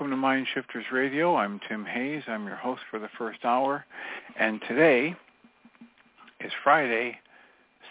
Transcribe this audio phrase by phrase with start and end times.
[0.00, 1.36] Welcome to Mind Shifters Radio.
[1.36, 2.22] I'm Tim Hayes.
[2.26, 3.84] I'm your host for the first hour.
[4.38, 5.14] And today
[6.42, 7.18] is Friday,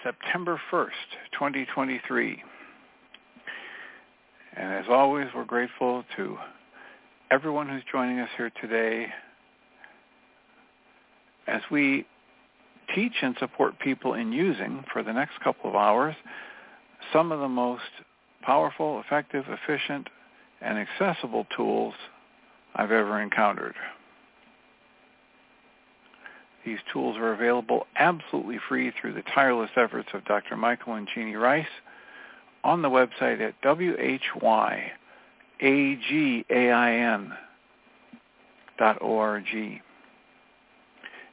[0.04, 0.88] September 1st,
[1.34, 2.42] 2023.
[4.58, 6.36] And as always, we're grateful to
[7.30, 9.06] everyone who's joining us here today
[11.46, 12.08] as we
[12.96, 16.16] teach and support people in using, for the next couple of hours,
[17.14, 17.84] some of the most
[18.42, 20.08] powerful, effective, efficient,
[20.62, 21.94] and accessible tools
[22.76, 23.76] I've ever encountered.
[26.66, 30.58] These tools are available absolutely free through the tireless efforts of Dr.
[30.58, 31.66] Michael and Jeanie Ryce
[32.64, 34.92] on the website at whyagain.org.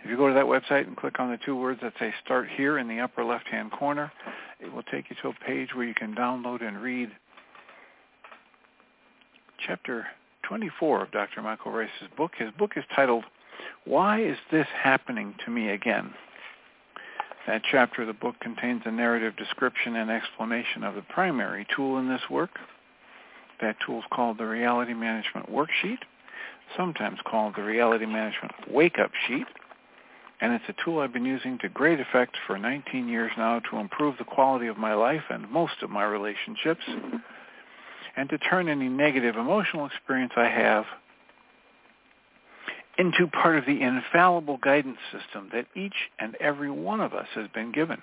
[0.04, 2.48] If you go to that website and click on the two words that say Start
[2.56, 4.12] Here in the upper left-hand corner,
[4.60, 7.10] it will take you to a page where you can download and read
[9.64, 10.06] chapter
[10.42, 11.42] 24 of Dr.
[11.42, 12.32] Michael Ryce's book.
[12.36, 13.24] His book is titled,
[13.84, 16.14] Why is This Happening to Me Again?
[17.46, 21.98] That chapter of the book contains a narrative description and explanation of the primary tool
[21.98, 22.50] in this work.
[23.60, 25.98] That tool is called the Reality Management Worksheet,
[26.76, 29.46] sometimes called the Reality Management Wake-Up Sheet.
[30.40, 33.78] And it's a tool I've been using to great effect for 19 years now to
[33.78, 36.82] improve the quality of my life and most of my relationships
[38.16, 40.84] and to turn any negative emotional experience I have
[42.98, 47.46] into part of the infallible guidance system that each and every one of us has
[47.48, 48.00] been given.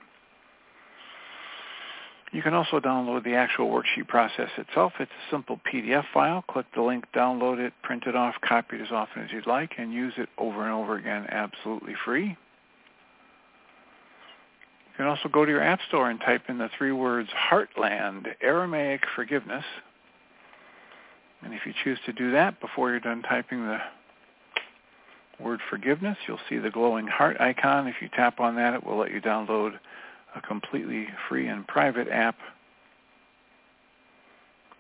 [2.32, 4.94] You can also download the actual worksheet process itself.
[5.00, 6.44] It's a simple PDF file.
[6.50, 9.74] Click the link, download it, print it off, copy it as often as you'd like,
[9.78, 12.30] and use it over and over again absolutely free.
[14.94, 18.26] You can also go to your App Store and type in the three words Heartland
[18.42, 19.66] Aramaic Forgiveness
[21.44, 23.80] and if you choose to do that before you're done typing the
[25.40, 27.88] word forgiveness, you'll see the glowing heart icon.
[27.88, 29.80] If you tap on that, it will let you download
[30.36, 32.36] a completely free and private app.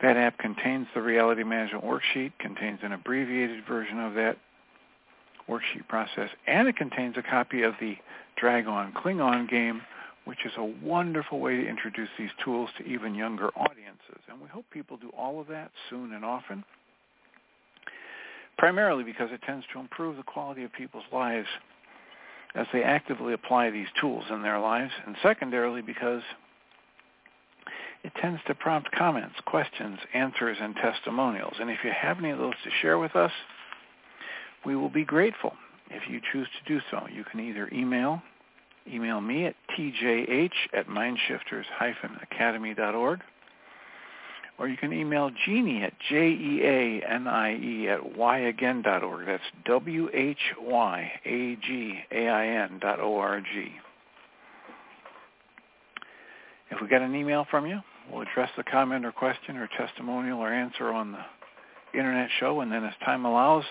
[0.01, 4.37] That app contains the reality management worksheet, contains an abbreviated version of that
[5.49, 7.97] worksheet process, and it contains a copy of the
[8.35, 9.81] Drag-On Klingon game
[10.25, 14.21] which is a wonderful way to introduce these tools to even younger audiences.
[14.29, 16.63] And we hope people do all of that soon and often,
[18.57, 21.47] primarily because it tends to improve the quality of people's lives
[22.55, 26.21] as they actively apply these tools in their lives, and secondarily because
[28.03, 31.55] it tends to prompt comments, questions, answers, and testimonials.
[31.59, 33.31] And if you have any of those to share with us,
[34.65, 35.53] we will be grateful
[35.89, 37.07] if you choose to do so.
[37.11, 38.21] You can either email
[38.91, 43.19] email me at tjh at mindshifters-academy.org.
[44.59, 49.25] Or you can email Jeanie at J-E-A-N-I-E at whyagain.org.
[49.25, 50.39] That's W-H-Y-A-G-A-I-N
[52.79, 53.71] dot O-R-G.
[56.69, 57.79] If we get an email from you,
[58.11, 61.25] we'll address the comment or question or testimonial or answer on the
[61.97, 63.63] internet show, and then as time allows,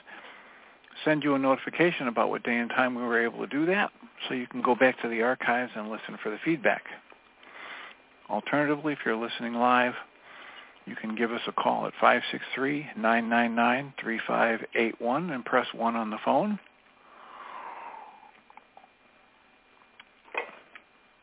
[1.04, 3.92] send you a notification about what day and time we were able to do that
[4.28, 6.82] so you can go back to the archives and listen for the feedback.
[8.30, 9.94] Alternatively, if you're listening live,
[10.86, 11.92] you can give us a call at
[12.98, 16.58] 563-999-3581 and press 1 on the phone.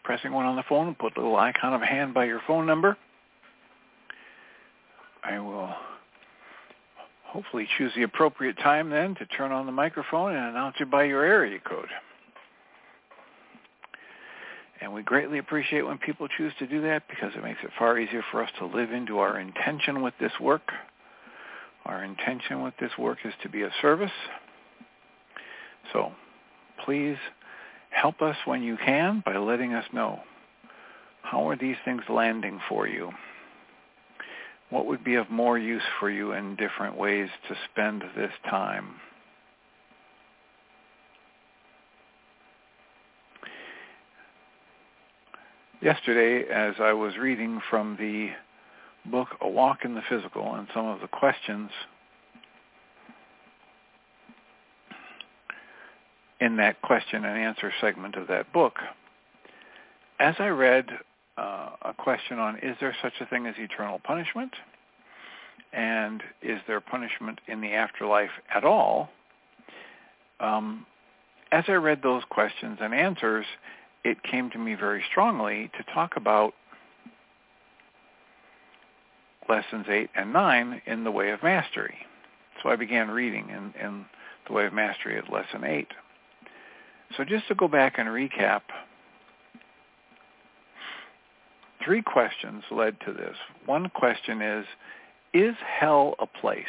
[0.04, 2.66] Pressing 1 on the phone, put a little icon of a hand by your phone
[2.66, 2.98] number.
[5.24, 5.70] I will
[7.26, 11.04] hopefully choose the appropriate time then to turn on the microphone and announce it by
[11.04, 11.90] your area code.
[14.82, 18.00] And we greatly appreciate when people choose to do that because it makes it far
[18.00, 20.72] easier for us to live into our intention with this work.
[21.86, 24.12] Our intention with this work is to be of service.
[25.92, 26.12] So
[26.86, 27.18] please
[27.90, 30.22] help us when you can by letting us know
[31.22, 33.12] how are these things landing for you?
[34.70, 38.96] What would be of more use for you in different ways to spend this time?
[45.82, 48.32] Yesterday, as I was reading from the
[49.10, 51.70] book A Walk in the Physical and some of the questions
[56.42, 58.74] in that question and answer segment of that book,
[60.20, 60.90] as I read
[61.38, 64.52] uh, a question on is there such a thing as eternal punishment?
[65.72, 69.08] And is there punishment in the afterlife at all?
[70.42, 70.86] Um,
[71.54, 73.46] as I read those questions and answers,
[74.10, 76.54] it came to me very strongly to talk about
[79.48, 81.96] lessons 8 and 9 in the Way of Mastery.
[82.62, 84.06] So I began reading in, in
[84.48, 85.88] the Way of Mastery at lesson 8.
[87.18, 88.62] So just to go back and recap,
[91.86, 93.36] three questions led to this.
[93.68, 94.66] One question is,
[95.34, 96.66] is hell a place?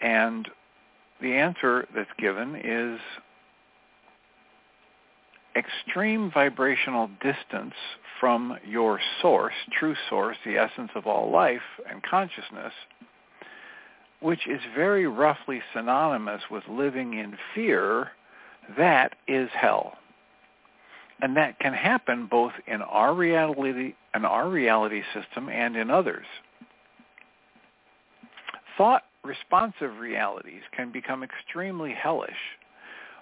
[0.00, 0.48] And
[1.20, 3.00] the answer that's given is
[5.58, 7.74] extreme vibrational distance
[8.20, 11.60] from your source, true source, the essence of all life
[11.90, 12.72] and consciousness,
[14.20, 18.10] which is very roughly synonymous with living in fear,
[18.76, 19.94] that is hell.
[21.20, 26.26] And that can happen both in our reality, in our reality system and in others.
[28.76, 32.30] Thought responsive realities can become extremely hellish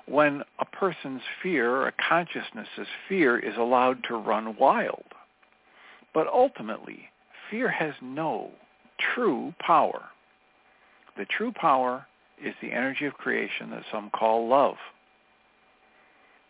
[0.09, 5.05] when a person's fear a consciousness's fear is allowed to run wild.
[6.15, 7.11] But ultimately,
[7.51, 8.51] fear has no
[9.15, 10.05] true power.
[11.17, 12.07] The true power
[12.43, 14.77] is the energy of creation that some call love.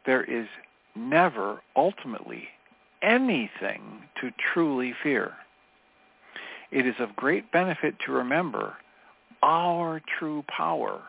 [0.05, 0.47] There is
[0.94, 2.49] never ultimately
[3.02, 3.82] anything
[4.20, 5.32] to truly fear.
[6.70, 8.75] It is of great benefit to remember
[9.43, 11.00] our true power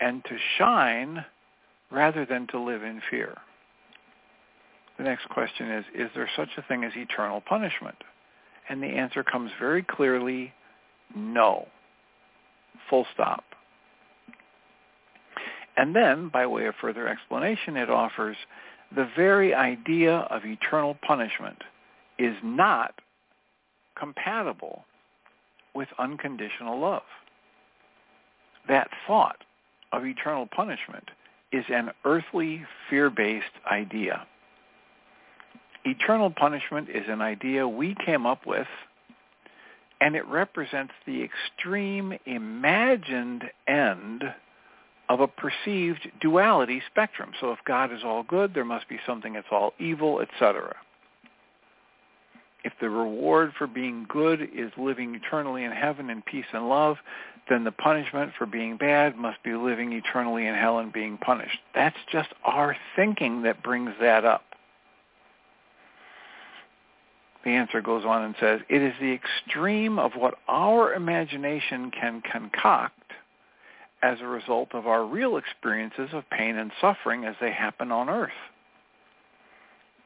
[0.00, 1.24] and to shine
[1.92, 3.36] rather than to live in fear.
[4.98, 7.96] The next question is, is there such a thing as eternal punishment?
[8.68, 10.52] And the answer comes very clearly,
[11.14, 11.68] no.
[12.88, 13.44] Full stop.
[15.76, 18.36] And then, by way of further explanation, it offers
[18.94, 21.58] the very idea of eternal punishment
[22.18, 22.94] is not
[23.98, 24.84] compatible
[25.74, 27.02] with unconditional love.
[28.68, 29.38] That thought
[29.92, 31.08] of eternal punishment
[31.52, 34.26] is an earthly, fear-based idea.
[35.84, 38.66] Eternal punishment is an idea we came up with,
[40.00, 44.24] and it represents the extreme imagined end
[45.08, 47.30] of a perceived duality spectrum.
[47.40, 50.74] So if God is all good, there must be something that's all evil, etc.
[52.64, 56.96] If the reward for being good is living eternally in heaven in peace and love,
[57.48, 61.58] then the punishment for being bad must be living eternally in hell and being punished.
[61.74, 64.44] That's just our thinking that brings that up.
[67.44, 72.22] The answer goes on and says, it is the extreme of what our imagination can
[72.30, 72.94] concoct
[74.02, 78.08] as a result of our real experiences of pain and suffering as they happen on
[78.08, 78.30] earth.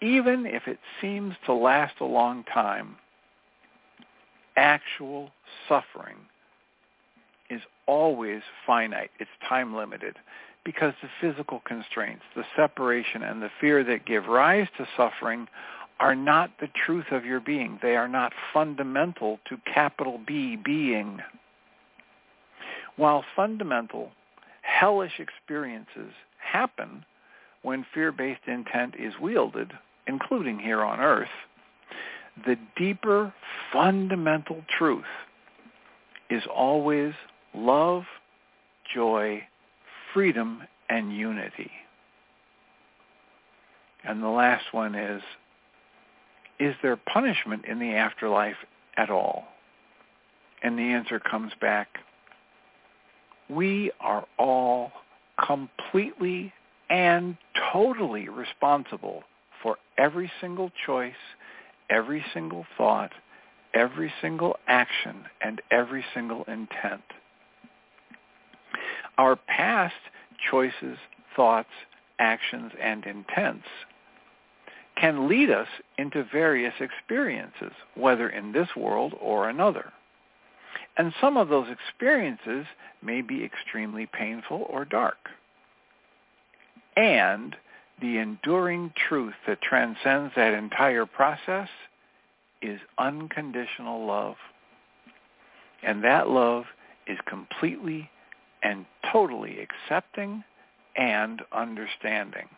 [0.01, 2.97] Even if it seems to last a long time,
[4.57, 5.31] actual
[5.69, 6.17] suffering
[7.51, 9.11] is always finite.
[9.19, 10.17] It's time limited
[10.65, 15.47] because the physical constraints, the separation and the fear that give rise to suffering
[16.01, 17.79] are not the truth of your being.
[17.81, 21.21] They are not fundamental to capital B being.
[22.97, 24.11] While fundamental,
[24.63, 27.05] hellish experiences happen
[27.63, 29.73] when fear-based intent is wielded,
[30.07, 31.29] including here on earth,
[32.45, 33.33] the deeper
[33.73, 35.05] fundamental truth
[36.29, 37.13] is always
[37.55, 38.05] love,
[38.95, 39.43] joy,
[40.13, 41.71] freedom, and unity.
[44.05, 45.23] And the last one is,
[46.59, 48.57] is there punishment in the afterlife
[48.97, 49.45] at all?
[50.63, 51.89] And the answer comes back,
[53.49, 54.91] we are all
[55.45, 56.53] completely
[56.89, 57.37] and
[57.73, 59.25] totally responsible
[59.99, 61.15] every single choice,
[61.91, 63.13] every single thought,
[63.75, 67.03] every single action and every single intent.
[69.19, 69.95] Our past
[70.51, 70.99] choices,
[71.35, 71.69] thoughts,
[72.19, 73.67] actions, and intents
[74.97, 79.93] can lead us into various experiences, whether in this world or another.
[80.97, 82.67] And some of those experiences
[83.03, 85.19] may be extremely painful or dark.
[86.97, 87.55] And
[88.01, 91.69] the enduring truth that transcends that entire process
[92.61, 94.37] is unconditional love.
[95.83, 96.65] And that love
[97.07, 98.11] is completely
[98.63, 100.45] and totally accepting
[100.97, 102.49] and understanding.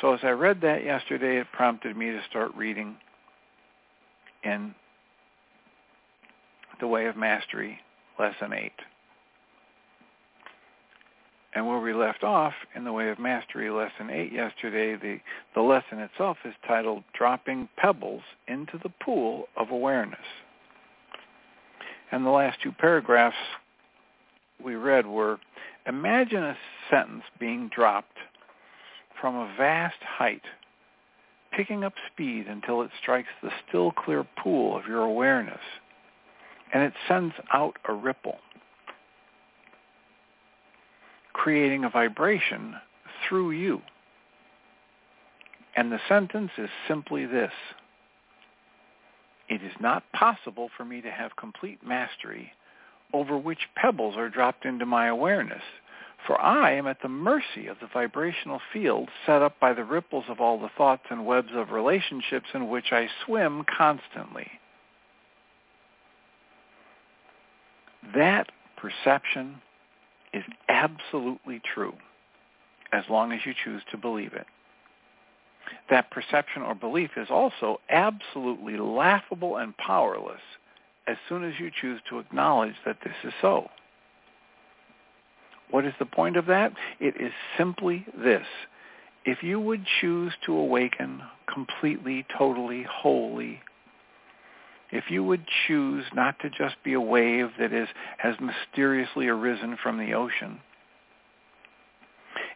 [0.00, 2.96] So as I read that yesterday, it prompted me to start reading
[4.42, 4.74] in
[6.80, 7.78] The Way of Mastery,
[8.18, 8.72] Lesson 8.
[11.54, 15.20] And where we left off in The Way of Mastery, Lesson 8 yesterday, the,
[15.54, 20.18] the lesson itself is titled Dropping Pebbles into the Pool of Awareness.
[22.10, 23.36] And the last two paragraphs
[24.62, 25.38] we read were,
[25.86, 26.56] imagine a
[26.90, 28.16] sentence being dropped
[29.20, 30.42] from a vast height,
[31.52, 35.60] picking up speed until it strikes the still clear pool of your awareness,
[36.72, 38.38] and it sends out a ripple,
[41.32, 42.74] creating a vibration
[43.28, 43.82] through you.
[45.76, 47.52] And the sentence is simply this.
[49.48, 52.52] It is not possible for me to have complete mastery
[53.12, 55.62] over which pebbles are dropped into my awareness
[56.26, 60.24] for I am at the mercy of the vibrational field set up by the ripples
[60.28, 64.48] of all the thoughts and webs of relationships in which I swim constantly.
[68.14, 69.60] That perception
[70.32, 71.94] is absolutely true
[72.92, 74.46] as long as you choose to believe it.
[75.90, 80.40] That perception or belief is also absolutely laughable and powerless
[81.06, 83.68] as soon as you choose to acknowledge that this is so.
[85.70, 86.72] What is the point of that?
[87.00, 88.46] It is simply this.
[89.24, 91.22] If you would choose to awaken
[91.52, 93.60] completely, totally, wholly,
[94.92, 99.76] if you would choose not to just be a wave that is, has mysteriously arisen
[99.82, 100.60] from the ocean,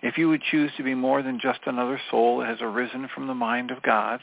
[0.03, 3.27] if you would choose to be more than just another soul that has arisen from
[3.27, 4.21] the mind of God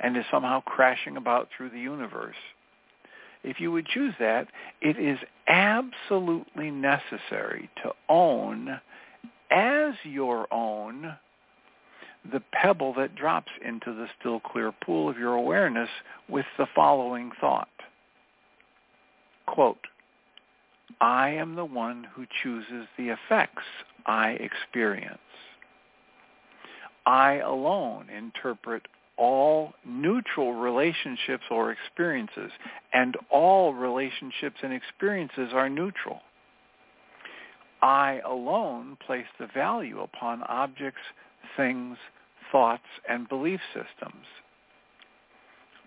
[0.00, 2.36] and is somehow crashing about through the universe,
[3.44, 4.48] if you would choose that,
[4.80, 8.80] it is absolutely necessary to own
[9.50, 11.16] as your own
[12.30, 15.88] the pebble that drops into the still clear pool of your awareness
[16.28, 17.68] with the following thought.
[19.46, 19.86] Quote,
[21.00, 23.64] I am the one who chooses the effects
[24.06, 25.18] I experience.
[27.06, 28.86] I alone interpret
[29.16, 32.50] all neutral relationships or experiences,
[32.92, 36.20] and all relationships and experiences are neutral.
[37.82, 41.00] I alone place the value upon objects,
[41.56, 41.96] things,
[42.50, 44.24] thoughts, and belief systems.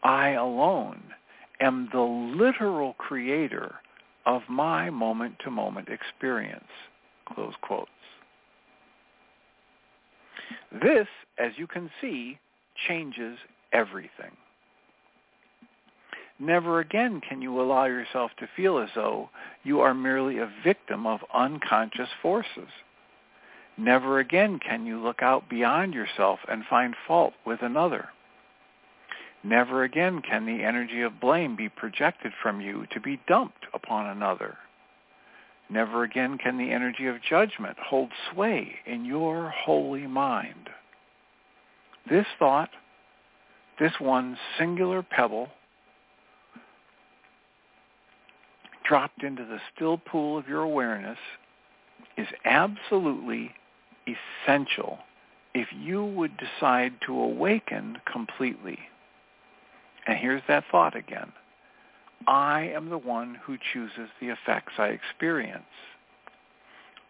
[0.03, 1.01] I alone
[1.62, 3.75] am the literal creator
[4.25, 6.63] of my moment-to-moment experience.
[7.33, 7.89] Close quotes.
[10.71, 11.07] This,
[11.39, 12.39] as you can see,
[12.88, 13.38] changes
[13.71, 14.31] everything.
[16.38, 19.29] Never again can you allow yourself to feel as though
[19.63, 22.67] you are merely a victim of unconscious forces.
[23.77, 28.10] Never again can you look out beyond yourself and find fault with another.
[29.44, 34.08] Never again can the energy of blame be projected from you to be dumped upon
[34.08, 34.58] another.
[35.70, 40.70] Never again can the energy of judgment hold sway in your holy mind.
[42.10, 42.70] This thought,
[43.79, 45.50] this one singular pebble,
[48.88, 51.17] dropped into the still pool of your awareness
[52.17, 53.51] is absolutely
[54.07, 55.00] essential
[55.53, 58.79] if you would decide to awaken completely.
[60.05, 61.31] And here's that thought again.
[62.27, 65.63] I am the one who chooses the effects I experience.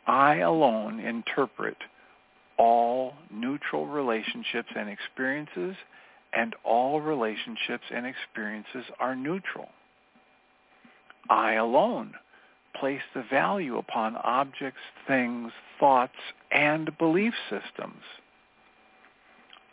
[0.08, 1.78] I alone interpret
[2.58, 5.75] all neutral relationships and experiences,
[6.34, 9.70] and all relationships and experiences are neutral.
[11.30, 12.14] I alone
[12.79, 16.13] place the value upon objects, things, thoughts,
[16.51, 18.01] and belief systems.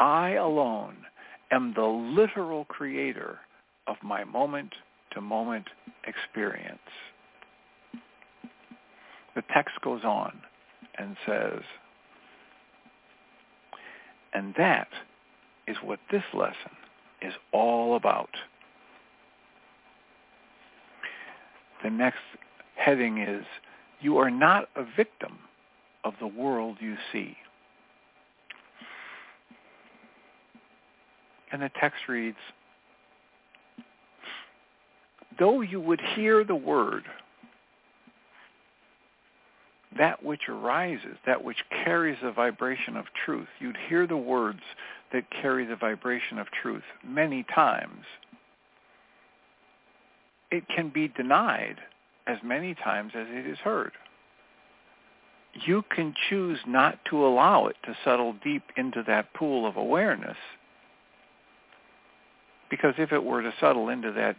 [0.00, 0.97] I alone
[1.50, 3.38] am the literal creator
[3.87, 5.66] of my moment-to-moment
[6.06, 6.78] experience.
[9.35, 10.40] The text goes on
[10.99, 11.61] and says,
[14.35, 14.88] and that
[15.66, 16.73] is what this lesson
[17.23, 18.30] is all about.
[21.82, 22.18] the next
[22.85, 23.45] heading is,
[24.01, 25.39] you are not a victim
[26.05, 27.37] of the world you see.
[31.53, 32.39] And the text reads,
[35.39, 37.05] though you would hear the word,
[39.99, 44.61] that which arises, that which carries the vibration of truth, you'd hear the words
[45.12, 48.05] that carry the vibration of truth many times.
[50.51, 51.77] It can be denied
[52.26, 53.93] as many times as it is heard.
[55.67, 60.37] You can choose not to allow it to settle deep into that pool of awareness
[62.71, 64.37] because if it were to settle into that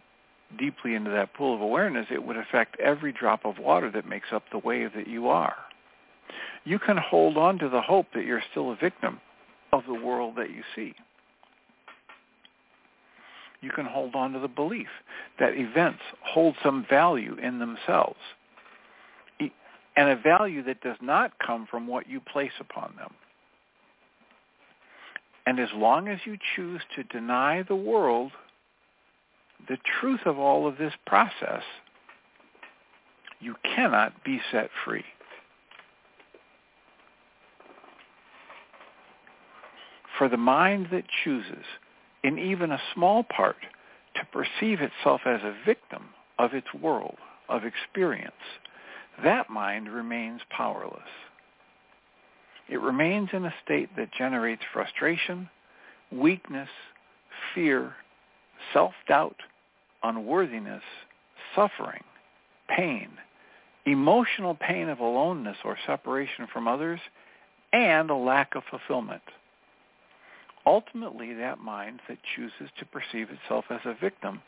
[0.58, 4.28] deeply into that pool of awareness, it would affect every drop of water that makes
[4.32, 5.54] up the wave that you are.
[6.64, 9.20] You can hold on to the hope that you're still a victim
[9.72, 10.94] of the world that you see.
[13.64, 14.88] You can hold on to the belief
[15.40, 18.18] that events hold some value in themselves,
[19.40, 23.14] and a value that does not come from what you place upon them.
[25.46, 28.32] And as long as you choose to deny the world
[29.66, 31.62] the truth of all of this process,
[33.40, 35.04] you cannot be set free.
[40.18, 41.64] For the mind that chooses,
[42.24, 43.56] in even a small part,
[44.16, 46.04] to perceive itself as a victim
[46.38, 47.16] of its world,
[47.48, 48.32] of experience,
[49.22, 51.02] that mind remains powerless.
[52.68, 55.50] It remains in a state that generates frustration,
[56.10, 56.70] weakness,
[57.54, 57.94] fear,
[58.72, 59.36] self-doubt,
[60.02, 60.82] unworthiness,
[61.54, 62.02] suffering,
[62.74, 63.10] pain,
[63.84, 67.00] emotional pain of aloneness or separation from others,
[67.72, 69.22] and a lack of fulfillment.
[70.66, 74.40] Ultimately, that mind that chooses to perceive itself as a victim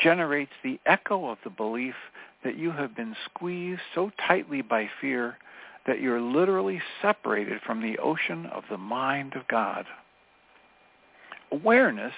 [0.00, 1.94] generates the echo of the belief
[2.44, 5.36] that you have been squeezed so tightly by fear
[5.86, 9.86] that you're literally separated from the ocean of the mind of God.
[11.50, 12.12] Awareness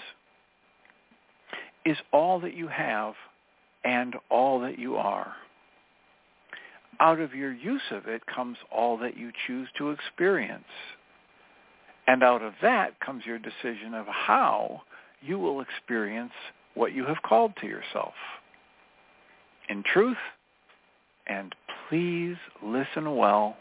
[1.84, 3.14] is all that you have
[3.84, 5.32] and all that you are.
[7.00, 10.64] Out of your use of it comes all that you choose to experience.
[12.09, 14.81] And out of that comes your decision of how
[15.21, 16.33] you will experience
[16.73, 18.14] what you have called to yourself.
[19.68, 20.16] In truth,
[21.27, 21.55] and
[21.88, 23.59] please listen well,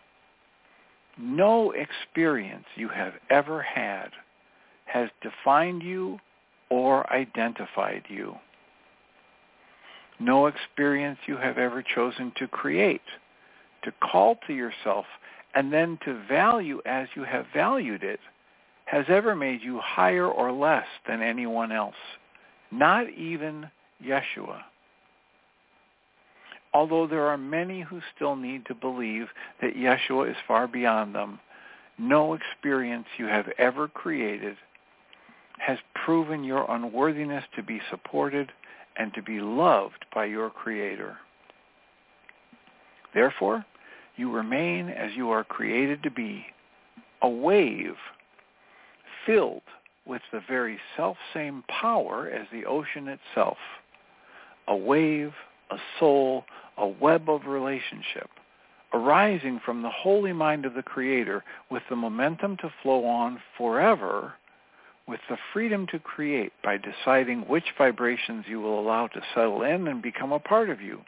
[1.18, 4.12] no experience you have ever had
[4.86, 6.18] has defined you
[6.70, 8.34] or identified you.
[10.22, 13.02] No experience you have ever chosen to create,
[13.84, 15.06] to call to yourself,
[15.54, 18.22] and then to value as you have valued it
[18.88, 21.96] has ever made you higher or less than anyone else,
[22.72, 23.70] not even
[24.04, 24.62] Yeshua.
[26.74, 29.28] Although there are many who still need to believe
[29.62, 31.40] that Yeshua is far beyond them,
[31.98, 34.56] no experience you have ever created
[35.58, 38.52] has proven your unworthiness to be supported
[38.96, 41.18] and to be loved by your Creator.
[43.14, 43.66] Therefore,
[44.16, 46.46] you remain as you are created to be,
[47.22, 47.96] a wave
[49.28, 49.62] filled
[50.08, 53.58] with the very self-same power as the ocean itself,
[54.68, 55.34] a wave,
[55.70, 56.46] a soul,
[56.78, 58.30] a web of relationship,
[58.94, 64.34] arising from the holy mind of the Creator with the momentum to flow on forever
[65.08, 69.88] with the freedom to create by deciding which vibrations you will allow to settle in
[69.88, 71.02] and become a part of you,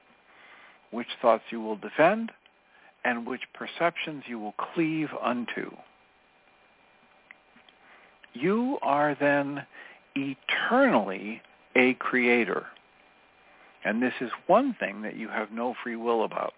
[0.91, 2.31] which thoughts you will defend,
[3.03, 5.69] and which perceptions you will cleave unto.
[8.39, 9.65] You are then
[10.15, 11.41] eternally
[11.75, 12.67] a creator.
[13.83, 16.53] And this is one thing that you have no free will about.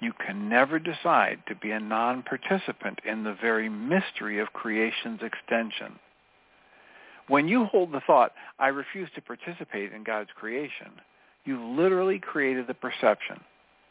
[0.00, 5.98] You can never decide to be a non-participant in the very mystery of creation's extension.
[7.28, 10.92] When you hold the thought, I refuse to participate in God's creation,
[11.44, 13.40] you've literally created the perception.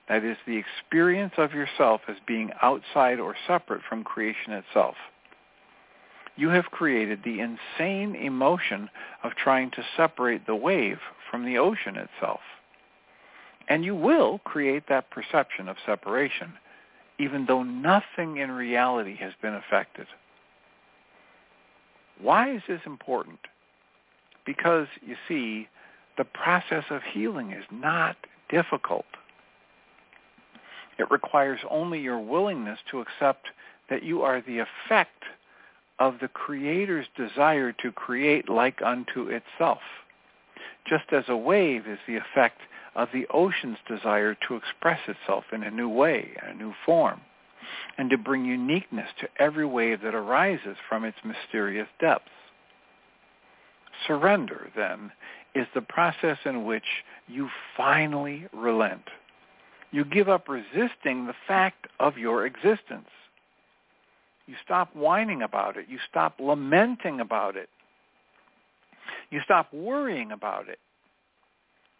[0.07, 4.95] That is the experience of yourself as being outside or separate from creation itself.
[6.35, 8.89] You have created the insane emotion
[9.23, 12.39] of trying to separate the wave from the ocean itself.
[13.69, 16.53] And you will create that perception of separation,
[17.19, 20.07] even though nothing in reality has been affected.
[22.19, 23.39] Why is this important?
[24.45, 25.67] Because, you see,
[26.17, 28.17] the process of healing is not
[28.49, 29.05] difficult.
[30.99, 33.47] It requires only your willingness to accept
[33.89, 35.23] that you are the effect
[36.03, 39.79] of the Creator's desire to create like unto itself.
[40.85, 42.59] just as a wave is the effect
[42.93, 47.21] of the ocean's desire to express itself in a new way, a new form,
[47.97, 52.27] and to bring uniqueness to every wave that arises from its mysterious depths.
[54.05, 55.09] Surrender, then,
[55.55, 56.83] is the process in which
[57.27, 59.07] you finally relent.
[59.91, 63.07] You give up resisting the fact of your existence.
[64.45, 65.85] You stop whining about it.
[65.89, 67.69] You stop lamenting about it.
[69.29, 70.79] You stop worrying about it.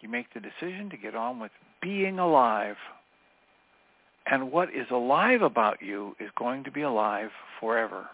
[0.02, 1.52] You make the decision to get on with
[1.82, 2.76] being alive.
[4.26, 7.30] And what is alive about you is going to be alive
[7.60, 8.08] forever.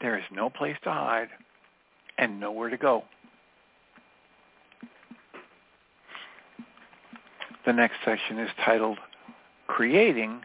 [0.00, 1.28] There is no place to hide
[2.18, 3.04] and nowhere to go.
[7.66, 8.98] The next section is titled
[9.66, 10.40] Creating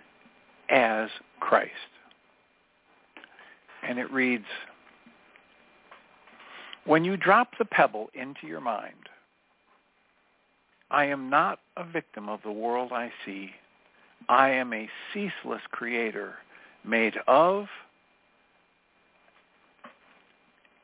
[0.70, 1.72] as Christ.
[3.88, 4.46] And it reads,
[6.86, 9.10] When you drop the pebble into your mind,
[10.92, 13.52] I am not a victim of the world I see.
[14.28, 16.36] I am a ceaseless creator
[16.84, 17.68] made of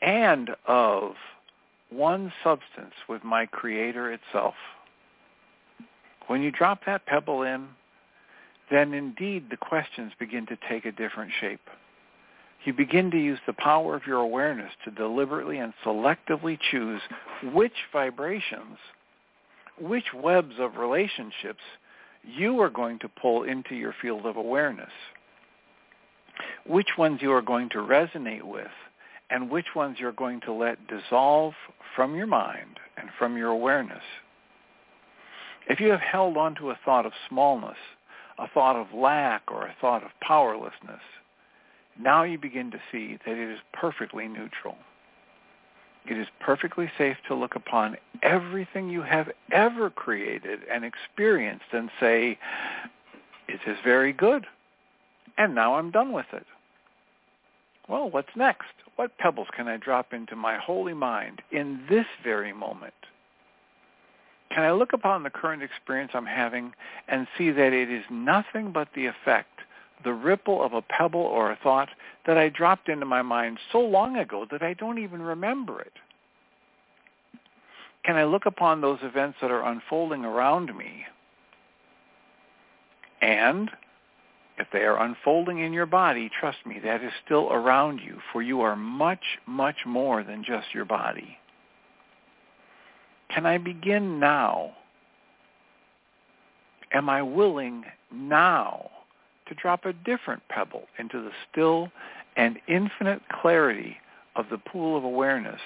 [0.01, 1.13] and of
[1.89, 4.53] one substance with my creator itself.
[6.27, 7.67] When you drop that pebble in,
[8.71, 11.61] then indeed the questions begin to take a different shape.
[12.65, 17.01] You begin to use the power of your awareness to deliberately and selectively choose
[17.53, 18.77] which vibrations,
[19.79, 21.61] which webs of relationships
[22.23, 24.89] you are going to pull into your field of awareness,
[26.65, 28.71] which ones you are going to resonate with,
[29.29, 31.53] and which ones you're going to let dissolve
[31.95, 34.03] from your mind and from your awareness.
[35.67, 37.77] If you have held on to a thought of smallness,
[38.37, 41.01] a thought of lack, or a thought of powerlessness,
[41.99, 44.77] now you begin to see that it is perfectly neutral.
[46.05, 51.89] It is perfectly safe to look upon everything you have ever created and experienced and
[51.99, 52.37] say,
[53.47, 54.45] it is very good,
[55.37, 56.45] and now I'm done with it.
[57.87, 58.73] Well, what's next?
[58.95, 62.93] What pebbles can I drop into my holy mind in this very moment?
[64.55, 66.71] Can I look upon the current experience I'm having
[67.09, 69.59] and see that it is nothing but the effect,
[70.05, 71.89] the ripple of a pebble or a thought
[72.25, 75.91] that I dropped into my mind so long ago that I don't even remember it?
[78.05, 81.03] Can I look upon those events that are unfolding around me
[83.21, 83.69] and
[84.57, 88.41] if they are unfolding in your body, trust me, that is still around you, for
[88.41, 91.39] you are much, much more than just your body.
[93.35, 94.71] Can I begin now?
[96.93, 98.89] Am I willing now
[99.47, 101.91] to drop a different pebble into the still
[102.37, 103.97] and infinite clarity
[104.37, 105.59] of the pool of awareness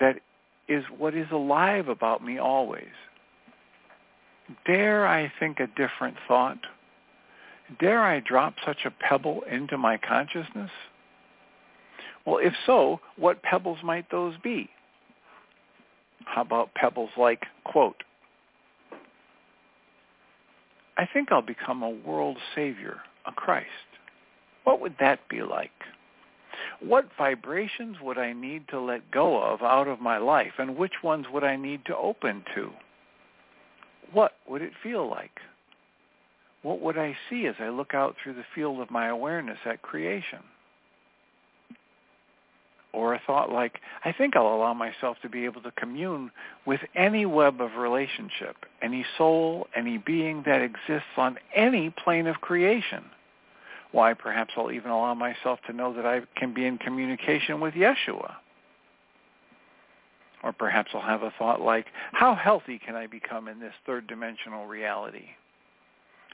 [0.00, 0.20] that
[0.68, 2.96] is what is alive about me always?
[4.64, 6.60] Dare I think a different thought?
[7.78, 10.70] Dare I drop such a pebble into my consciousness?
[12.24, 14.70] Well, if so, what pebbles might those be?
[16.28, 18.02] How about pebbles like, quote,
[20.96, 23.68] I think I'll become a world savior, a Christ.
[24.64, 25.70] What would that be like?
[26.80, 31.02] What vibrations would I need to let go of out of my life, and which
[31.02, 32.70] ones would I need to open to?
[34.12, 35.40] What would it feel like?
[36.62, 39.82] what would I see as I look out through the field of my awareness at
[39.82, 40.40] creation?
[42.92, 46.30] Or a thought like, I think I'll allow myself to be able to commune
[46.66, 52.40] with any web of relationship, any soul, any being that exists on any plane of
[52.40, 53.04] creation.
[53.92, 57.74] Why, perhaps I'll even allow myself to know that I can be in communication with
[57.74, 58.34] Yeshua.
[60.42, 64.06] Or perhaps I'll have a thought like, how healthy can I become in this third
[64.06, 65.30] dimensional reality?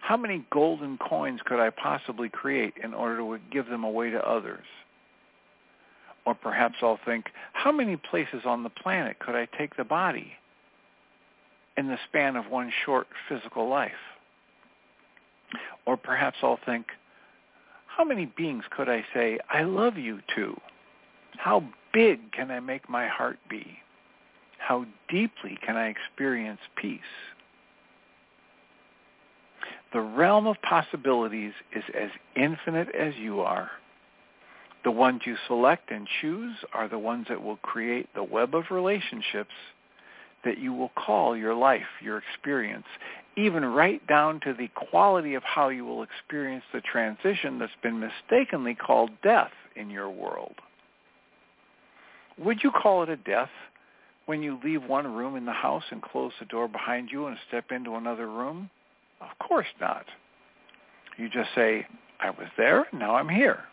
[0.04, 4.22] how many golden coins could I possibly create in order to give them away to
[4.22, 4.64] others?
[6.26, 10.32] Or perhaps I'll think, how many places on the planet could I take the body
[11.76, 13.92] in the span of one short physical life?
[15.86, 16.86] Or perhaps I'll think,
[17.86, 20.58] how many beings could I say, I love you to?
[21.36, 23.78] How big can I make my heart be?
[24.58, 27.00] How deeply can I experience peace?
[29.92, 33.70] The realm of possibilities is as infinite as you are.
[34.84, 38.64] The ones you select and choose are the ones that will create the web of
[38.70, 39.54] relationships
[40.44, 42.84] that you will call your life, your experience,
[43.36, 47.98] even right down to the quality of how you will experience the transition that's been
[47.98, 50.54] mistakenly called death in your world.
[52.38, 53.50] Would you call it a death
[54.26, 57.36] when you leave one room in the house and close the door behind you and
[57.48, 58.68] step into another room?
[59.20, 60.04] Of course not.
[61.16, 61.86] You just say,
[62.20, 63.64] I was there, now I'm here.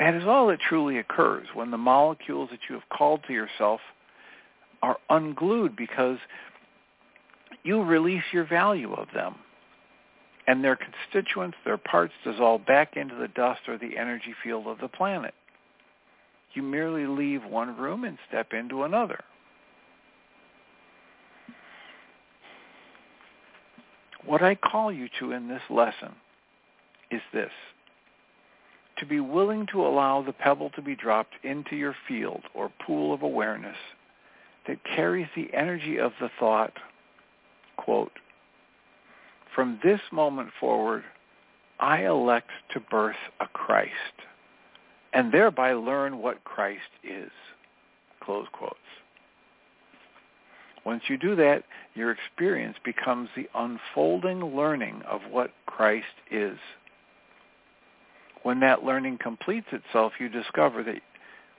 [0.00, 3.80] That is all that truly occurs when the molecules that you have called to yourself
[4.82, 6.16] are unglued because
[7.62, 9.34] you release your value of them.
[10.46, 14.78] And their constituents, their parts, dissolve back into the dust or the energy field of
[14.78, 15.34] the planet.
[16.54, 19.20] You merely leave one room and step into another.
[24.24, 26.14] What I call you to in this lesson
[27.10, 27.50] is this.
[29.00, 33.14] To be willing to allow the pebble to be dropped into your field or pool
[33.14, 33.76] of awareness
[34.66, 36.74] that carries the energy of the thought,
[37.76, 38.12] quote,
[39.54, 41.02] from this moment forward,
[41.80, 43.92] I elect to birth a Christ
[45.14, 47.30] and thereby learn what Christ is,
[48.20, 48.76] close quotes.
[50.84, 56.58] Once you do that, your experience becomes the unfolding learning of what Christ is.
[58.42, 61.00] When that learning completes itself, you discover that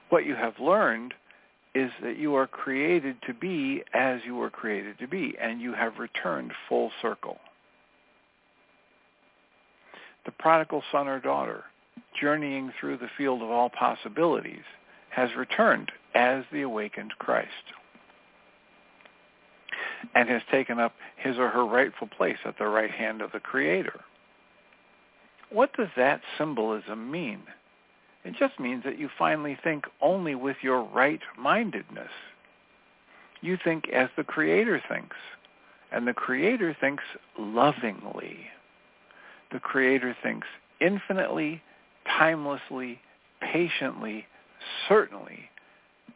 [0.10, 1.14] what you have learned
[1.74, 5.74] is that you are created to be as you were created to be, and you
[5.74, 7.38] have returned full circle.
[10.26, 11.64] The prodigal son or daughter,
[12.20, 14.64] journeying through the field of all possibilities,
[15.10, 17.50] has returned as the awakened Christ
[20.16, 23.40] and has taken up his or her rightful place at the right hand of the
[23.40, 24.02] Creator.
[25.52, 27.42] What does that symbolism mean?
[28.24, 32.12] It just means that you finally think only with your right-mindedness.
[33.42, 35.16] You think as the Creator thinks,
[35.92, 37.04] and the Creator thinks
[37.38, 38.38] lovingly.
[39.52, 40.48] The Creator thinks
[40.80, 41.62] infinitely,
[42.08, 43.00] timelessly,
[43.42, 44.28] patiently,
[44.88, 45.50] certainly,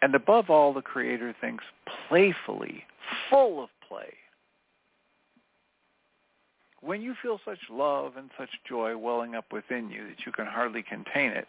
[0.02, 1.64] and above all, the Creator thinks
[2.08, 2.84] playfully,
[3.30, 4.14] full of play.
[6.86, 10.46] When you feel such love and such joy welling up within you that you can
[10.46, 11.48] hardly contain it,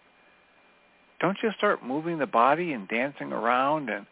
[1.20, 4.06] don't you start moving the body and dancing around and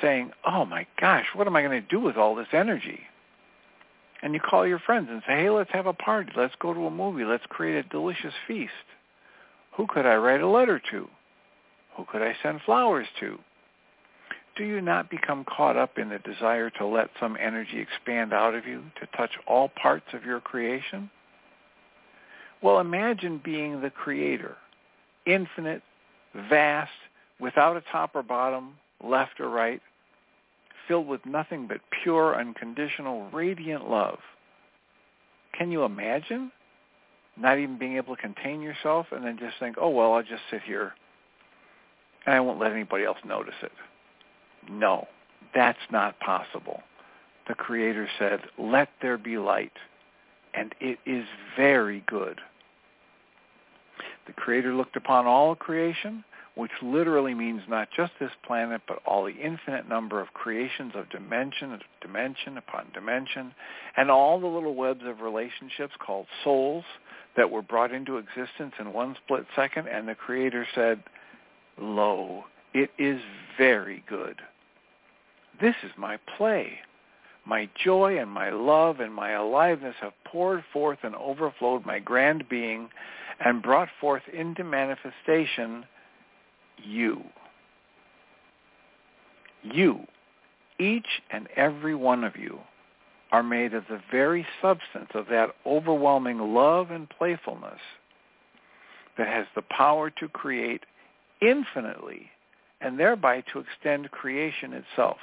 [0.00, 3.00] saying, oh my gosh, what am I going to do with all this energy?
[4.22, 6.32] And you call your friends and say, hey, let's have a party.
[6.34, 7.24] Let's go to a movie.
[7.24, 8.72] Let's create a delicious feast.
[9.76, 11.08] Who could I write a letter to?
[11.96, 13.38] Who could I send flowers to?
[14.56, 18.54] Do you not become caught up in the desire to let some energy expand out
[18.54, 21.10] of you to touch all parts of your creation?
[22.62, 24.56] Well, imagine being the creator,
[25.26, 25.82] infinite,
[26.48, 26.92] vast,
[27.40, 29.82] without a top or bottom, left or right,
[30.86, 34.18] filled with nothing but pure, unconditional, radiant love.
[35.58, 36.52] Can you imagine
[37.36, 40.42] not even being able to contain yourself and then just think, oh, well, I'll just
[40.50, 40.92] sit here
[42.24, 43.72] and I won't let anybody else notice it?
[44.70, 45.06] No,
[45.54, 46.82] that's not possible.
[47.48, 49.72] The Creator said, let there be light.
[50.54, 51.24] And it is
[51.56, 52.40] very good.
[54.26, 56.24] The Creator looked upon all creation,
[56.54, 61.10] which literally means not just this planet, but all the infinite number of creations of
[61.10, 63.52] dimension, dimension upon dimension,
[63.96, 66.84] and all the little webs of relationships called souls
[67.36, 71.02] that were brought into existence in one split second, and the Creator said,
[71.78, 73.20] Lo, it is
[73.58, 74.40] very good.
[75.60, 76.78] This is my play.
[77.46, 82.48] My joy and my love and my aliveness have poured forth and overflowed my grand
[82.48, 82.88] being
[83.44, 85.84] and brought forth into manifestation
[86.82, 87.22] you.
[89.62, 90.06] You,
[90.78, 92.58] each and every one of you,
[93.32, 97.80] are made of the very substance of that overwhelming love and playfulness
[99.18, 100.82] that has the power to create
[101.40, 102.30] infinitely
[102.80, 105.18] and thereby to extend creation itself.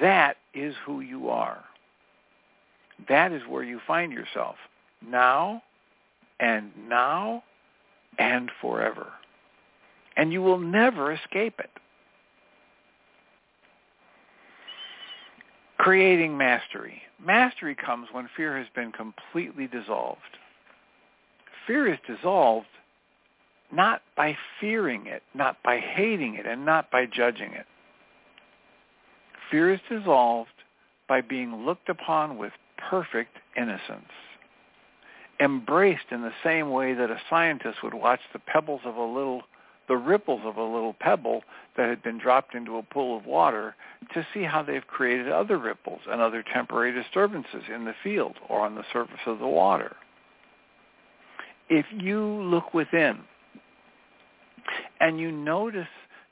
[0.00, 1.64] That is who you are.
[3.08, 4.56] That is where you find yourself
[5.06, 5.62] now
[6.40, 7.42] and now
[8.18, 9.08] and forever.
[10.16, 11.70] And you will never escape it.
[15.78, 17.02] Creating mastery.
[17.24, 20.20] Mastery comes when fear has been completely dissolved.
[21.66, 22.66] Fear is dissolved
[23.72, 27.66] not by fearing it, not by hating it, and not by judging it.
[29.50, 30.50] Fear is dissolved
[31.08, 32.52] by being looked upon with
[32.90, 34.10] perfect innocence,
[35.40, 39.42] embraced in the same way that a scientist would watch the pebbles of a little
[39.88, 41.42] the ripples of a little pebble
[41.76, 43.76] that had been dropped into a pool of water
[44.12, 48.60] to see how they've created other ripples and other temporary disturbances in the field or
[48.60, 49.94] on the surface of the water.
[51.68, 53.20] If you look within
[55.00, 55.86] and you notice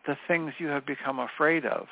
[0.06, 1.86] the things you have become afraid of.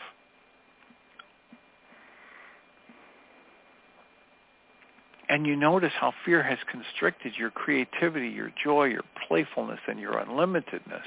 [5.32, 10.22] And you notice how fear has constricted your creativity, your joy, your playfulness, and your
[10.22, 11.06] unlimitedness.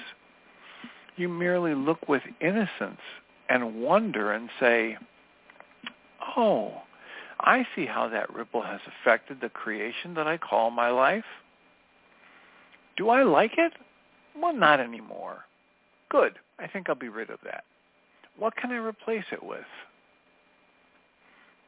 [1.16, 3.02] You merely look with innocence
[3.50, 4.98] and wonder and say,
[6.36, 6.74] oh,
[7.40, 11.24] I see how that ripple has affected the creation that I call my life.
[12.98, 13.74] Do I like it?
[14.36, 15.46] Well, not anymore.
[16.10, 16.40] Good.
[16.58, 17.64] I think I'll be rid of that.
[18.40, 19.68] What can I replace it with?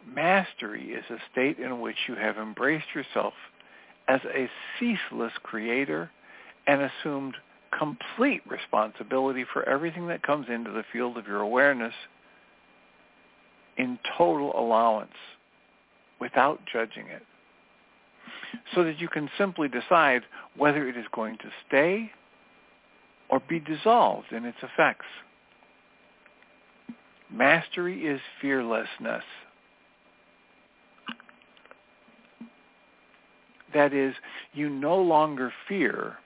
[0.05, 3.33] Mastery is a state in which you have embraced yourself
[4.07, 6.09] as a ceaseless creator
[6.65, 7.35] and assumed
[7.77, 11.93] complete responsibility for everything that comes into the field of your awareness
[13.77, 15.11] in total allowance
[16.19, 17.23] without judging it
[18.73, 20.23] so that you can simply decide
[20.55, 22.11] whether it is going to stay
[23.29, 25.05] or be dissolved in its effects.
[27.31, 29.23] Mastery is fearlessness.
[33.73, 34.13] That is,
[34.53, 36.17] you no longer fear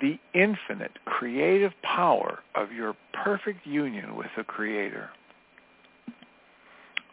[0.00, 5.10] the infinite creative power of your perfect union with the Creator.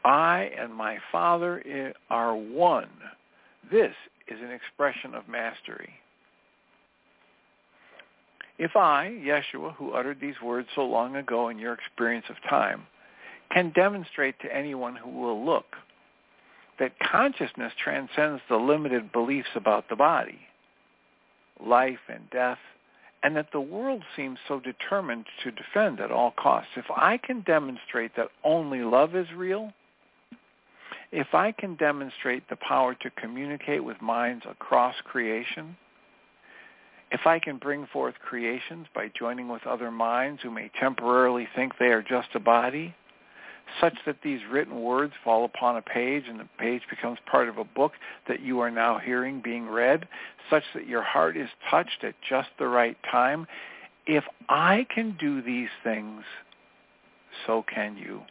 [0.06, 2.90] I and my Father are one.
[3.72, 3.94] This
[4.28, 5.90] is an expression of mastery.
[8.60, 12.84] If I, Yeshua, who uttered these words so long ago in your experience of time,
[13.52, 15.66] can demonstrate to anyone who will look
[16.80, 20.40] that consciousness transcends the limited beliefs about the body,
[21.64, 22.60] life and death,
[23.24, 26.72] and that the world seems so determined to defend at all costs.
[26.76, 29.74] If I can demonstrate that only love is real,
[31.12, 35.76] if I can demonstrate the power to communicate with minds across creation,
[37.12, 41.74] if I can bring forth creations by joining with other minds who may temporarily think
[41.80, 42.94] they are just a body,
[43.82, 47.58] such that these written words fall upon a page and the page becomes part of
[47.58, 47.94] a book
[48.28, 50.08] that you are now hearing being read,
[50.50, 53.46] such that your heart is touched at just the right time.
[54.06, 56.24] If I can do these things,
[57.46, 58.22] so can you.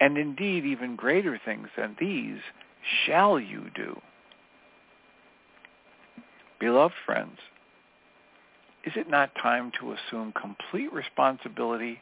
[0.00, 2.40] And indeed, even greater things than these
[3.04, 4.00] shall you do.
[6.60, 7.38] Beloved friends,
[8.84, 12.00] is it not time to assume complete responsibility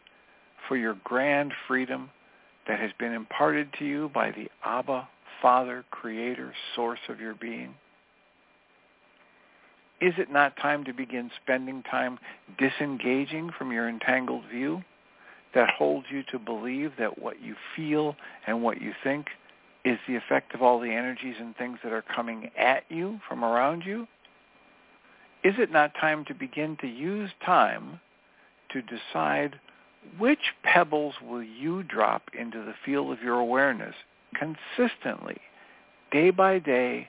[0.68, 2.10] for your grand freedom
[2.66, 5.08] that has been imparted to you by the Abba,
[5.42, 7.74] Father, Creator, Source of your being?
[10.00, 12.18] Is it not time to begin spending time
[12.58, 14.82] disengaging from your entangled view
[15.54, 19.28] that holds you to believe that what you feel and what you think
[19.84, 23.44] is the effect of all the energies and things that are coming at you from
[23.44, 24.06] around you?
[25.44, 28.00] Is it not time to begin to use time
[28.70, 29.60] to decide
[30.18, 33.94] which pebbles will you drop into the field of your awareness
[34.34, 35.38] consistently,
[36.10, 37.08] day by day,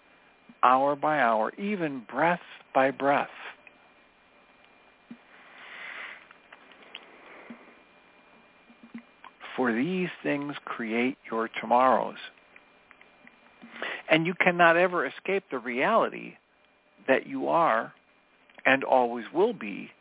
[0.63, 2.39] hour by hour, even breath
[2.73, 3.29] by breath?
[9.55, 12.17] For these things create your tomorrows.
[14.09, 16.35] And you cannot ever escape the reality
[17.07, 17.93] that you are
[18.65, 19.91] and always will be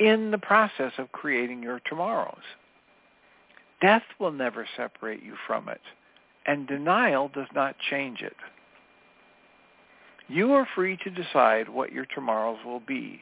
[0.00, 2.42] in the process of creating your tomorrows.
[3.80, 5.80] Death will never separate you from it,
[6.46, 8.36] and denial does not change it.
[10.26, 13.20] You are free to decide what your tomorrows will be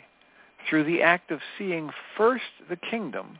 [0.68, 3.38] through the act of seeing first the kingdom,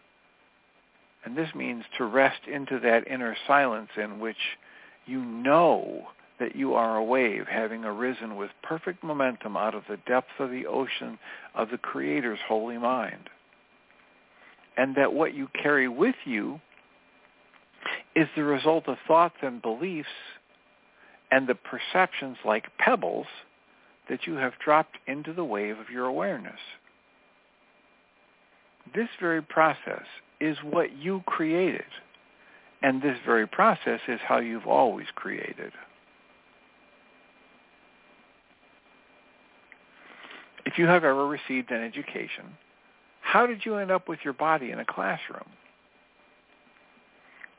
[1.24, 4.36] and this means to rest into that inner silence in which
[5.06, 9.98] you know that you are a wave having arisen with perfect momentum out of the
[10.06, 11.18] depths of the ocean
[11.54, 13.28] of the Creator's holy mind.
[14.76, 16.60] And that what you carry with you
[18.14, 20.08] is the result of thoughts and beliefs
[21.30, 23.26] and the perceptions like pebbles
[24.08, 26.58] that you have dropped into the wave of your awareness.
[28.94, 30.04] This very process
[30.40, 31.84] is what you created,
[32.82, 35.72] and this very process is how you've always created.
[40.68, 42.44] If you have ever received an education,
[43.22, 45.48] how did you end up with your body in a classroom?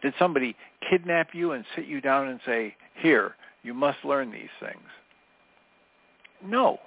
[0.04, 0.56] Did somebody
[0.88, 4.86] kidnap you and sit you down and say, here, you must learn these things?
[6.46, 6.78] No.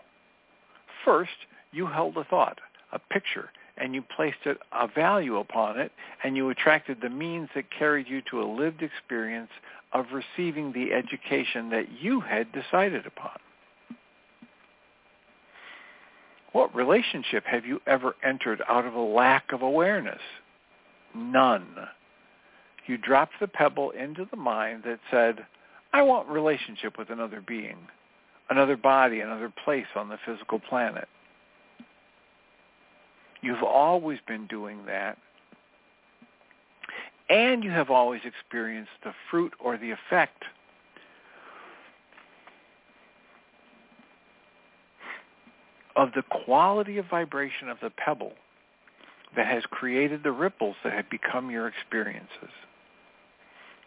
[1.05, 1.33] First,
[1.73, 2.61] you held a thought,
[2.93, 5.91] a picture, and you placed a value upon it,
[6.23, 9.51] and you attracted the means that carried you to a lived experience
[9.93, 13.41] of receiving the education that you had decided upon.
[16.53, 20.21] What relationship have you ever entered out of a lack of awareness?
[21.15, 21.67] None.
[22.87, 25.47] You dropped the pebble into the mind that said,
[25.93, 27.79] I want relationship with another being,
[28.51, 31.09] another body, another place on the physical planet.
[33.41, 35.19] You've always been doing that.
[37.29, 40.45] And you have always experienced the fruit or the effect
[45.97, 48.33] of the quality of vibration of the pebble
[49.37, 52.51] that has created the ripples that have become your experiences.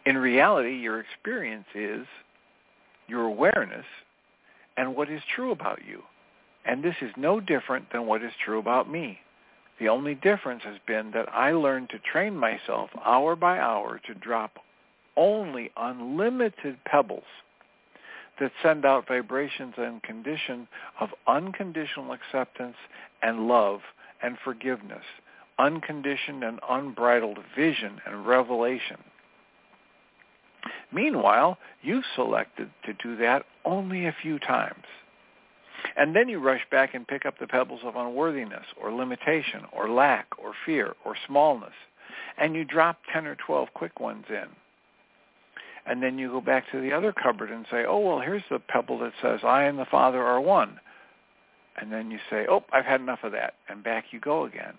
[0.06, 2.06] In reality, your experience is
[3.08, 3.86] your awareness
[4.78, 6.01] and what is true about you.
[6.66, 9.20] And this is no different than what is true about me.
[9.80, 14.14] The only difference has been that I learned to train myself hour by hour to
[14.16, 14.58] drop
[15.18, 17.24] only unlimited pebbles
[18.40, 20.68] that send out vibrations and condition
[21.00, 22.76] of unconditional acceptance
[23.22, 23.82] and love
[24.22, 25.04] and forgiveness,
[25.58, 28.98] unconditioned and unbridled vision and revelation.
[30.92, 34.86] Meanwhile, you've selected to do that only a few times.
[35.96, 39.90] And then you rush back and pick up the pebbles of unworthiness or limitation or
[39.90, 41.74] lack or fear or smallness.
[42.38, 44.48] And you drop 10 or 12 quick ones in.
[45.86, 48.60] And then you go back to the other cupboard and say, oh, well, here's the
[48.60, 50.80] pebble that says, I and the Father are one.
[51.78, 53.56] And then you say, oh, I've had enough of that.
[53.70, 54.74] And back you go again.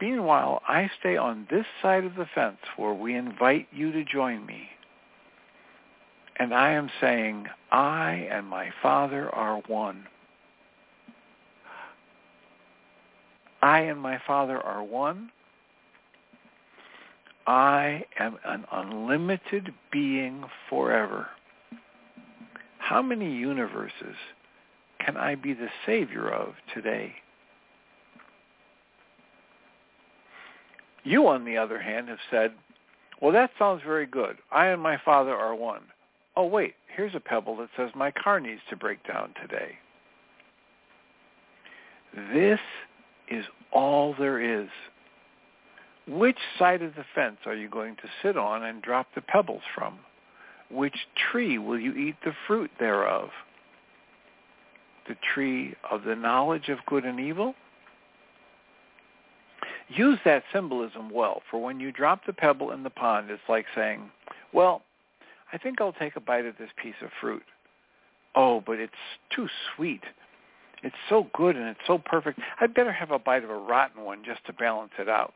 [0.00, 4.46] Meanwhile, I stay on this side of the fence where we invite you to join
[4.46, 4.68] me.
[6.38, 10.06] And I am saying, I and my Father are one.
[13.62, 15.30] I and my Father are one.
[17.50, 21.26] I am an unlimited being forever.
[22.78, 24.14] How many universes
[25.04, 27.12] can I be the savior of today?
[31.02, 32.52] You, on the other hand, have said,
[33.20, 34.36] well, that sounds very good.
[34.52, 35.82] I and my Father are one.
[36.36, 39.72] Oh, wait, here's a pebble that says my car needs to break down today.
[42.32, 42.60] This
[43.28, 44.68] is all there is.
[46.06, 49.62] Which side of the fence are you going to sit on and drop the pebbles
[49.74, 49.98] from?
[50.70, 50.96] Which
[51.30, 53.30] tree will you eat the fruit thereof?
[55.08, 57.54] The tree of the knowledge of good and evil?
[59.88, 63.66] Use that symbolism well, for when you drop the pebble in the pond, it's like
[63.74, 64.10] saying,
[64.52, 64.82] well,
[65.52, 67.42] I think I'll take a bite of this piece of fruit.
[68.36, 68.92] Oh, but it's
[69.34, 70.02] too sweet.
[70.82, 72.38] It's so good and it's so perfect.
[72.60, 75.34] I'd better have a bite of a rotten one just to balance it out.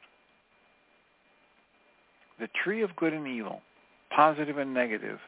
[2.40, 3.62] The tree of good and evil,
[4.10, 5.18] positive and negative,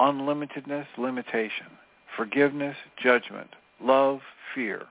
[0.00, 1.66] unlimitedness, limitation,
[2.16, 3.48] forgiveness, judgment,
[3.82, 4.20] love,
[4.54, 4.86] fear.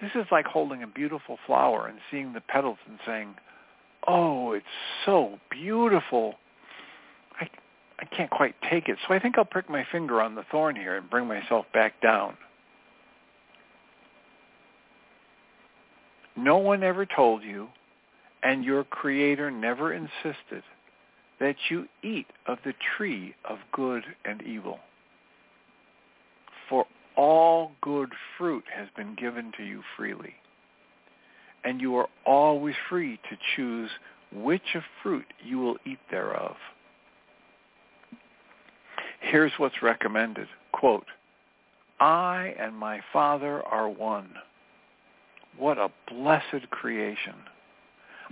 [0.00, 3.34] This is like holding a beautiful flower and seeing the petals and saying,
[4.08, 4.66] oh, it's
[5.06, 6.34] so beautiful.
[7.40, 7.48] I,
[8.00, 8.98] I can't quite take it.
[9.06, 12.00] So I think I'll prick my finger on the thorn here and bring myself back
[12.02, 12.36] down.
[16.36, 17.68] No one ever told you,
[18.42, 20.62] and your Creator never insisted,
[21.40, 24.80] that you eat of the tree of good and evil.
[26.68, 30.34] For all good fruit has been given to you freely
[31.64, 33.90] and you are always free to choose
[34.34, 36.56] which of fruit you will eat thereof.
[39.20, 40.48] Here's what's recommended.
[40.72, 41.06] Quote,
[42.00, 44.30] I and my Father are one.
[45.58, 47.34] What a blessed creation.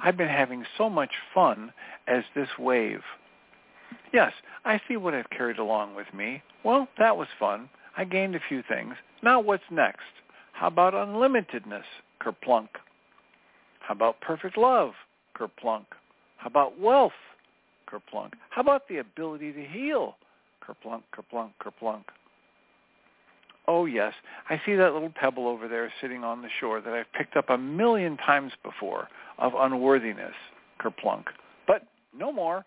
[0.03, 1.73] I've been having so much fun
[2.07, 3.03] as this wave.
[4.12, 4.33] Yes,
[4.64, 6.43] I see what I've carried along with me.
[6.64, 7.68] Well, that was fun.
[7.97, 8.95] I gained a few things.
[9.23, 10.01] Now what's next?
[10.53, 11.85] How about unlimitedness?
[12.21, 12.68] Kerplunk.
[13.81, 14.93] How about perfect love?
[15.37, 15.87] Kerplunk.
[16.37, 17.12] How about wealth?
[17.89, 18.33] Kerplunk.
[18.51, 20.16] How about the ability to heal?
[20.62, 22.05] Kerplunk, kerplunk, kerplunk.
[23.69, 24.13] Oh yes,
[24.49, 27.51] I see that little pebble over there sitting on the shore that I've picked up
[27.51, 29.09] a million times before
[29.39, 30.35] of unworthiness,
[30.81, 31.25] kerplunk.
[31.67, 31.83] But
[32.17, 32.65] no more.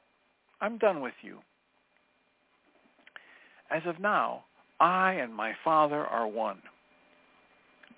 [0.61, 1.39] I'm done with you.
[3.69, 4.45] As of now,
[4.79, 6.59] I and my Father are one.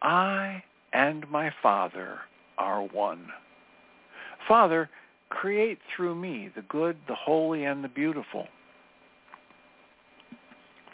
[0.01, 2.19] I and my Father
[2.57, 3.27] are one.
[4.47, 4.89] Father,
[5.29, 8.47] create through me the good, the holy, and the beautiful.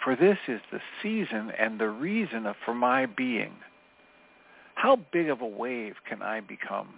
[0.03, 3.53] For this is the season and the reason for my being.
[4.75, 6.89] How big of a wave can I become?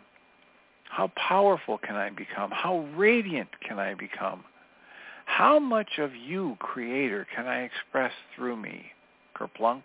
[0.90, 2.52] How powerful can I become?
[2.52, 4.44] How radiant can I become?
[5.26, 8.86] How much of you, Creator, can I express through me?
[9.36, 9.84] Kerplunk.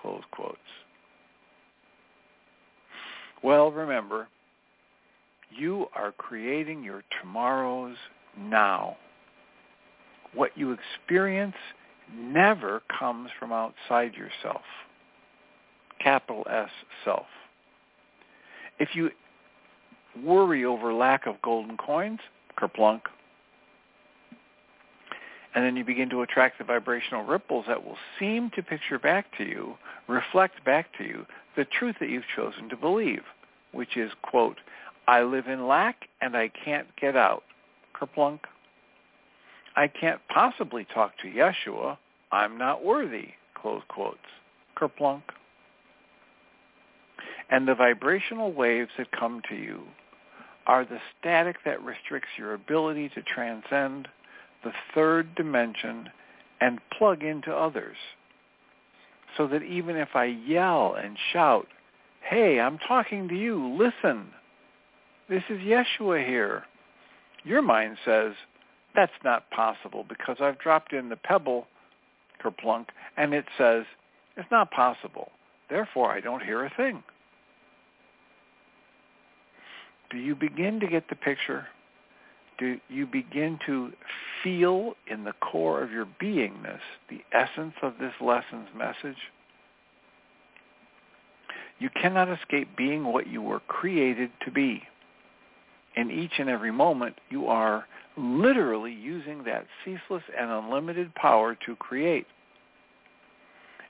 [0.00, 0.58] Close quotes.
[3.42, 4.28] Well, remember,
[5.50, 7.96] you are creating your tomorrows
[8.36, 8.96] now.
[10.34, 11.54] What you experience
[12.14, 14.62] never comes from outside yourself.
[16.00, 16.70] Capital S,
[17.04, 17.26] self.
[18.78, 19.10] If you
[20.24, 22.20] worry over lack of golden coins,
[22.58, 23.02] kerplunk,
[25.54, 29.26] and then you begin to attract the vibrational ripples that will seem to picture back
[29.38, 33.22] to you, reflect back to you, the truth that you've chosen to believe,
[33.72, 34.58] which is, quote,
[35.08, 37.42] I live in lack and I can't get out,
[37.94, 38.40] kerplunk.
[39.76, 41.98] I can't possibly talk to Yeshua.
[42.32, 44.18] I'm not worthy, close quotes,
[44.76, 45.22] kerplunk.
[47.50, 49.82] And the vibrational waves that come to you
[50.66, 54.06] are the static that restricts your ability to transcend
[54.64, 56.10] the third dimension
[56.60, 57.96] and plug into others.
[59.36, 61.68] So that even if I yell and shout,
[62.22, 64.28] hey, I'm talking to you, listen,
[65.28, 66.64] this is Yeshua here.
[67.44, 68.32] Your mind says,
[68.94, 71.66] that's not possible because I've dropped in the pebble,
[72.42, 72.86] kerplunk,
[73.16, 73.84] and it says,
[74.36, 75.30] it's not possible.
[75.68, 77.02] Therefore, I don't hear a thing.
[80.10, 81.66] Do you begin to get the picture?
[82.58, 83.92] Do you begin to
[84.42, 86.80] feel in the core of your beingness
[87.10, 89.18] the essence of this lesson's message?
[91.78, 94.82] You cannot escape being what you were created to be.
[95.94, 97.86] In each and every moment, you are
[98.18, 102.26] literally using that ceaseless and unlimited power to create.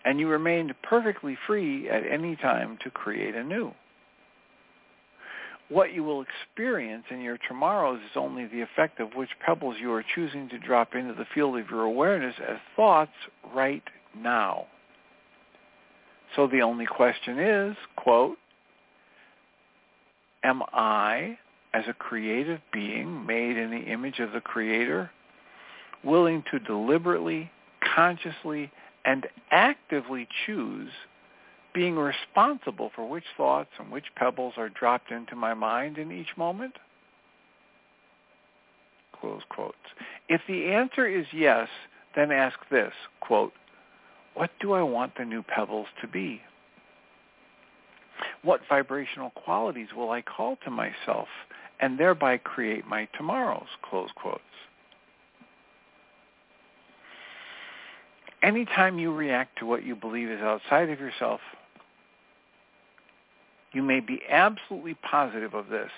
[0.05, 3.73] And you remained perfectly free at any time to create anew
[5.69, 9.93] what you will experience in your tomorrows is only the effect of which pebbles you
[9.93, 13.13] are choosing to drop into the field of your awareness as thoughts
[13.55, 13.83] right
[14.17, 14.67] now.
[16.37, 18.39] So the only question is, quote,
[20.43, 21.39] am I,
[21.75, 25.11] as a creative being made in the image of the Creator,
[26.03, 27.51] willing to deliberately,
[27.95, 28.71] consciously,
[29.05, 30.91] and actively choose
[31.75, 36.37] being responsible for which thoughts and which pebbles are dropped into my mind in each
[36.37, 36.75] moment?
[39.21, 39.77] Close quotes.
[40.29, 41.69] If the answer is yes,
[42.17, 43.53] then ask this, quote,
[44.35, 46.41] what do I want the new pebbles to be?
[48.43, 51.29] What vibrational qualities will I call to myself
[51.81, 53.67] and thereby create my tomorrows?
[53.83, 54.43] Close quotes.
[58.43, 61.41] Anytime you react to what you believe is outside of yourself,
[63.73, 65.91] you may be absolutely positive of this.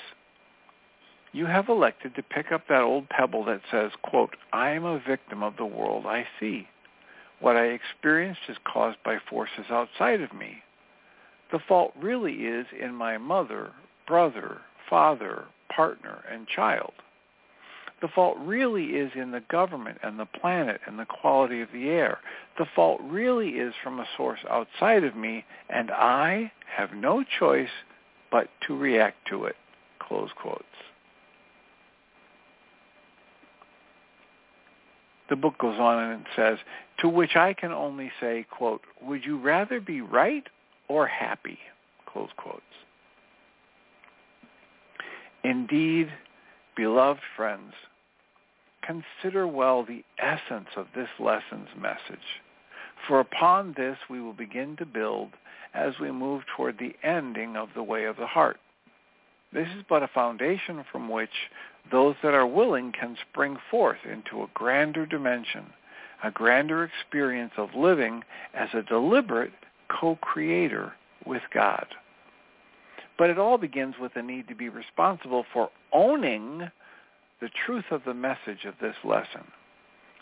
[1.33, 4.99] You have elected to pick up that old pebble that says, quote, I am a
[4.99, 6.67] victim of the world I see.
[7.39, 10.63] What I experienced is caused by forces outside of me.
[11.53, 13.71] The fault really is in my mother,
[14.07, 15.45] brother, father,
[15.75, 16.93] partner, and child.
[18.01, 21.89] The fault really is in the government and the planet and the quality of the
[21.89, 22.19] air.
[22.57, 27.69] The fault really is from a source outside of me, and I have no choice
[28.31, 29.57] but to react to it.
[29.99, 30.65] Close quotes.
[35.29, 36.59] The book goes on and it says,
[37.01, 40.49] to which I can only say, quote, would you rather be right
[40.91, 41.57] or happy?
[42.13, 42.61] Close quotes.
[45.45, 46.09] Indeed,
[46.77, 47.73] beloved friends,
[48.83, 52.27] consider well the essence of this lesson's message.
[53.07, 55.31] For upon this we will begin to build
[55.75, 58.59] as we move toward the ending of the way of the heart.
[59.53, 61.31] This is but a foundation from which
[61.93, 65.67] those that are willing can spring forth into a grander dimension,
[66.25, 68.23] a grander experience of living
[68.55, 69.53] as a deliberate
[70.01, 70.93] co-creator
[71.27, 71.87] with God.
[73.19, 76.71] But it all begins with the need to be responsible for owning
[77.41, 79.45] the truth of the message of this lesson.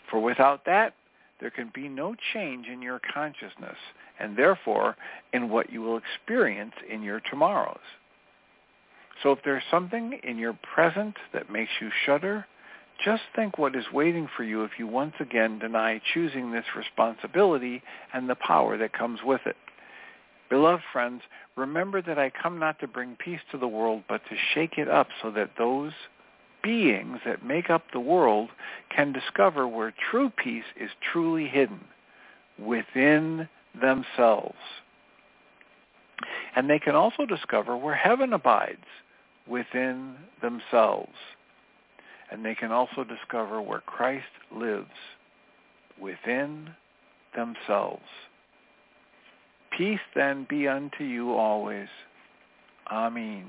[0.09, 0.95] For without that,
[1.39, 3.77] there can be no change in your consciousness
[4.19, 4.97] and therefore
[5.33, 7.77] in what you will experience in your tomorrows.
[9.23, 12.45] So if there's something in your present that makes you shudder,
[13.03, 17.81] just think what is waiting for you if you once again deny choosing this responsibility
[18.13, 19.55] and the power that comes with it.
[20.49, 21.21] Beloved friends,
[21.55, 24.89] remember that I come not to bring peace to the world, but to shake it
[24.89, 25.93] up so that those
[26.63, 28.49] beings that make up the world
[28.93, 31.79] can discover where true peace is truly hidden
[32.57, 33.47] within
[33.79, 34.57] themselves.
[36.55, 38.85] And they can also discover where heaven abides
[39.47, 41.13] within themselves.
[42.31, 44.25] And they can also discover where Christ
[44.55, 44.87] lives
[46.01, 46.69] within
[47.35, 48.03] themselves.
[49.77, 51.87] Peace then be unto you always.
[52.91, 53.45] Amen.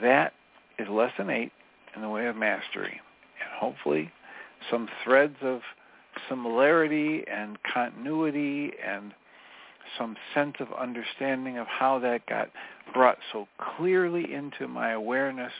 [0.00, 0.32] That
[0.78, 1.52] is lesson eight
[1.94, 3.00] in the way of mastery.
[3.40, 4.10] And hopefully
[4.70, 5.60] some threads of
[6.28, 9.12] similarity and continuity and
[9.98, 12.50] some sense of understanding of how that got
[12.92, 15.52] brought so clearly into my awareness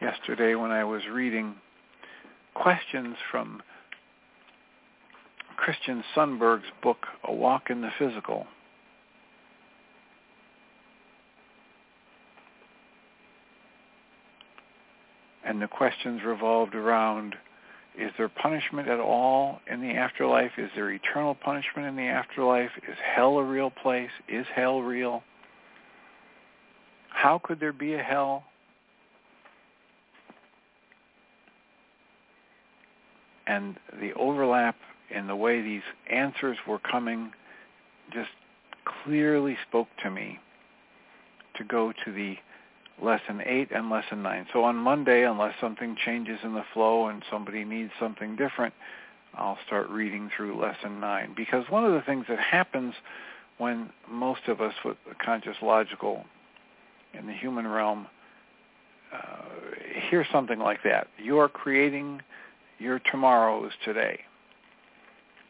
[0.00, 1.54] yesterday when I was reading
[2.54, 3.62] questions from
[5.56, 8.46] Christian Sundberg's book, A Walk in the Physical.
[15.44, 17.34] And the questions revolved around
[17.98, 20.52] is there punishment at all in the afterlife?
[20.56, 22.70] Is there eternal punishment in the afterlife?
[22.88, 24.10] Is hell a real place?
[24.28, 25.24] Is hell real?
[27.08, 28.44] How could there be a hell?
[33.48, 34.76] And the overlap
[35.10, 37.32] in the way these answers were coming
[38.12, 38.30] just
[39.04, 40.38] clearly spoke to me
[41.56, 42.36] to go to the
[43.02, 44.46] lesson 8 and lesson 9.
[44.52, 48.74] So on Monday, unless something changes in the flow and somebody needs something different,
[49.34, 51.34] I'll start reading through lesson 9.
[51.36, 52.94] Because one of the things that happens
[53.56, 56.24] when most of us with conscious logical
[57.14, 58.06] in the human realm
[59.12, 59.42] uh,
[60.10, 62.20] hear something like that, you are creating
[62.78, 64.20] your tomorrow is today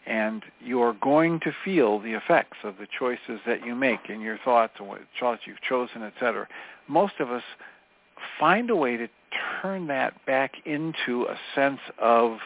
[0.09, 4.39] and you're going to feel the effects of the choices that you make in your
[4.43, 6.49] thoughts and what thoughts you've chosen, etc.
[6.89, 7.43] Most of us
[8.41, 9.07] find a way to
[9.61, 12.39] turn that back into a sense of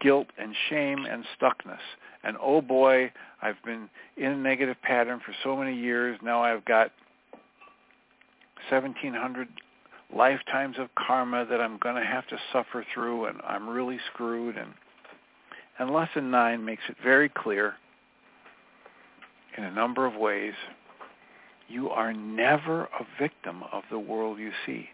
[0.00, 1.78] guilt and shame and stuckness.
[2.24, 6.18] And oh boy, I've been in a negative pattern for so many years.
[6.20, 6.90] Now I've got
[8.70, 9.48] 1700
[10.14, 14.56] lifetimes of karma that I'm going to have to suffer through and I'm really screwed
[14.56, 14.72] and
[15.76, 17.74] and Lesson 9 makes it very clear
[19.58, 20.54] in a number of ways.
[21.68, 24.88] You are never a victim of the world you see.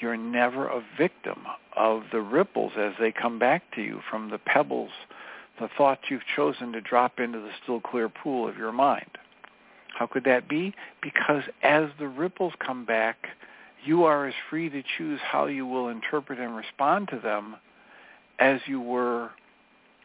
[0.00, 1.38] You're never a victim
[1.76, 4.90] of the ripples as they come back to you from the pebbles,
[5.60, 9.10] the thoughts you've chosen to drop into the still clear pool of your mind.
[9.96, 10.74] How could that be?
[11.00, 13.28] Because as the ripples come back,
[13.84, 17.56] you are as free to choose how you will interpret and respond to them
[18.38, 19.30] as you were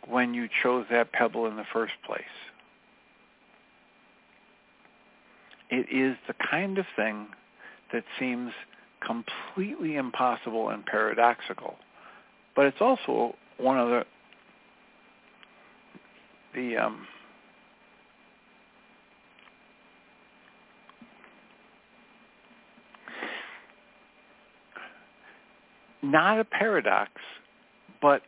[0.07, 2.21] when you chose that pebble in the first place.
[5.69, 7.27] It is the kind of thing
[7.93, 8.51] that seems
[9.05, 11.75] completely impossible and paradoxical,
[12.55, 14.05] but it's also one of the
[16.55, 17.07] the um,
[26.01, 27.11] not a paradox,
[28.01, 28.21] but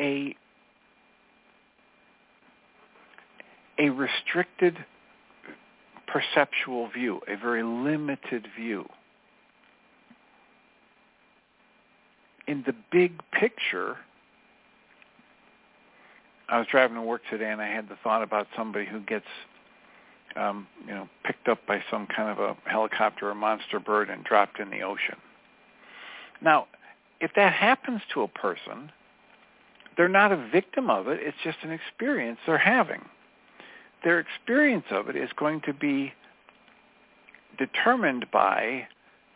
[0.00, 0.34] a
[3.78, 4.76] a restricted
[6.06, 8.88] perceptual view, a very limited view.
[12.46, 13.96] In the big picture,
[16.48, 19.26] I was driving to work today and I had the thought about somebody who gets,
[20.36, 24.22] um, you know, picked up by some kind of a helicopter or monster bird and
[24.22, 25.16] dropped in the ocean.
[26.44, 26.68] Now,
[27.20, 28.92] if that happens to a person,
[29.96, 31.18] they're not a victim of it.
[31.22, 33.00] It's just an experience they're having
[34.04, 36.12] their experience of it is going to be
[37.58, 38.86] determined by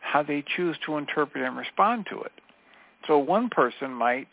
[0.00, 2.32] how they choose to interpret and respond to it.
[3.06, 4.28] So one person might,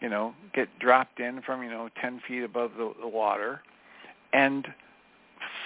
[0.00, 3.60] you know, get dropped in from, you know, 10 feet above the, the water
[4.32, 4.66] and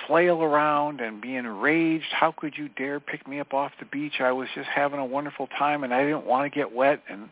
[0.06, 2.06] flail around and be enraged.
[2.12, 4.20] How could you dare pick me up off the beach?
[4.20, 7.28] I was just having a wonderful time and I didn't want to get wet and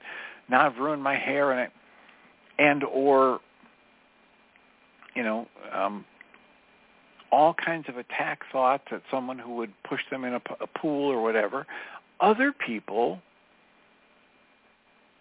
[0.49, 3.41] now I've ruined my hair and I, and or
[5.15, 6.05] you know um
[7.33, 11.11] all kinds of attack thoughts at someone who would push them in a, a pool
[11.11, 11.67] or whatever.
[12.21, 13.21] Other people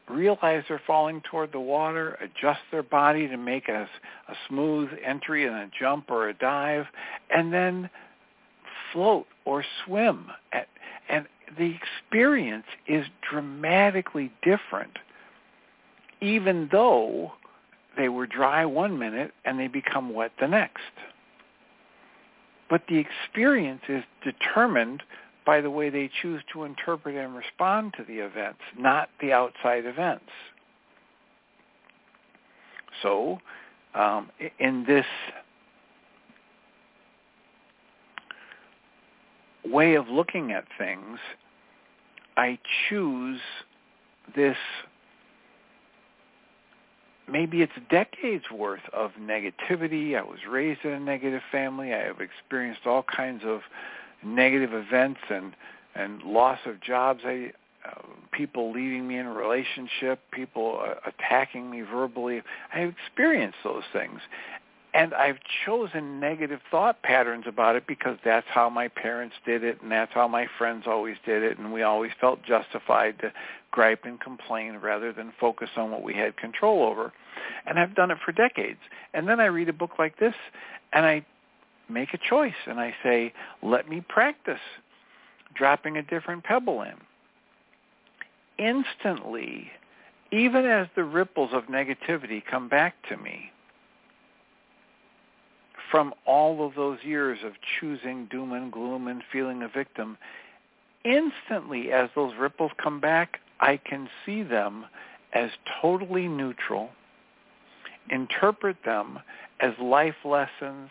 [0.09, 3.87] realize they're falling toward the water, adjust their body to make a,
[4.27, 6.85] a smooth entry and a jump or a dive,
[7.29, 7.89] and then
[8.91, 10.27] float or swim.
[10.53, 10.67] At,
[11.09, 11.25] and
[11.57, 14.97] the experience is dramatically different,
[16.21, 17.33] even though
[17.97, 20.81] they were dry one minute and they become wet the next.
[22.69, 25.03] But the experience is determined
[25.45, 29.85] by the way they choose to interpret and respond to the events, not the outside
[29.85, 30.25] events.
[33.01, 33.39] So
[33.93, 34.29] um,
[34.59, 35.05] in this
[39.65, 41.19] way of looking at things,
[42.37, 42.57] I
[42.89, 43.39] choose
[44.35, 44.57] this
[47.27, 50.17] maybe it's decades worth of negativity.
[50.17, 51.93] I was raised in a negative family.
[51.93, 53.61] I have experienced all kinds of
[54.25, 55.53] negative events and
[55.95, 57.21] and loss of jobs.
[57.25, 57.51] I
[57.85, 58.01] uh,
[58.31, 62.41] people leaving me in a relationship, people uh, attacking me verbally.
[62.73, 64.19] I have experienced those things,
[64.95, 69.81] and I've chosen negative thought patterns about it because that's how my parents did it
[69.81, 73.33] and that's how my friends always did it and we always felt justified to
[73.71, 77.11] gripe and complain rather than focus on what we had control over.
[77.65, 78.79] And I've done it for decades.
[79.13, 80.33] And then I read a book like this
[80.93, 81.25] and I
[81.89, 84.59] make a choice and I say, let me practice
[85.53, 86.95] dropping a different pebble in.
[88.57, 89.71] Instantly,
[90.31, 93.51] even as the ripples of negativity come back to me,
[95.91, 100.17] from all of those years of choosing doom and gloom and feeling a victim,
[101.03, 104.85] instantly as those ripples come back, I can see them
[105.33, 106.89] as totally neutral,
[108.09, 109.19] interpret them
[109.59, 110.89] as life lessons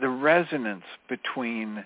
[0.00, 1.84] the resonance between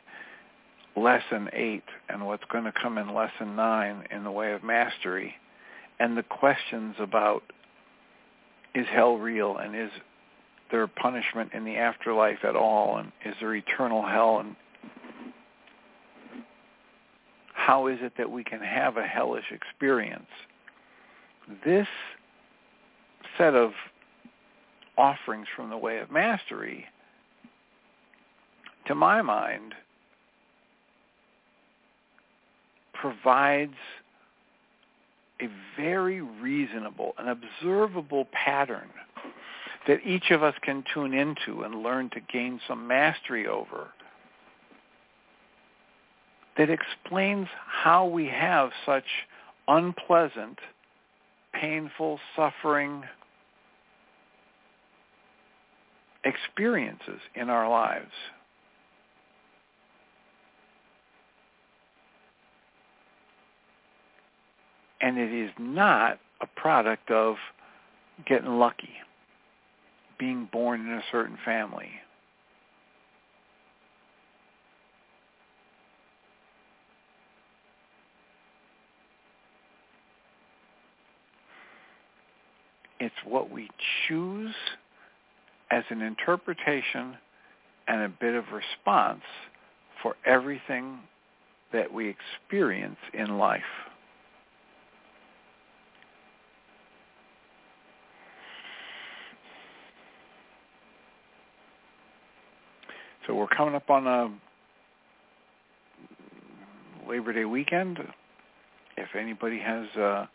[0.96, 5.34] lesson 8 and what's going to come in lesson 9 in the way of mastery
[5.98, 7.42] and the questions about
[8.74, 9.90] is hell real and is
[10.70, 12.96] there punishment in the afterlife at all?
[12.98, 14.40] And is there eternal hell?
[14.40, 14.56] And
[17.52, 20.26] how is it that we can have a hellish experience?
[21.64, 21.86] This
[23.38, 23.72] set of
[24.96, 26.86] offerings from the way of mastery,
[28.86, 29.74] to my mind,
[32.92, 33.74] provides
[35.40, 38.88] a very reasonable and observable pattern
[39.86, 43.88] that each of us can tune into and learn to gain some mastery over
[46.56, 49.04] that explains how we have such
[49.68, 50.58] unpleasant,
[51.52, 53.02] painful, suffering
[56.24, 58.12] experiences in our lives.
[65.04, 67.36] And it is not a product of
[68.26, 68.94] getting lucky
[70.18, 71.90] being born in a certain family.
[82.98, 83.68] It's what we
[84.08, 84.54] choose
[85.70, 87.18] as an interpretation
[87.88, 89.20] and a bit of response
[90.02, 91.00] for everything
[91.74, 93.62] that we experience in life.
[103.26, 104.32] So we're coming up on a
[107.08, 107.98] Labor Day weekend.
[108.96, 110.26] If anybody has uh,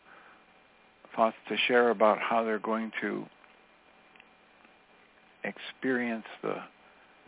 [1.16, 3.26] thoughts to share about how they're going to
[5.44, 6.56] experience the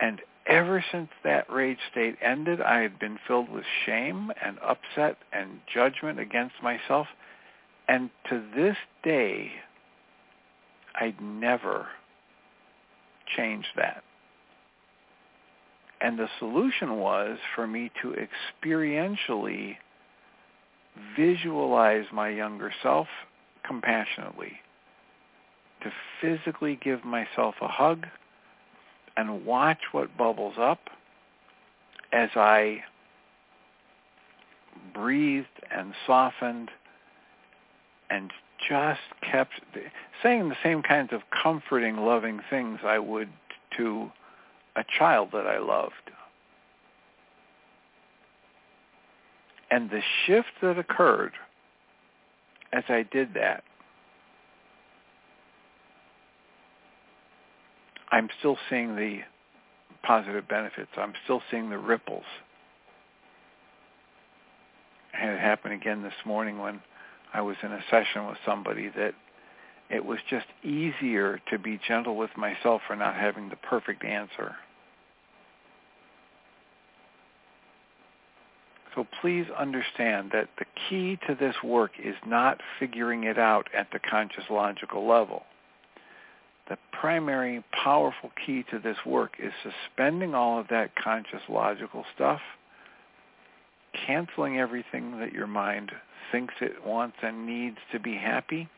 [0.00, 5.16] And ever since that rage state ended, I had been filled with shame and upset
[5.32, 7.06] and judgment against myself.
[7.88, 9.52] And to this day,
[11.00, 11.86] I'd never
[13.36, 14.02] changed that.
[16.00, 18.14] And the solution was for me to
[18.64, 19.76] experientially
[21.16, 23.08] visualize my younger self
[23.66, 24.52] compassionately,
[25.82, 28.06] to physically give myself a hug
[29.16, 30.80] and watch what bubbles up
[32.12, 32.82] as I
[34.92, 36.70] breathed and softened
[38.10, 38.30] and
[38.68, 39.52] just kept
[40.22, 43.28] saying the same kinds of comforting, loving things I would
[43.76, 44.10] to
[44.76, 45.92] a child that I loved.
[49.70, 51.32] And the shift that occurred
[52.72, 53.64] as I did that,
[58.10, 59.20] I'm still seeing the
[60.04, 60.90] positive benefits.
[60.96, 62.24] I'm still seeing the ripples.
[65.12, 66.80] I had it happen again this morning when
[67.34, 69.14] I was in a session with somebody that
[69.90, 74.54] it was just easier to be gentle with myself for not having the perfect answer.
[78.94, 83.88] So please understand that the key to this work is not figuring it out at
[83.92, 85.42] the conscious logical level.
[86.68, 92.40] The primary powerful key to this work is suspending all of that conscious logical stuff,
[94.06, 95.90] canceling everything that your mind
[96.30, 98.68] thinks it wants and needs to be happy,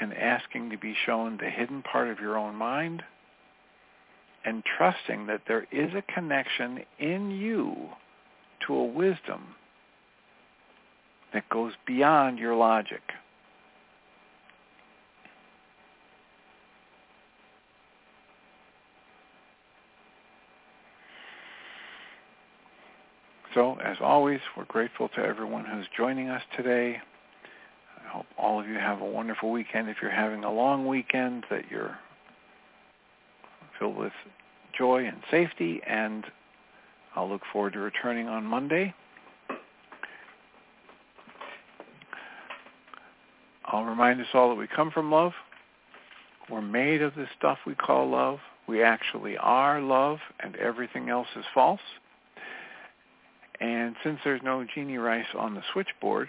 [0.00, 3.02] and asking to be shown the hidden part of your own mind,
[4.44, 7.74] and trusting that there is a connection in you
[8.66, 9.54] to a wisdom
[11.32, 13.02] that goes beyond your logic.
[23.56, 27.00] So, as always, we're grateful to everyone who's joining us today.
[28.04, 29.88] I hope all of you have a wonderful weekend.
[29.88, 31.96] If you're having a long weekend, that you're
[33.78, 34.12] filled with
[34.76, 36.26] joy and safety, and
[37.14, 38.92] I'll look forward to returning on Monday.
[43.64, 45.32] I'll remind us all that we come from love.
[46.50, 48.38] We're made of the stuff we call love.
[48.68, 51.80] We actually are love, and everything else is false.
[53.60, 56.28] And since there's no Jeanie Ryce on the switchboard,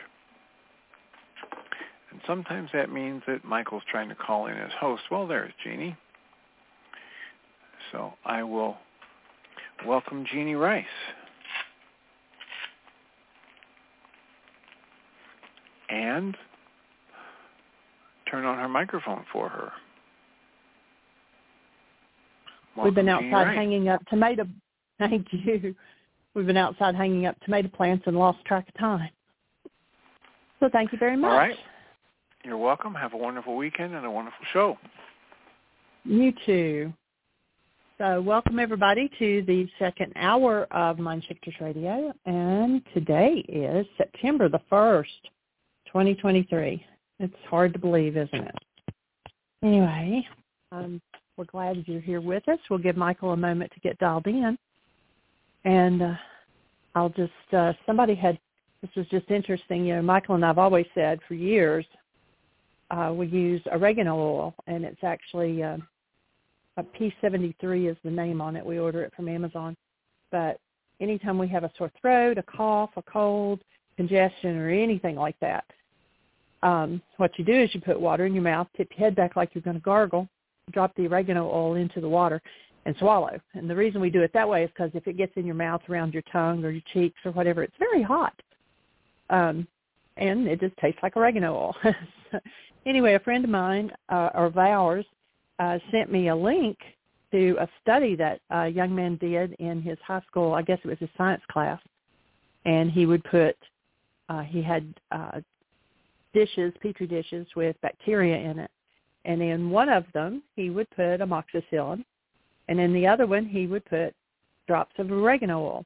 [2.11, 5.03] and sometimes that means that Michael's trying to call in as host.
[5.11, 5.95] Well, there's Jeanie.
[7.91, 8.77] So I will
[9.85, 10.85] welcome Jeanie Ryce.
[15.89, 16.35] And
[18.29, 19.71] turn on her microphone for her.
[22.75, 24.45] Welcome, We've been outside hanging up tomato.
[24.99, 25.75] Thank you.
[26.37, 29.09] We've been outside hanging up tomato plants and lost track of time.
[30.59, 31.31] So thank you very much.
[31.31, 31.57] All right.
[32.45, 32.93] You're welcome.
[32.93, 34.77] Have a wonderful weekend and a wonderful show.
[36.03, 36.93] You too.
[37.97, 42.13] So welcome everybody to the second hour of Mind Shifters Radio.
[42.27, 45.05] And today is September the 1st,
[45.87, 46.85] 2023.
[47.19, 48.55] It's hard to believe, isn't it?
[49.63, 50.23] Anyway,
[50.71, 51.01] um,
[51.35, 52.59] we're glad you're here with us.
[52.69, 54.55] We'll give Michael a moment to get dialed in.
[55.65, 56.15] And uh,
[56.95, 58.39] I'll just, uh, somebody had,
[58.81, 59.85] this was just interesting.
[59.85, 61.85] You know, Michael and I have always said for years,
[62.89, 65.77] uh, we use oregano oil, and it's actually uh,
[66.77, 68.65] a P73 is the name on it.
[68.65, 69.75] We order it from Amazon,
[70.31, 70.59] but
[71.01, 73.59] anytime we have a sore throat, a cough, a cold,
[73.97, 75.65] congestion, or anything like that.
[76.63, 79.35] Um, what you do is you put water in your mouth, tip your head back
[79.35, 80.27] like you're going to gargle,
[80.71, 82.41] drop the oregano oil into the water,
[82.87, 83.37] and swallow.
[83.53, 85.55] And the reason we do it that way is because if it gets in your
[85.55, 88.33] mouth around your tongue or your cheeks or whatever, it's very hot.
[89.29, 89.67] Um,
[90.15, 91.75] and it just tastes like oregano oil.
[92.85, 95.05] anyway, a friend of mine, uh, or of ours,
[95.59, 96.77] uh, sent me a link
[97.31, 100.53] to a study that a young man did in his high school.
[100.53, 101.81] I guess it was his science class,
[102.63, 103.57] and he would put
[104.29, 105.41] uh, he had uh,
[106.33, 108.71] dishes, petri dishes with bacteria in it,
[109.25, 112.05] and in one of them he would put amoxicillin,
[112.67, 114.13] and in the other one he would put
[114.67, 115.85] drops of oregano oil,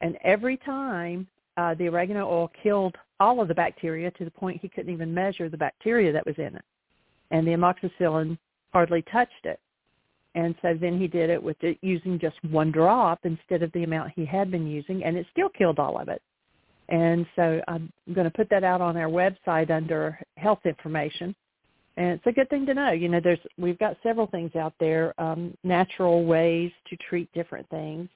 [0.00, 4.60] and every time uh, the oregano oil killed all of the bacteria to the point
[4.60, 6.64] he couldn't even measure the bacteria that was in it,
[7.30, 8.36] and the amoxicillin
[8.72, 9.60] hardly touched it.
[10.34, 13.84] And so then he did it with it using just one drop instead of the
[13.84, 16.22] amount he had been using, and it still killed all of it.
[16.88, 21.34] And so I'm going to put that out on our website under health information.
[21.96, 22.92] And it's a good thing to know.
[22.92, 27.68] You know, there's we've got several things out there, um, natural ways to treat different
[27.68, 28.08] things,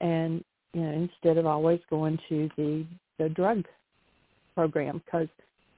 [0.00, 0.44] and
[0.74, 2.84] you know, instead of always going to the
[3.18, 3.64] the drug
[4.54, 5.28] program, because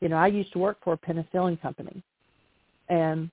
[0.01, 2.03] you know I used to work for a penicillin company,
[2.89, 3.30] and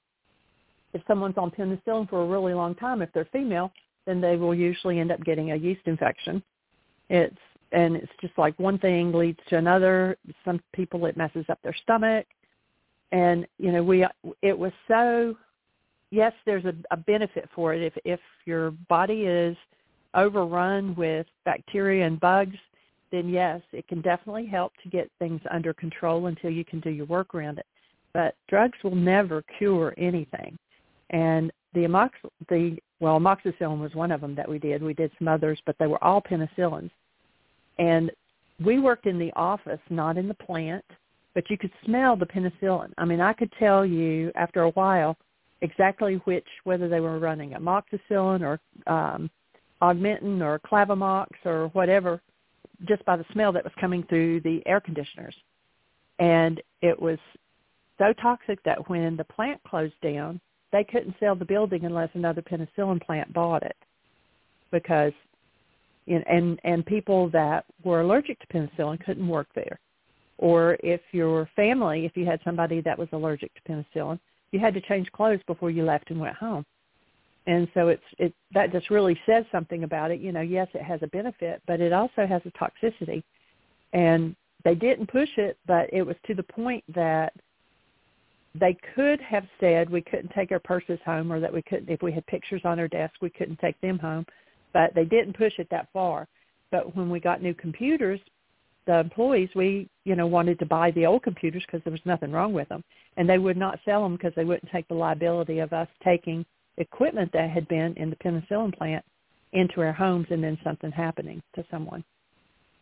[0.94, 3.72] if someone's on penicillin for a really long time, if they're female,
[4.06, 6.44] then they will usually end up getting a yeast infection.
[7.10, 7.36] It's
[7.72, 10.16] and it's just like one thing leads to another.
[10.46, 12.28] Some people it messes up their stomach,
[13.12, 14.06] and you know we
[14.42, 15.36] it was so.
[16.12, 19.58] Yes, there's a, a benefit for it if if your body is
[20.14, 22.56] overrun with bacteria and bugs,
[23.12, 26.90] then yes, it can definitely help to get things under control until you can do
[26.90, 27.66] your work around it.
[28.14, 30.58] But drugs will never cure anything.
[31.10, 32.12] And the amox
[32.50, 34.82] the well amoxicillin was one of them that we did.
[34.82, 36.92] We did some others, but they were all penicillins.
[37.78, 38.12] And
[38.64, 40.86] we worked in the office, not in the plant,
[41.36, 42.92] but you could smell the penicillin.
[42.98, 45.18] I mean, I could tell you after a while
[45.62, 48.60] exactly which whether they were running amoxicillin or
[48.92, 49.30] um,
[49.82, 52.22] augmentin or clavamox or whatever
[52.88, 55.36] just by the smell that was coming through the air conditioners.
[56.20, 57.20] And it was
[57.98, 60.40] so toxic that when the plant closed down,
[60.72, 63.78] they couldn't sell the building unless another penicillin plant bought it
[64.72, 65.14] because
[66.08, 69.80] and and people that were allergic to penicillin couldn't work there
[70.38, 74.20] or if your family if you had somebody that was allergic to penicillin
[74.52, 76.66] you had to change clothes before you left and went home.
[77.48, 80.20] And so it's it that just really says something about it.
[80.20, 83.24] You know yes it has a benefit but it also has a toxicity.
[83.94, 87.34] And they didn't push it but it was to the point that
[88.58, 92.02] they could have said we couldn't take our purses home or that we couldn't if
[92.02, 94.26] we had pictures on our desk we couldn't take them home.
[94.74, 96.28] But they didn't push it that far.
[96.72, 98.20] But when we got new computers
[98.88, 102.32] the employees we you know wanted to buy the old computers because there was nothing
[102.32, 102.84] wrong with them
[103.18, 106.46] and they would not sell them because they wouldn't take the liability of us taking
[106.78, 109.04] equipment that had been in the penicillin plant
[109.54, 112.04] into our homes and then something happening to someone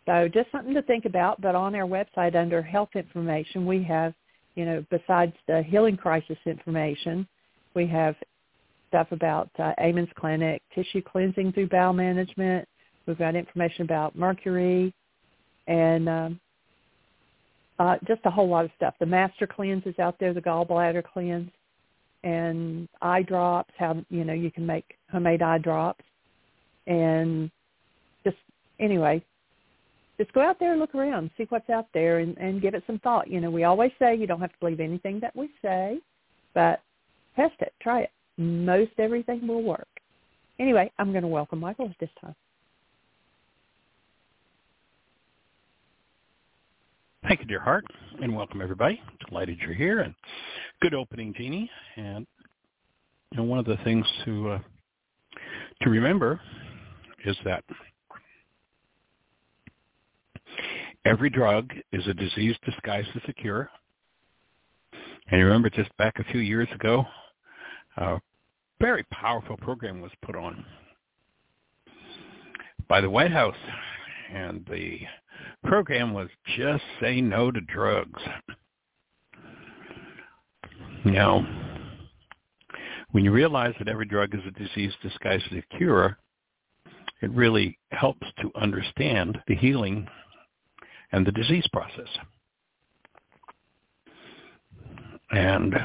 [0.05, 4.13] so just something to think about but on our website under health information we have
[4.55, 7.27] you know, besides the healing crisis information,
[7.73, 8.15] we have
[8.89, 12.67] stuff about uh, Amen's Clinic, tissue cleansing through bowel management.
[13.05, 14.93] We've got information about mercury
[15.67, 16.39] and um,
[17.79, 18.93] uh, just a whole lot of stuff.
[18.99, 21.51] The master cleanse is out there, the gallbladder cleanse,
[22.23, 26.03] and eye drops, how, you know, you can make homemade eye drops.
[26.87, 27.51] And
[28.23, 28.37] just,
[28.79, 29.23] anyway,
[30.17, 32.83] just go out there and look around, see what's out there, and, and give it
[32.87, 33.29] some thought.
[33.29, 35.99] You know, we always say you don't have to believe anything that we say,
[36.53, 36.81] but
[37.35, 38.11] test it, try it.
[38.37, 39.87] Most everything will work.
[40.59, 42.35] Anyway, I'm going to welcome Michael at this time.
[47.33, 47.85] Thank you, dear heart,
[48.21, 49.01] and welcome everybody.
[49.27, 50.13] Delighted you're here, and
[50.83, 51.67] good opening, Jeanie.
[51.97, 52.27] And
[53.31, 54.59] you know, one of the things to uh,
[55.81, 56.39] to remember
[57.25, 57.63] is that
[61.05, 63.67] every drug is a disease disguised as a cure.
[65.31, 67.03] And you remember just back a few years ago,
[67.97, 68.19] a
[68.79, 70.63] very powerful program was put on
[72.87, 73.55] by the White House.
[74.31, 74.99] And the
[75.63, 78.21] program was just say no to drugs.
[81.05, 81.45] Now,
[83.11, 86.17] when you realize that every drug is a disease disguised as a cure,
[87.21, 90.07] it really helps to understand the healing
[91.11, 92.09] and the disease process.
[95.31, 95.75] And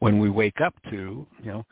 [0.00, 1.66] when we wake up to, you know,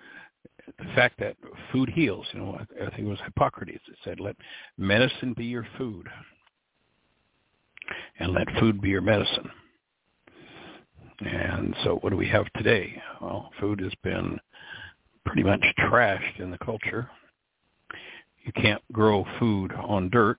[0.79, 1.37] the fact that
[1.73, 2.27] food heals.
[2.33, 4.37] You know, I, I think it was Hippocrates that said, "Let
[4.77, 6.09] medicine be your food,
[8.19, 9.51] and let food be your medicine."
[11.21, 13.01] And so, what do we have today?
[13.21, 14.39] Well, food has been
[15.27, 17.11] pretty much trashed in the culture.
[18.45, 20.39] You can't grow food on dirt,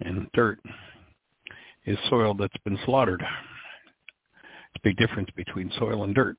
[0.00, 0.58] and dirt
[1.84, 3.20] is soil that's been slaughtered.
[3.20, 6.36] It's a big difference between soil and dirt.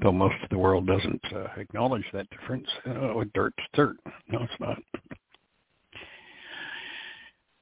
[0.00, 2.68] Though most of the world doesn't uh, acknowledge that difference.
[2.86, 3.96] Oh, dirt's dirt.
[4.28, 4.78] No, it's not.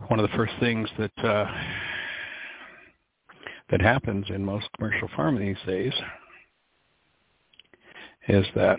[0.08, 1.46] One of the first things that uh,
[3.70, 5.92] that happens in most commercial farming these days
[8.28, 8.78] is that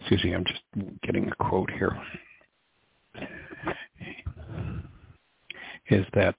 [0.00, 0.62] excuse me, I'm just
[1.02, 1.98] getting a quote here.
[5.88, 6.36] Is that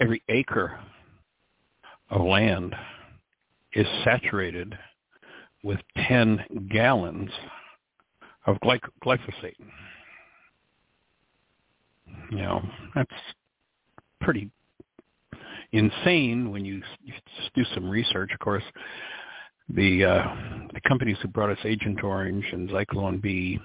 [0.00, 0.78] every acre
[2.10, 2.74] of land
[3.74, 4.76] is saturated
[5.62, 7.30] with 10 gallons
[8.46, 9.56] of glyphosate.
[12.30, 12.62] You know,
[12.94, 13.10] that's
[14.20, 14.50] pretty
[15.72, 16.82] insane when you
[17.54, 18.30] do some research.
[18.32, 18.62] Of course,
[19.68, 20.24] the uh,
[20.72, 23.58] the companies who brought us Agent Orange and Zyklon B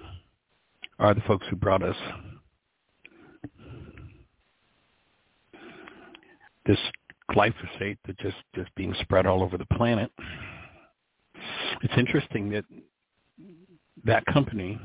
[0.98, 1.96] are the folks who brought us
[6.70, 6.80] this
[7.32, 10.12] glyphosate that just just being spread all over the planet.
[11.82, 12.66] It's interesting that
[14.06, 14.80] that company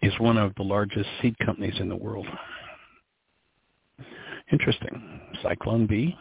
[0.00, 2.26] is one of the largest seed companies in the world.
[4.50, 5.20] Interesting.
[5.44, 6.16] Zyklon B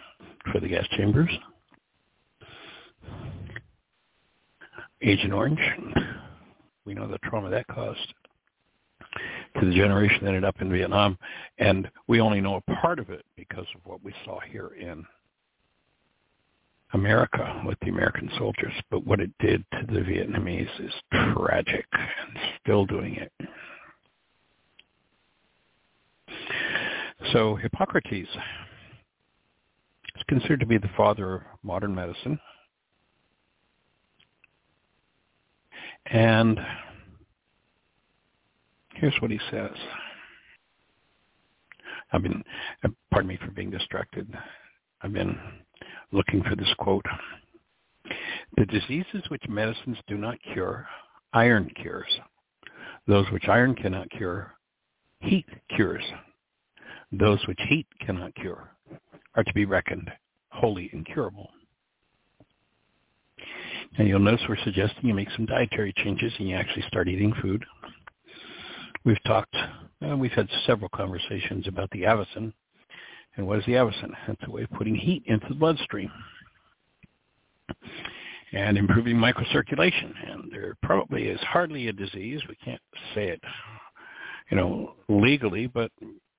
[0.52, 1.30] for the gas chambers.
[5.02, 5.60] Agent Orange.
[6.86, 8.14] We know the trauma that caused
[9.60, 11.18] to the generation that ended up in Vietnam.
[11.58, 15.06] And we only know a part of it because of what we saw here in
[16.94, 18.74] America with the American soldiers.
[18.90, 23.32] But what it did to the Vietnamese is tragic and still doing it.
[27.34, 28.30] So Hippocrates
[30.16, 32.40] is considered to be the father of modern medicine.
[36.08, 36.60] And
[39.02, 39.72] here's what he says.
[42.14, 42.44] I've been,
[43.10, 44.32] pardon me for being distracted.
[45.02, 45.38] I've been
[46.12, 47.06] looking for this quote.
[48.58, 50.86] The diseases which medicines do not cure,
[51.34, 52.12] iron cures.
[53.08, 54.54] Those which iron cannot cure,
[55.22, 56.04] heat cures.
[57.12, 58.72] Those which heat cannot cure
[59.36, 60.12] are to be reckoned
[60.50, 61.50] wholly incurable.
[63.98, 67.34] And you'll notice we're suggesting you make some dietary changes and you actually start eating
[67.42, 67.66] food.
[69.04, 72.54] We've talked, uh, we've had several conversations about the avacen.
[73.36, 74.12] And what is the avacen?
[74.28, 76.12] It's a way of putting heat into the bloodstream
[78.54, 80.14] and improving microcirculation.
[80.30, 82.82] And there probably is hardly a disease, we can't
[83.16, 83.42] say it,
[84.52, 85.92] you know, legally, but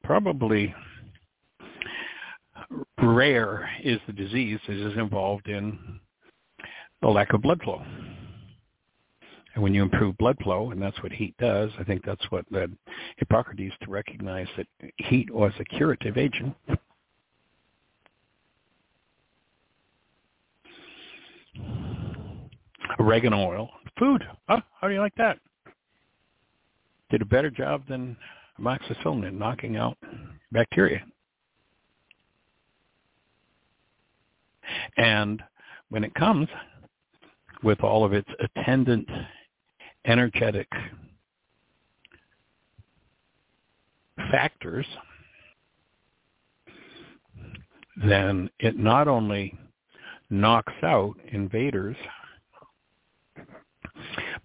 [0.05, 0.75] probably
[3.03, 5.79] rare is the disease that is involved in
[7.01, 7.83] the lack of blood flow.
[9.55, 12.47] And when you improve blood flow, and that's what heat does, I think that's what
[12.51, 12.75] led
[13.19, 16.55] Hippocrates to recognize that heat was a curative agent.
[22.99, 24.25] Oregano oil, food.
[24.49, 24.61] Huh?
[24.81, 25.39] How do you like that?
[27.11, 28.17] Did a better job than
[28.59, 29.99] amoxicillin in knocking out
[30.51, 31.03] bacteria.
[34.97, 35.43] And
[35.91, 36.49] when it comes
[37.63, 39.09] with all of its attendant
[40.05, 40.69] energetic
[44.31, 44.87] factors,
[47.97, 49.57] then it not only
[50.31, 51.97] knocks out invaders,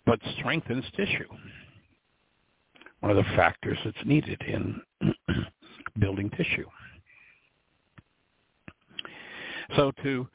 [0.05, 1.27] but strengthens tissue.
[2.99, 4.81] One of the factors that's needed in
[5.99, 6.65] building tissue.
[9.75, 10.27] So to,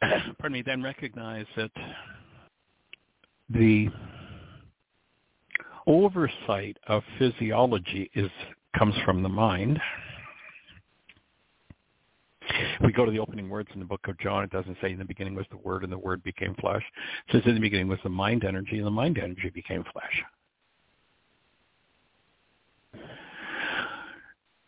[0.00, 1.70] pardon me, then recognize that
[3.52, 3.88] the
[5.86, 8.30] oversight of physiology is
[8.76, 9.80] comes from the mind.
[12.82, 14.98] We go to the opening words in the book of John, it doesn't say in
[14.98, 16.82] the beginning was the Word and the Word became flesh.
[17.28, 20.22] It says in the beginning was the mind energy and the mind energy became flesh.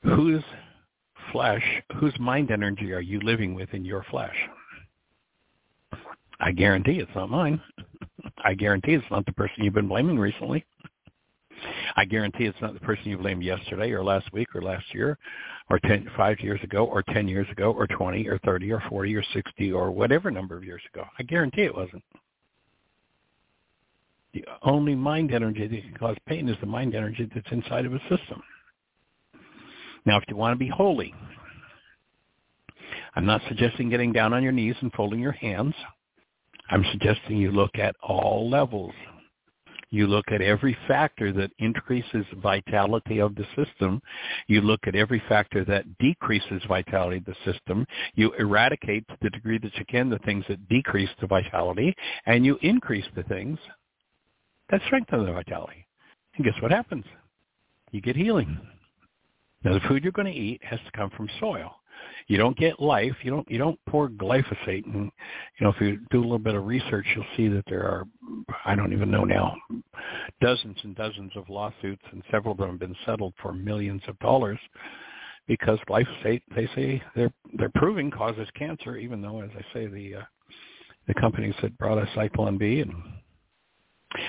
[0.03, 0.45] Whose
[1.33, 1.65] flesh,
[1.97, 4.37] whose mind energy are you living with in your flesh?
[6.41, 7.61] I guarantee it's not mine.
[8.45, 10.65] I guarantee it's not the person you've been blaming recently.
[11.97, 15.19] I guarantee it's not the person you blamed yesterday or last week or last year
[15.71, 19.17] or ten, five years ago or 10 years ago or 20 or 30 or 40
[19.17, 21.05] or 60 or whatever number of years ago.
[21.19, 22.03] I guarantee it wasn't.
[24.35, 27.95] The only mind energy that can cause pain is the mind energy that's inside of
[27.95, 28.43] a system.
[30.05, 31.15] Now, if you want to be holy,
[33.15, 35.75] I'm not suggesting getting down on your knees and folding your hands.
[36.71, 38.93] I'm suggesting you look at all levels.
[39.91, 44.01] You look at every factor that increases vitality of the system.
[44.49, 47.87] You look at every factor that decreases vitality of the system.
[48.15, 51.95] You eradicate to the degree that you can the things that decrease the vitality,
[52.27, 53.59] and you increase the things
[54.71, 55.87] that strengthen the vitality.
[56.35, 57.05] And guess what happens?
[57.93, 58.59] You get healing.
[59.63, 61.77] Now the food you're going to eat has to come from soil.
[62.27, 63.15] You don't get life.
[63.23, 64.87] You don't you don't pour glyphosate.
[64.87, 65.11] And
[65.59, 68.05] you know if you do a little bit of research, you'll see that there are
[68.65, 69.57] I don't even know now
[70.41, 74.19] dozens and dozens of lawsuits, and several of them have been settled for millions of
[74.19, 74.59] dollars
[75.47, 80.17] because glyphosate they say they're they're proving causes cancer, even though as I say the
[80.17, 80.23] uh,
[81.07, 82.93] the companies that brought us Zyklon B and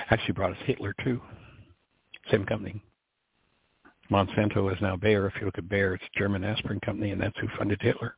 [0.10, 1.22] actually brought us Hitler too,
[2.32, 2.82] same company.
[4.12, 5.28] Monsanto is now Bayer.
[5.28, 8.16] If you look at Bayer, it's a German aspirin company, and that's who funded Hitler.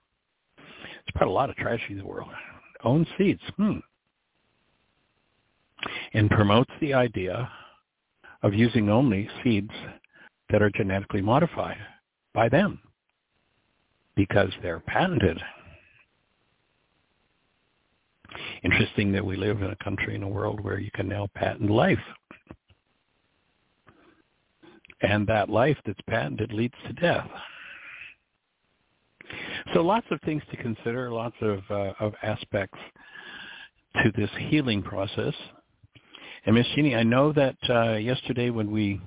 [0.58, 2.30] It's brought a lot of tragedy in the world.
[2.84, 3.42] Owns seeds.
[3.56, 3.78] Hmm.
[6.14, 7.50] And promotes the idea
[8.44, 9.72] of using only seeds
[10.50, 11.78] that are genetically modified
[12.34, 12.80] by them
[14.16, 15.40] because they're patented.
[18.64, 21.70] Interesting that we live in a country in a world where you can now patent
[21.70, 22.00] life
[25.02, 27.30] and that life that's patented leads to death.
[29.74, 32.80] So lots of things to consider, lots of, uh, of aspects
[34.04, 35.34] to this healing process.
[36.46, 39.02] And Miss Jeanie, I know that uh, yesterday when we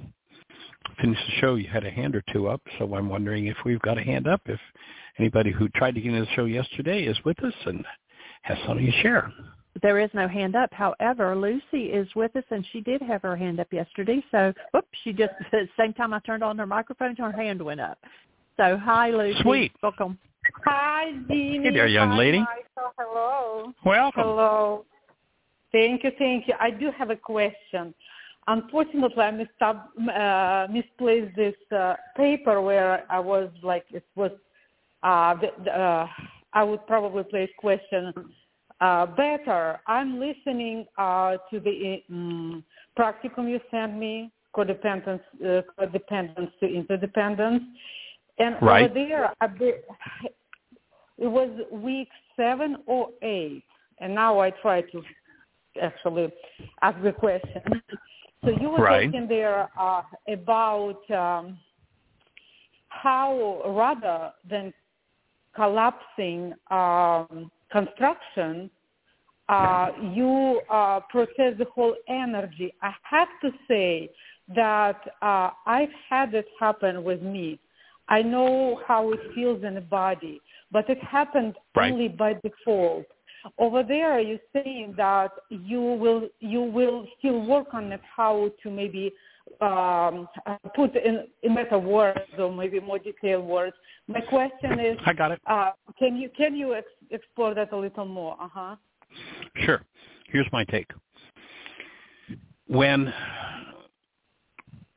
[1.00, 2.60] finished the show, you had a hand or two up.
[2.78, 4.60] So I'm wondering if we've got a hand up, if
[5.18, 7.84] anybody who tried to get into the show yesterday is with us and
[8.42, 9.32] has something to share
[9.82, 10.70] there is no hand up.
[10.72, 14.22] However, Lucy is with us, and she did have her hand up yesterday.
[14.30, 17.80] So, whoops, she just the same time I turned on her microphone, her hand went
[17.80, 17.98] up.
[18.56, 19.42] So, hi, Lucy.
[19.42, 19.72] Sweet.
[19.82, 20.18] Welcome.
[20.64, 21.60] Hi, Jeanie.
[21.62, 22.38] Hey there, young hi, lady.
[22.40, 22.92] Michael.
[22.98, 23.72] Hello.
[23.84, 24.22] Welcome.
[24.22, 24.84] Hello.
[25.72, 26.54] Thank you, thank you.
[26.58, 27.94] I do have a question.
[28.48, 34.32] Unfortunately, I missed up, uh, misplaced this uh, paper where I was like, it was,
[35.04, 36.08] uh, the, uh,
[36.52, 38.12] I would probably place question
[38.80, 39.80] uh, better.
[39.86, 42.64] I'm listening uh, to the um,
[42.98, 47.62] practicum you sent me, codependence, uh, codependence to interdependence,
[48.38, 48.84] and right.
[48.84, 49.32] over there,
[51.18, 53.64] it was week seven or eight,
[53.98, 55.02] and now I try to
[55.80, 56.32] actually
[56.82, 57.62] ask the question.
[58.44, 59.04] So you were right.
[59.04, 61.58] talking there uh, about um,
[62.88, 64.72] how rather than
[65.54, 68.70] collapsing um, construction,
[69.48, 72.72] uh, you uh, process the whole energy.
[72.82, 74.10] I have to say
[74.54, 77.58] that uh, I've had it happen with me.
[78.08, 80.40] I know how it feels in the body,
[80.72, 81.92] but it happened right.
[81.92, 83.06] only by default.
[83.58, 88.70] Over there, you're saying that you will you will still work on it, how to
[88.70, 89.12] maybe
[89.60, 90.28] um,
[90.74, 93.76] put in, in better words or maybe more detailed words.
[94.08, 95.40] My question is, I got it.
[95.46, 96.74] Uh, can you can you
[97.10, 98.36] explore that a little more?
[98.40, 98.76] Uh huh.
[99.56, 99.82] Sure.
[100.28, 100.90] Here's my take.
[102.66, 103.12] When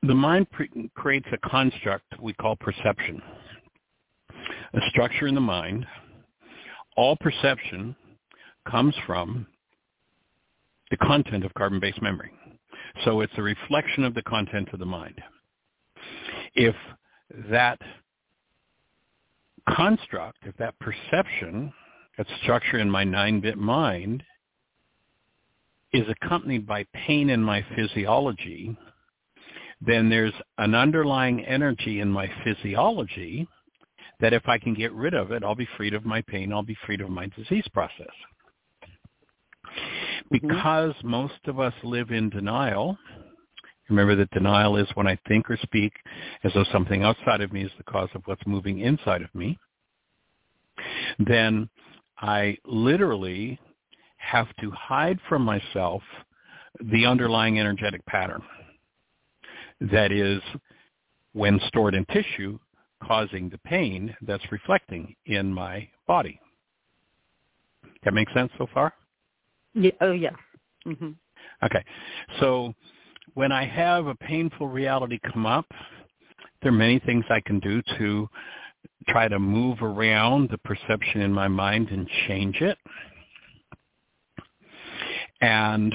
[0.03, 3.21] the mind pre- creates a construct we call perception,
[4.73, 5.85] a structure in the mind,
[6.95, 7.95] all perception
[8.69, 9.47] comes from
[10.91, 12.31] the content of carbon-based memory.
[13.03, 15.19] So it's a reflection of the content of the mind.
[16.53, 16.75] If
[17.49, 17.79] that
[19.69, 21.73] construct, if that perception,
[22.17, 24.23] that structure in my 9-bit mind
[25.93, 28.75] is accompanied by pain in my physiology,
[29.81, 33.47] then there's an underlying energy in my physiology
[34.19, 36.63] that if I can get rid of it, I'll be freed of my pain, I'll
[36.63, 38.07] be freed of my disease process.
[39.65, 40.27] Mm-hmm.
[40.31, 41.09] Because mm-hmm.
[41.09, 42.97] most of us live in denial,
[43.89, 45.93] remember that denial is when I think or speak
[46.43, 49.57] as though something outside of me is the cause of what's moving inside of me,
[51.19, 51.69] then
[52.23, 53.59] I literally
[54.15, 56.01] have to hide from myself
[56.79, 58.41] the underlying energetic pattern
[59.81, 60.41] that is
[61.33, 62.57] when stored in tissue
[63.03, 66.39] causing the pain that's reflecting in my body.
[68.05, 68.93] That makes sense so far?
[69.73, 69.91] Yeah.
[69.99, 70.31] Oh, yeah.
[70.87, 71.11] Mm-hmm.
[71.63, 71.83] Okay.
[72.39, 72.73] So
[73.33, 75.65] when I have a painful reality come up,
[76.61, 78.29] there are many things I can do to
[79.07, 82.77] try to move around the perception in my mind and change it.
[85.41, 85.93] And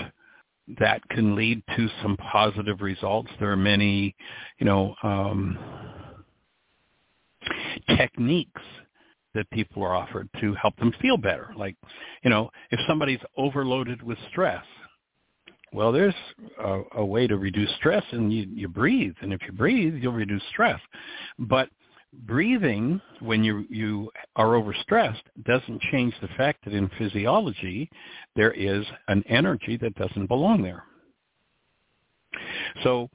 [0.79, 3.31] that can lead to some positive results.
[3.41, 4.15] There are many,
[4.59, 5.59] you know, um,
[7.97, 8.63] techniques
[9.35, 11.51] that people are offered to help them feel better.
[11.57, 11.77] Like,
[12.23, 14.65] you know, if somebody's overloaded with stress,
[15.73, 16.15] well, there's
[16.63, 19.15] a, a way to reduce stress, and you, you breathe.
[19.21, 20.81] And if you breathe, you'll reduce stress.
[21.39, 21.69] But
[22.13, 27.91] breathing when you you are overstressed doesn't change the fact that in physiology
[28.35, 30.85] there is an energy that doesn't belong there.
[32.83, 33.11] So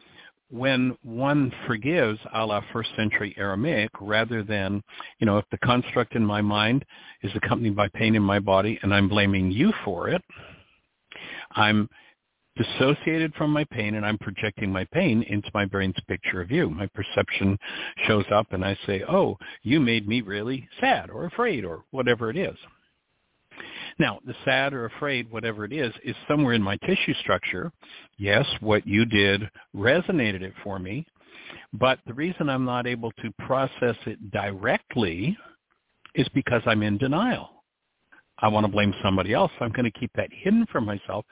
[0.50, 4.84] when one forgives a la first century Aramaic, rather than,
[5.20, 6.86] you know, if the construct in my mind
[7.24, 10.22] is accompanied by pain in my body and I'm blaming you for it,
[11.54, 11.90] I'm
[12.56, 16.70] dissociated from my pain and I'm projecting my pain into my brain's picture of you.
[16.70, 17.58] My perception
[18.06, 22.30] shows up and I say, oh, you made me really sad or afraid or whatever
[22.30, 22.56] it is.
[24.00, 27.72] Now, the sad or afraid, whatever it is, is somewhere in my tissue structure.
[28.18, 31.06] Yes, what you did resonated it for me,
[31.74, 35.38] but the reason I'm not able to process it directly
[36.16, 37.63] is because I'm in denial.
[38.44, 39.52] I want to blame somebody else.
[39.62, 41.26] I'm going to keep that hidden from myself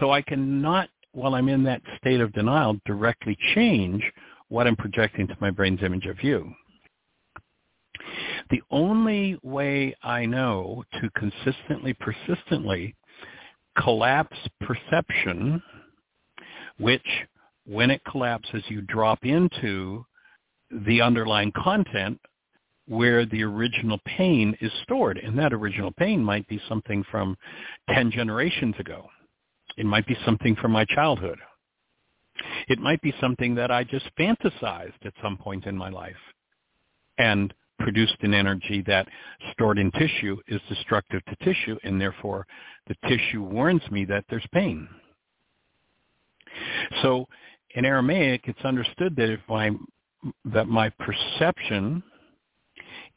[0.00, 4.02] so I cannot, while I'm in that state of denial, directly change
[4.48, 6.52] what I'm projecting to my brain's image of you.
[8.50, 12.96] The only way I know to consistently, persistently
[13.80, 15.62] collapse perception,
[16.78, 17.06] which
[17.64, 20.04] when it collapses, you drop into
[20.70, 22.20] the underlying content
[22.86, 25.18] where the original pain is stored.
[25.18, 27.36] And that original pain might be something from
[27.90, 29.08] 10 generations ago.
[29.76, 31.38] It might be something from my childhood.
[32.68, 36.14] It might be something that I just fantasized at some point in my life
[37.18, 39.08] and produced an energy that
[39.52, 42.46] stored in tissue is destructive to tissue and therefore
[42.88, 44.88] the tissue warns me that there's pain.
[47.02, 47.26] So
[47.74, 49.70] in Aramaic, it's understood that if my
[50.46, 52.02] that my perception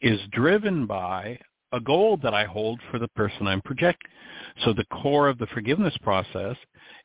[0.01, 1.39] is driven by
[1.71, 4.09] a goal that I hold for the person I'm projecting.
[4.63, 6.55] So the core of the forgiveness process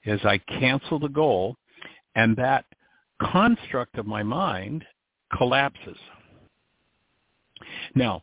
[0.05, 1.57] is I cancel the goal
[2.15, 2.65] and that
[3.21, 4.85] construct of my mind
[5.37, 5.99] collapses.
[7.95, 8.23] Now,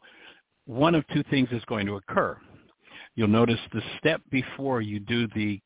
[0.66, 2.38] one of two things is going to occur.
[3.16, 5.60] You'll notice the step before you do the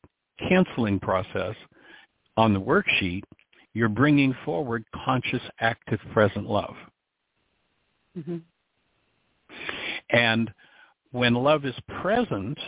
[0.48, 1.54] canceling process
[2.36, 3.22] on the worksheet,
[3.72, 6.74] you're bringing forward conscious, active, present love.
[8.18, 8.38] Mm-hmm.
[10.10, 10.52] And
[11.12, 12.58] when love is present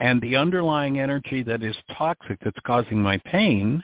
[0.00, 3.82] and the underlying energy that is toxic that's causing my pain,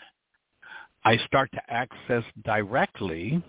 [1.05, 3.43] I start to access directly,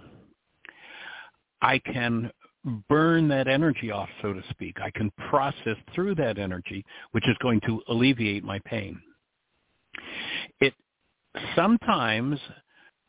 [1.61, 2.31] I can
[2.87, 4.77] burn that energy off, so to speak.
[4.81, 9.01] I can process through that energy, which is going to alleviate my pain.
[10.59, 10.73] It
[11.55, 12.39] sometimes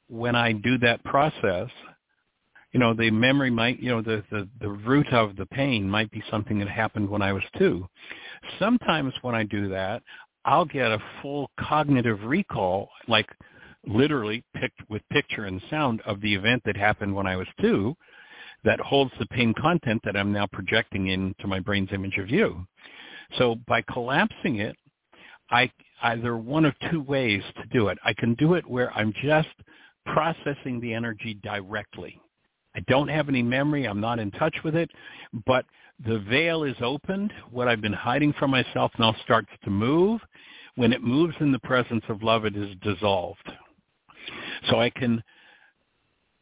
[0.09, 1.69] when I do that process,
[2.73, 6.11] you know, the memory might, you know, the, the, the root of the pain might
[6.11, 7.87] be something that happened when I was two.
[8.59, 10.03] Sometimes when I do that,
[10.45, 13.29] I'll get a full cognitive recall, like
[13.87, 17.95] literally picked with picture and sound of the event that happened when I was two
[18.65, 22.65] that holds the pain content that I'm now projecting into my brain's image of you.
[23.39, 24.77] So by collapsing it,
[25.51, 25.71] I
[26.03, 27.99] either one of two ways to do it.
[28.05, 29.49] I can do it where I'm just
[30.07, 32.21] processing the energy directly.
[32.75, 33.87] I don't have any memory.
[33.87, 34.91] I'm not in touch with it.
[35.47, 35.67] But
[36.05, 37.33] the veil is opened.
[37.51, 40.21] What I've been hiding from myself now starts to move.
[40.77, 43.53] When it moves in the presence of love, it is dissolved.
[44.71, 45.23] So I can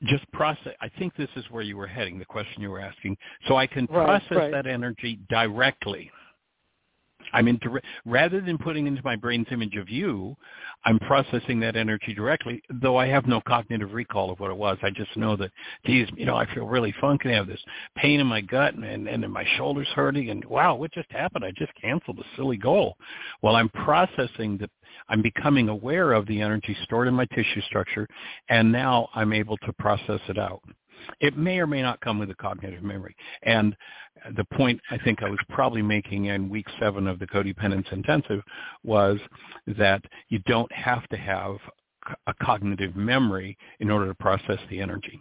[0.05, 0.75] just process.
[0.81, 3.17] I think this is where you were heading, the question you were asking.
[3.49, 4.53] So I can right, process right.
[4.53, 6.11] that energy directly.
[7.33, 7.61] I mean,
[8.05, 10.37] rather than putting into my brain's image of you,
[10.85, 14.79] I'm processing that energy directly, though I have no cognitive recall of what it was.
[14.83, 15.51] I just know that,
[15.85, 17.31] geez, you know, I feel really funky.
[17.31, 17.61] I have this
[17.97, 20.31] pain in my gut and, and, and my shoulders hurting.
[20.31, 21.45] And wow, what just happened?
[21.45, 22.97] I just canceled a silly goal.
[23.43, 24.69] Well, I'm processing the,
[25.09, 28.07] I'm becoming aware of the energy stored in my tissue structure,
[28.49, 30.63] and now I'm able to process it out.
[31.21, 33.15] It may or may not come with a cognitive memory.
[33.43, 33.77] And
[34.37, 38.43] the point I think I was probably making in week seven of the codependence intensive
[38.85, 39.19] was
[39.67, 41.57] that you don't have to have
[42.27, 45.19] a cognitive memory in order to process the energy.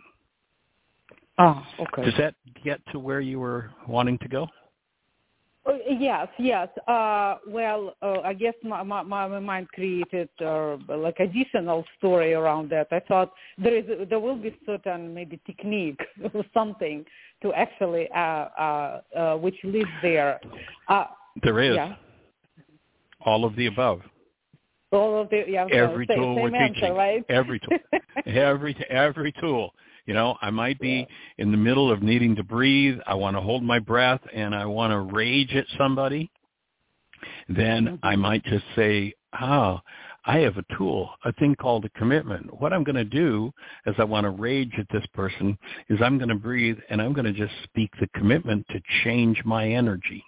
[1.37, 2.03] Oh, okay.
[2.03, 4.47] Does that get to where you were wanting to go?
[5.69, 6.67] Oh, yes, yes.
[6.87, 12.71] Uh, well, uh, I guess my, my, my mind created uh, like additional story around
[12.71, 12.87] that.
[12.91, 15.99] I thought there is there will be certain maybe technique
[16.33, 17.05] or something
[17.43, 20.39] to actually uh, uh, uh, which leads there.
[20.87, 21.05] Uh,
[21.43, 21.75] there is.
[21.75, 21.95] Yeah.
[23.25, 24.01] All of the above.
[24.91, 25.67] All of the yeah.
[25.71, 26.95] Every tool we're answer, teaching.
[26.95, 27.23] right?
[27.29, 27.77] Every tool.
[28.25, 29.71] every every tool.
[30.09, 31.07] You know, I might be
[31.37, 32.97] in the middle of needing to breathe.
[33.05, 36.31] I want to hold my breath and I want to rage at somebody.
[37.47, 37.95] Then Mm-hmm.
[38.03, 39.79] I might just say, oh,
[40.25, 42.59] I have a tool, a thing called a commitment.
[42.59, 43.51] What I'm going to do
[43.85, 45.55] as I want to rage at this person
[45.89, 49.39] is I'm going to breathe and I'm going to just speak the commitment to change
[49.45, 50.23] my energy.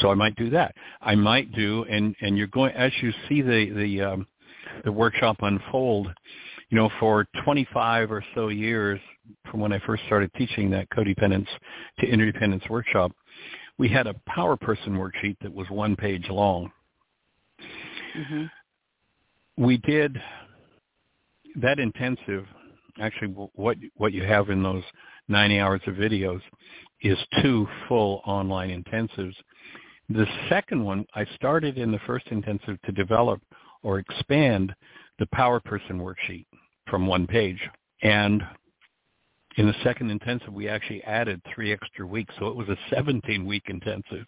[0.00, 0.76] So I might do that.
[1.00, 4.26] I might do, and and you're going as you see the the um,
[4.84, 6.08] the workshop unfold.
[6.70, 9.00] You know, for 25 or so years
[9.50, 11.48] from when I first started teaching that codependence
[11.98, 13.12] to interdependence workshop,
[13.78, 16.70] we had a power person worksheet that was one page long.
[18.16, 18.44] Mm-hmm.
[19.64, 20.20] We did
[21.56, 22.46] that intensive.
[23.00, 24.84] Actually, what what you have in those
[25.28, 26.40] 90 hours of videos
[27.02, 29.34] is two full online intensives.
[30.08, 33.40] The second one, I started in the first intensive to develop
[33.82, 34.74] or expand
[35.20, 36.46] the Power Person worksheet
[36.88, 37.60] from one page.
[38.02, 38.42] And
[39.56, 42.34] in the second intensive, we actually added three extra weeks.
[42.40, 44.26] So it was a 17-week intensive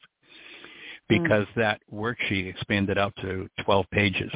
[1.09, 1.55] because mm.
[1.57, 4.31] that worksheet expanded out to 12 pages.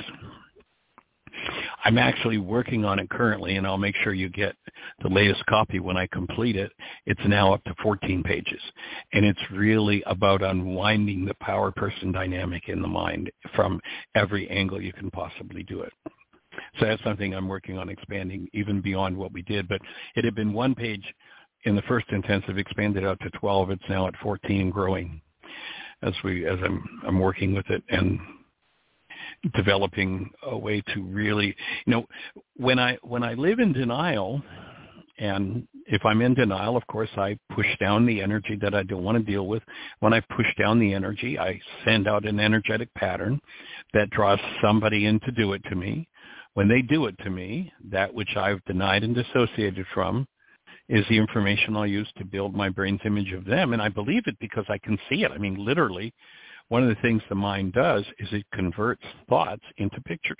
[1.84, 4.56] I'm actually working on it currently, and I'll make sure you get
[5.02, 6.72] the latest copy when I complete it.
[7.04, 8.60] It's now up to 14 pages,
[9.12, 13.80] and it's really about unwinding the power person dynamic in the mind from
[14.14, 15.92] every angle you can possibly do it.
[16.78, 19.68] So that's something I'm working on expanding even beyond what we did.
[19.68, 19.80] But
[20.14, 21.04] it had been one page
[21.64, 23.70] in the first intensive, expanded out to 12.
[23.70, 25.20] It's now at 14, growing
[26.02, 28.20] as we as I'm I'm working with it and
[29.54, 31.54] developing a way to really
[31.86, 32.06] you know
[32.56, 34.42] when i when i live in denial
[35.18, 39.04] and if i'm in denial of course i push down the energy that i don't
[39.04, 39.62] want to deal with
[40.00, 43.40] when i push down the energy i send out an energetic pattern
[43.92, 46.08] that draws somebody in to do it to me
[46.56, 50.26] when they do it to me that which i've denied and dissociated from
[50.88, 54.22] is the information i'll use to build my brain's image of them and i believe
[54.26, 56.12] it because i can see it i mean literally
[56.68, 60.36] one of the things the mind does is it converts thoughts into pictures.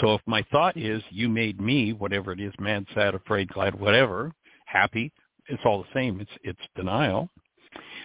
[0.00, 3.78] So if my thought is you made me, whatever it is, mad, sad, afraid, glad,
[3.78, 4.32] whatever,
[4.64, 5.12] happy,
[5.48, 6.20] it's all the same.
[6.20, 7.28] It's it's denial.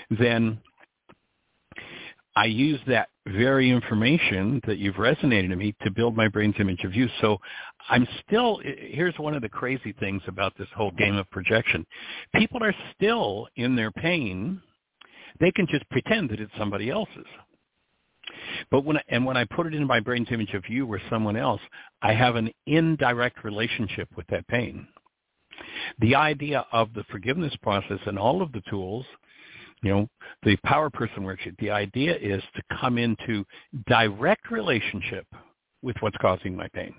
[0.10, 0.60] Then
[2.36, 6.84] I use that very information that you've resonated to me to build my brain's image
[6.84, 7.08] of you.
[7.22, 7.38] So
[7.90, 11.86] I'm still, here's one of the crazy things about this whole game of projection.
[12.36, 14.62] People are still in their pain
[15.40, 17.26] they can just pretend that it's somebody else's.
[18.70, 21.02] But when I, and when I put it in my brain's image of you or
[21.10, 21.62] someone else,
[22.02, 24.88] I have an indirect relationship with that pain.
[26.00, 29.06] The idea of the forgiveness process and all of the tools,
[29.82, 30.10] you know,
[30.44, 33.46] the power person worksheet, the idea is to come into
[33.88, 35.26] direct relationship
[35.82, 36.94] with what's causing my pain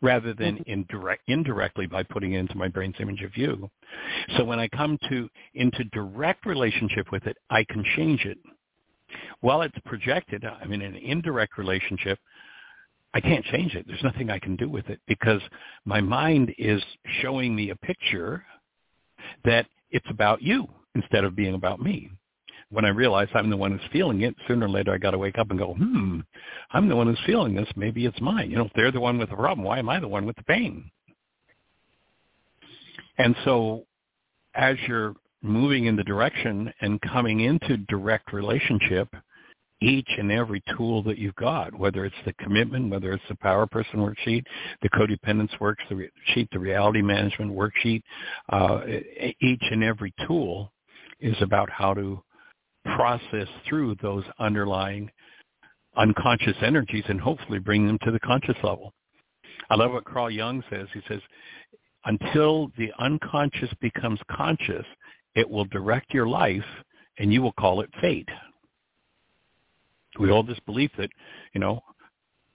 [0.00, 0.70] rather than mm-hmm.
[0.70, 3.70] indirect, indirectly by putting it into my brain's image of you.
[4.36, 8.38] So when I come to into direct relationship with it, I can change it.
[9.40, 12.18] While it's projected, I'm in an indirect relationship.
[13.14, 13.86] I can't change it.
[13.86, 15.40] There's nothing I can do with it because
[15.84, 16.82] my mind is
[17.22, 18.44] showing me a picture
[19.44, 22.10] that it's about you instead of being about me
[22.70, 25.18] when I realize I'm the one who's feeling it, sooner or later I got to
[25.18, 26.20] wake up and go, hmm,
[26.70, 27.68] I'm the one who's feeling this.
[27.76, 28.50] Maybe it's mine.
[28.50, 30.36] You know, if they're the one with the problem, why am I the one with
[30.36, 30.90] the pain?
[33.16, 33.86] And so
[34.54, 39.08] as you're moving in the direction and coming into direct relationship,
[39.80, 43.64] each and every tool that you've got, whether it's the commitment, whether it's the power
[43.64, 44.42] person worksheet,
[44.82, 48.02] the codependence worksheet, the reality management worksheet,
[48.50, 48.80] uh,
[49.40, 50.72] each and every tool
[51.20, 52.22] is about how to
[52.84, 55.10] process through those underlying
[55.96, 58.92] unconscious energies and hopefully bring them to the conscious level.
[59.70, 60.86] I love what Carl Jung says.
[60.94, 61.20] He says,
[62.04, 64.86] until the unconscious becomes conscious,
[65.34, 66.64] it will direct your life
[67.18, 68.28] and you will call it fate.
[70.18, 71.10] We hold this belief that,
[71.52, 71.80] you know,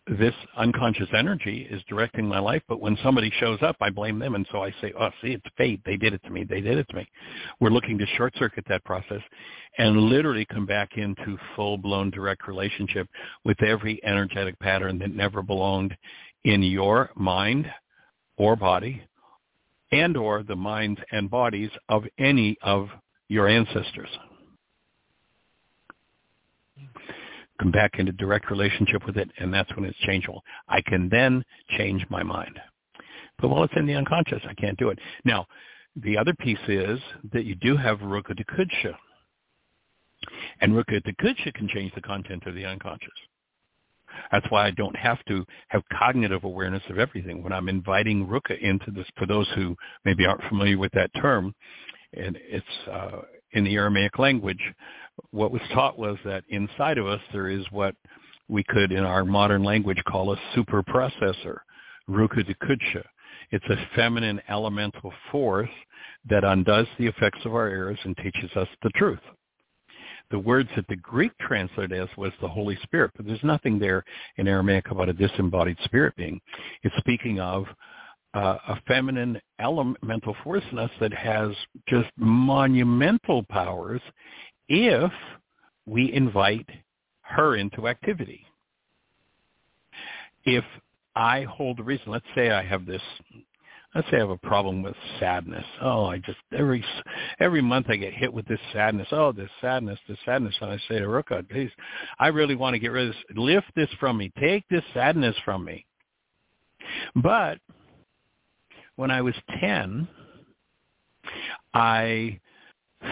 [0.08, 4.36] this unconscious energy is directing my life, but when somebody shows up, I blame them.
[4.36, 5.80] And so I say, oh, see, it's fate.
[5.86, 6.44] They did it to me.
[6.44, 7.08] They did it to me.
[7.62, 9.22] We're looking to short circuit that process
[9.78, 13.08] and literally come back into full-blown direct relationship
[13.46, 15.96] with every energetic pattern that never belonged
[16.44, 17.68] in your mind
[18.38, 19.02] or body
[19.92, 22.90] and or the minds and bodies of any of
[23.30, 24.10] your ancestors.
[27.60, 30.44] Come back into direct relationship with it, and that's when it's changeable.
[30.68, 31.44] I can then
[31.78, 32.60] change my mind.
[33.40, 35.00] But while it's in the unconscious, I can't do it.
[35.26, 35.46] Now,
[35.96, 37.00] the other piece is
[37.32, 38.96] that you do have Ruka Takudsha.
[40.62, 43.10] And Ruka Takudsha can change the content of the unconscious.
[44.32, 47.44] That's why I don't have to have cognitive awareness of everything.
[47.44, 49.76] When I'm inviting Ruka into this, for those who
[50.06, 51.54] maybe aren't familiar with that term,
[52.14, 53.22] and it's uh,
[53.54, 54.62] in the Aramaic language,
[55.32, 57.96] what was taught was that inside of us there is what
[58.48, 61.60] we could, in our modern language, call a super processor,
[62.10, 63.04] Ruka Takudsha.
[63.52, 65.70] It's a feminine elemental force
[66.30, 69.20] that undoes the effects of our errors and teaches us the truth.
[70.32, 74.04] The words that the Greek translated as was the Holy Spirit, but there's nothing there
[74.38, 76.42] in Aramaic about a disembodied spirit being.
[76.82, 77.66] It's speaking of
[78.34, 81.52] uh, a feminine elemental force in us that has
[81.88, 84.02] just monumental powers
[84.68, 85.12] if
[85.86, 86.68] we invite
[87.22, 88.46] her into activity.
[90.46, 90.64] If
[91.16, 93.02] I hold a reason, let's say I have this
[93.96, 95.66] let's say I have a problem with sadness.
[95.82, 96.84] Oh, I just every
[97.40, 99.08] every month I get hit with this sadness.
[99.12, 101.72] Oh, this sadness, this sadness, and I say to Ruka, please,
[102.20, 103.38] I really want to get rid of this.
[103.38, 104.32] Lift this from me.
[104.40, 105.86] Take this sadness from me.
[107.16, 107.60] But
[108.96, 110.08] when I was ten,
[111.74, 112.40] I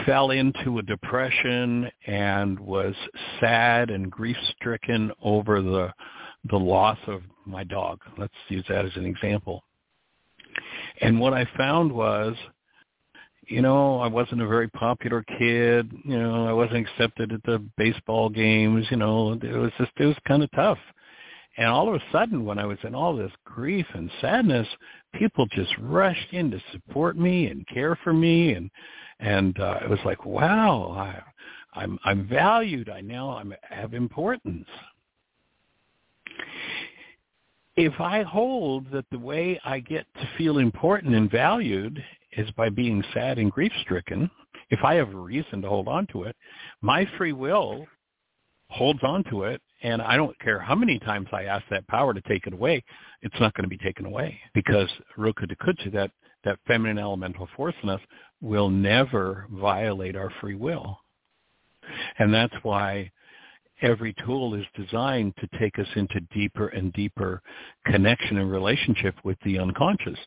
[0.05, 2.95] fell into a depression and was
[3.39, 5.91] sad and grief stricken over the
[6.49, 7.99] the loss of my dog.
[8.17, 9.63] Let's use that as an example.
[11.01, 12.35] And what I found was,
[13.47, 15.91] you know, I wasn't a very popular kid.
[16.03, 18.87] You know, I wasn't accepted at the baseball games.
[18.89, 20.79] You know, it was just it was kind of tough.
[21.57, 24.67] And all of a sudden, when I was in all this grief and sadness,
[25.13, 28.69] people just rushed in to support me and care for me, and
[29.19, 32.89] and uh, it was like, wow, I, I'm I'm valued.
[32.89, 34.67] I now I'm, I have importance
[37.75, 42.03] if I hold that the way I get to feel important and valued
[42.37, 44.29] is by being sad and grief stricken,
[44.69, 46.35] if I have a reason to hold on to it,
[46.81, 47.85] my free will
[48.69, 52.13] holds on to it and I don't care how many times I ask that power
[52.13, 52.83] to take it away,
[53.21, 56.11] it's not going to be taken away because Ruka Takudsha, that,
[56.43, 58.01] that feminine elemental force in us,
[58.41, 60.97] will never violate our free will.
[62.19, 63.11] And that's why
[63.81, 67.41] every tool is designed to take us into deeper and deeper
[67.85, 70.19] connection and relationship with the unconscious.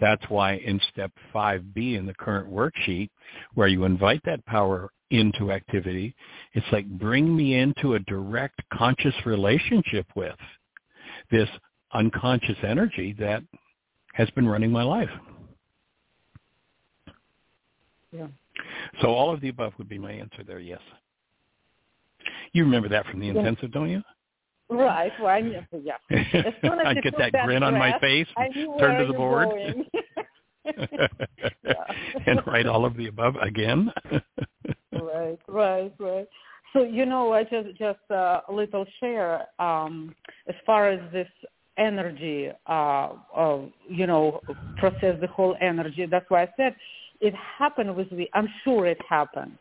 [0.00, 3.10] That's why in step 5B in the current worksheet,
[3.54, 6.14] where you invite that power into activity,
[6.52, 10.36] it's like bring me into a direct conscious relationship with
[11.30, 11.48] this
[11.92, 13.42] unconscious energy that
[14.14, 15.10] has been running my life.
[18.12, 18.28] Yeah.
[19.02, 20.80] So all of the above would be my answer there, yes.
[22.52, 24.02] You remember that from the intensive, don't you?
[24.70, 25.12] Right.
[25.20, 25.96] Well, I knew, yeah.
[26.10, 28.26] I get that, grin on my face,
[28.78, 29.48] turn to the board,
[32.26, 33.92] and write all of the above again.
[35.02, 36.28] Right, right, right.
[36.72, 40.14] So you know, I just just uh, a little share um,
[40.48, 41.28] as far as this
[41.78, 43.58] energy, uh, uh,
[43.88, 44.40] you know,
[44.76, 46.06] process the whole energy.
[46.06, 46.74] That's why I said
[47.20, 48.28] it happened with me.
[48.34, 49.56] I'm sure it happened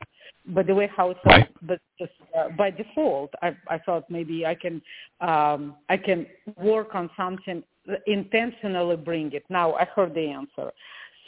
[0.47, 4.45] but the way how it felt, but just uh, by default, I, I thought maybe
[4.45, 4.81] I can
[5.21, 6.25] um, I can
[6.57, 7.63] work on something
[8.07, 9.43] intentionally bring it.
[9.49, 10.71] Now I heard the answer.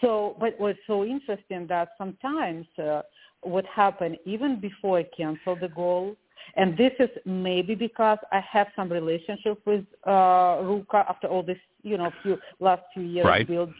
[0.02, 3.02] So, but what's so interesting that sometimes uh,
[3.46, 6.16] what happened even before I cancel the goal,
[6.56, 11.58] and this is maybe because I have some relationship with uh, Ruka after all this,
[11.84, 13.48] you know, few last few years right.
[13.48, 13.74] build.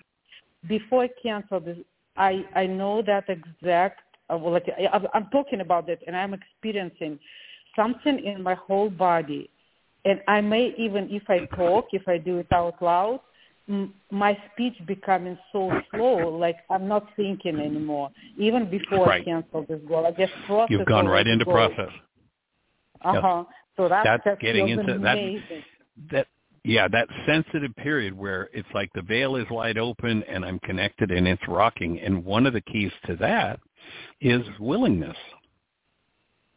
[0.68, 1.78] Before I cancel this,
[2.18, 4.68] I I know that exact uh, well, like
[5.14, 7.20] I'm talking about it, and I'm experiencing
[7.76, 9.50] something in my whole body,
[10.04, 13.20] and I may even, if I talk, if I do it out loud,
[14.12, 18.12] my speech becoming so slow, like I'm not thinking anymore.
[18.38, 19.22] Even before right.
[19.22, 20.70] I cancel this goal, I just process.
[20.70, 21.54] You've gone right into goal.
[21.56, 21.94] process.
[23.04, 23.38] Uh huh.
[23.38, 23.46] Yep.
[23.78, 25.42] So that, that's that getting into amazing.
[25.50, 26.12] that.
[26.12, 26.28] That
[26.64, 31.12] yeah, that sensitive period where it's like the veil is wide open and I'm connected
[31.12, 32.00] and it's rocking.
[32.00, 33.60] And one of the keys to that
[34.20, 35.18] is willingness.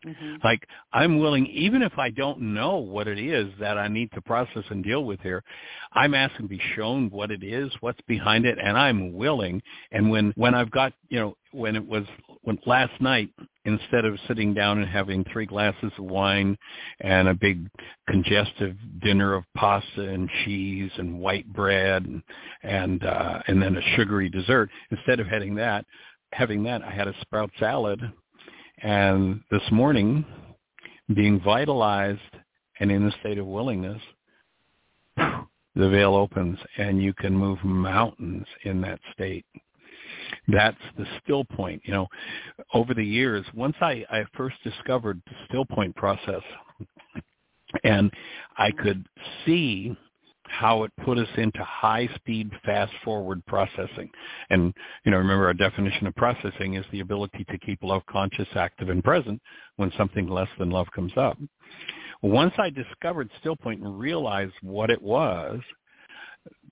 [0.06, 0.36] Mm-hmm.
[0.44, 4.20] Like I'm willing, even if I don't know what it is that I need to
[4.20, 5.42] process and deal with here,
[5.92, 9.60] I'm asking to be shown what it is, what's behind it, and I'm willing.
[9.90, 12.04] And when when I've got, you know, when it was
[12.42, 13.30] when last night,
[13.64, 16.56] instead of sitting down and having three glasses of wine
[17.00, 17.68] and a big
[18.08, 22.22] congestive dinner of pasta and cheese and white bread and
[22.62, 25.84] and uh, and then a sugary dessert, instead of having that,
[26.32, 28.00] having that, I had a sprout salad
[28.82, 30.24] and this morning,
[31.14, 32.20] being vitalized
[32.80, 34.00] and in a state of willingness,
[35.16, 39.46] the veil opens and you can move mountains in that state.
[40.48, 41.82] That's the still point.
[41.84, 42.06] You know,
[42.74, 46.42] over the years, once I, I first discovered the still point process
[47.84, 48.10] and
[48.56, 49.06] I could
[49.44, 49.96] see
[50.48, 54.10] how it put us into high speed fast forward processing.
[54.50, 58.48] And you know remember our definition of processing is the ability to keep love conscious
[58.54, 59.40] active and present
[59.76, 61.38] when something less than love comes up.
[62.22, 65.60] Once i discovered still point and realized what it was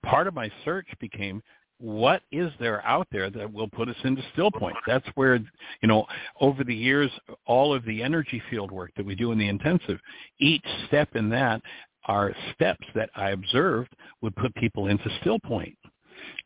[0.02, 1.42] part of my search became
[1.78, 5.36] what is there out there that will put us into still point that's where
[5.82, 6.06] you know
[6.40, 7.10] over the years
[7.44, 9.98] all of the energy field work that we do in the intensive
[10.38, 11.60] each step in that
[12.06, 15.76] are steps that I observed would put people into still point.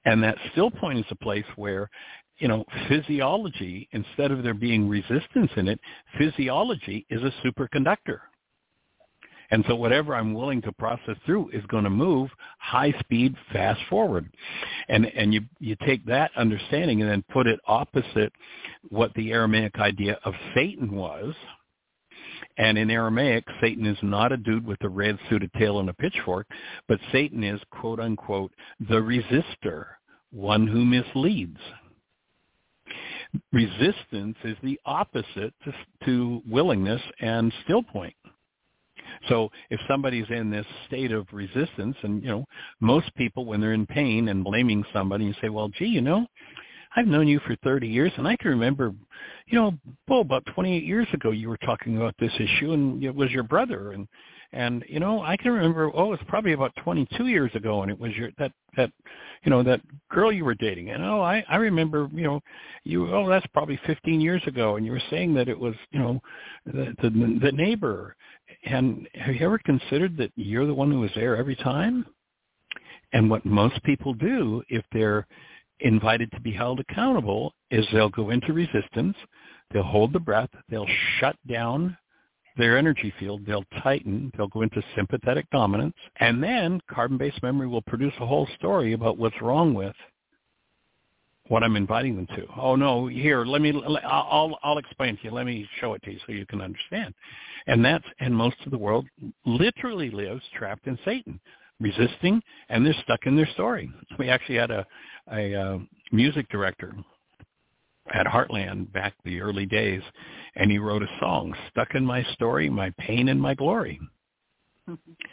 [0.04, 1.88] And that still point is a place where,
[2.38, 5.78] you know, physiology, instead of there being resistance in it,
[6.18, 8.20] physiology is a superconductor.
[9.50, 13.80] And so whatever I'm willing to process through is going to move high speed, fast
[13.88, 14.30] forward.
[14.88, 18.32] And and you you take that understanding and then put it opposite
[18.88, 21.34] what the Aramaic idea of Satan was,
[22.60, 25.94] and in Aramaic, Satan is not a dude with a red suited tail and a
[25.94, 26.46] pitchfork,
[26.88, 29.86] but Satan is, quote unquote, the resistor,
[30.30, 31.56] one who misleads.
[33.50, 35.72] Resistance is the opposite to,
[36.04, 38.14] to willingness and still point.
[39.30, 42.44] So if somebody's in this state of resistance, and you know,
[42.80, 46.26] most people when they're in pain and blaming somebody, you say, "Well, gee, you know,
[46.96, 48.92] I've known you for 30 years, and I can remember,
[49.46, 49.72] you know,
[50.08, 53.44] well, about 28 years ago, you were talking about this issue, and it was your
[53.44, 54.08] brother, and
[54.52, 57.98] and you know, I can remember, oh, it's probably about 22 years ago, and it
[57.98, 58.90] was your that that,
[59.44, 59.80] you know, that
[60.10, 62.40] girl you were dating, and oh, I I remember, you know,
[62.82, 66.00] you oh, that's probably 15 years ago, and you were saying that it was, you
[66.00, 66.20] know,
[66.66, 68.16] the the, the neighbor,
[68.64, 72.04] and have you ever considered that you're the one who was there every time?
[73.12, 75.26] And what most people do if they're
[75.80, 79.16] invited to be held accountable is they'll go into resistance,
[79.72, 80.88] they'll hold the breath, they'll
[81.18, 81.96] shut down
[82.56, 87.82] their energy field, they'll tighten, they'll go into sympathetic dominance, and then carbon-based memory will
[87.82, 89.94] produce a whole story about what's wrong with
[91.48, 92.46] what I'm inviting them to.
[92.56, 93.72] Oh no, here, let me,
[94.04, 95.30] I'll, I'll explain to you.
[95.32, 97.12] Let me show it to you so you can understand.
[97.66, 99.06] And that's, and most of the world
[99.44, 101.40] literally lives trapped in Satan
[101.80, 103.90] resisting, and they're stuck in their story.
[104.18, 104.86] We actually had a,
[105.32, 105.78] a uh,
[106.12, 106.94] music director
[108.12, 110.02] at Heartland back the early days,
[110.56, 114.00] and he wrote a song, Stuck in My Story, My Pain and My Glory.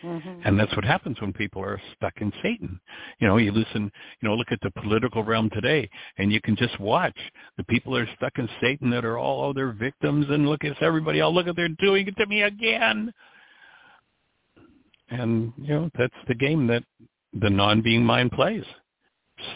[0.04, 0.42] Mm-hmm.
[0.46, 2.80] And that's what happens when people are stuck in Satan.
[3.20, 3.92] You know, you listen,
[4.22, 7.18] you know, look at the political realm today, and you can just watch
[7.58, 10.64] the people that are stuck in Satan that are all, oh, they're victims, and look
[10.64, 13.12] at everybody, oh, look at they're doing it to me again.
[15.10, 16.84] And, you know, that's the game that
[17.34, 18.66] the non-being mind plays.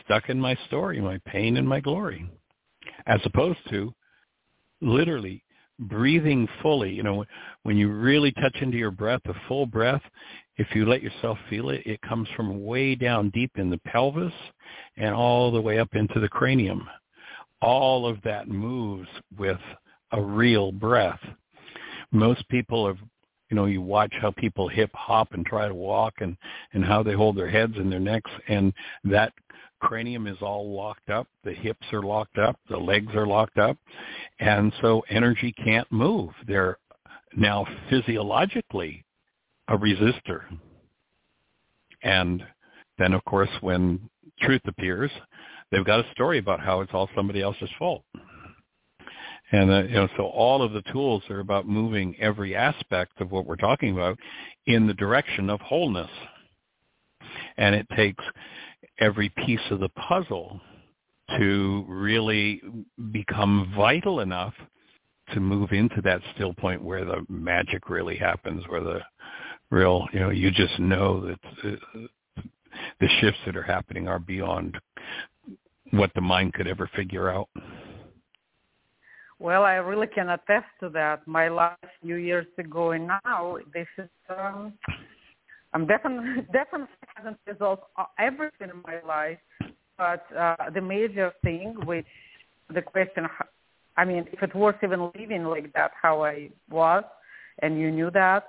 [0.06, 2.30] Stuck in my story, my pain and my glory.
[3.06, 3.94] As opposed to
[4.82, 5.44] literally
[5.80, 6.92] breathing fully.
[6.94, 7.26] You know,
[7.64, 10.02] when you really touch into your breath, a full breath,
[10.58, 14.34] if you let yourself feel it, it comes from way down deep in the pelvis
[14.98, 16.88] and all the way up into the cranium.
[17.62, 19.08] All of that moves
[19.38, 19.60] with
[20.12, 21.20] a real breath.
[22.12, 22.98] Most people have
[23.52, 26.38] you know, you watch how people hip hop and try to walk and,
[26.72, 28.74] and how they hold their heads and their necks and
[29.04, 29.34] that
[29.82, 33.78] cranium is all locked up, the hips are locked up, the legs are locked up,
[34.40, 36.30] and so energy can't move.
[36.48, 36.78] They're
[37.36, 39.04] now physiologically
[39.68, 40.44] a resistor.
[42.04, 42.44] And
[42.98, 44.00] then of course when
[44.40, 45.12] truth appears,
[45.72, 48.06] they've got a story about how it's all somebody else's fault.
[49.52, 53.32] And uh, you know, so all of the tools are about moving every aspect of
[53.32, 54.18] what we're talking about
[54.66, 56.10] in the direction of wholeness.
[57.58, 58.24] And it takes
[59.00, 60.60] every piece of the puzzle
[61.38, 62.62] to really
[63.12, 64.54] become vital enough
[65.34, 69.00] to move into that still point where the magic really happens, where the
[69.70, 71.78] real, you know, you just know that the,
[73.00, 74.78] the shifts that are happening are beyond
[75.92, 77.50] what the mind could ever figure out.
[79.42, 81.28] Well, I really can attest to that.
[81.28, 84.74] My last few years ago and now, this is um,
[85.74, 87.82] I'm definitely definitely hasn't resolved
[88.20, 89.40] everything in my life,
[89.98, 92.06] but uh, the major thing, which
[92.72, 93.26] the question,
[93.98, 97.04] I mean, if it was even living like that, how I was,
[97.64, 98.44] and you knew that,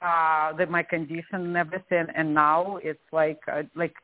[0.00, 3.96] uh, that my condition and everything, and now it's like uh, like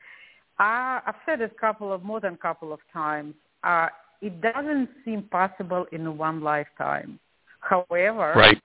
[0.61, 3.33] uh, I've said it a couple of more than a couple of times.
[3.63, 3.89] Uh,
[4.21, 7.19] it doesn't seem possible in one lifetime.
[7.61, 8.61] However, right.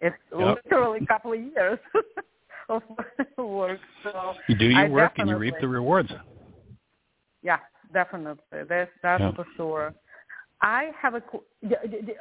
[0.00, 0.58] It's Yep.
[0.66, 1.78] literally a couple of years
[2.68, 2.82] of
[3.38, 3.80] work.
[4.02, 6.10] So You do your I work and you reap the rewards.
[7.42, 7.58] yeah,
[7.92, 8.42] definitely.
[8.50, 9.32] That's that's Yeah.
[9.32, 9.94] for sure.
[10.60, 11.22] I have a.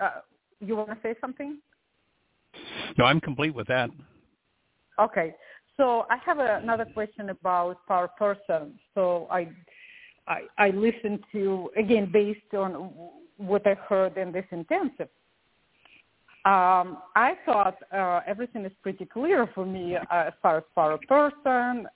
[0.01, 0.21] Uh,
[0.59, 1.59] you want to say something?
[2.97, 3.89] No, I'm complete with that.
[4.99, 5.35] Okay.
[5.77, 8.79] So I have another question about power person.
[8.93, 9.49] So I,
[10.27, 12.91] I, I listened to again based on
[13.37, 15.09] what I heard in this intensive.
[16.45, 20.99] Um, I thought uh, everything is pretty clear for me uh, as far as power
[21.07, 21.87] person.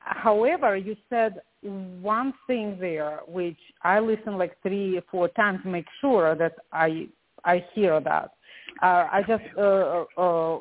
[0.00, 5.68] However, you said one thing there, which I listen like three or four times to
[5.68, 7.08] make sure that I
[7.44, 8.32] I hear that.
[8.82, 10.58] Uh, I just uh, uh,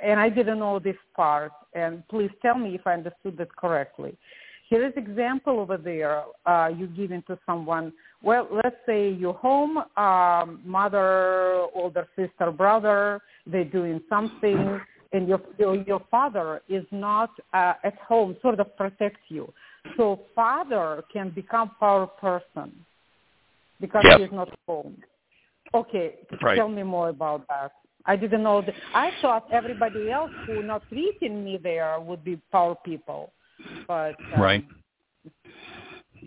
[0.00, 1.52] and I didn't know this part.
[1.74, 4.16] And please tell me if I understood that correctly.
[4.72, 6.22] Here is example over there.
[6.46, 7.92] Uh, you giving to someone.
[8.22, 13.20] Well, let's say you're home, um, mother, older sister, brother.
[13.46, 14.80] They're doing something,
[15.12, 19.52] and your your, your father is not uh, at home, sort of protects you.
[19.98, 22.72] So father can become power person
[23.78, 24.20] because Yep.
[24.20, 24.96] he's not home.
[25.74, 26.56] Okay, Right.
[26.56, 27.72] tell me more about that.
[28.06, 28.62] I didn't know.
[28.62, 28.74] That.
[28.94, 33.32] I thought everybody else who not treating me there would be power people,
[33.86, 34.64] but um, Right.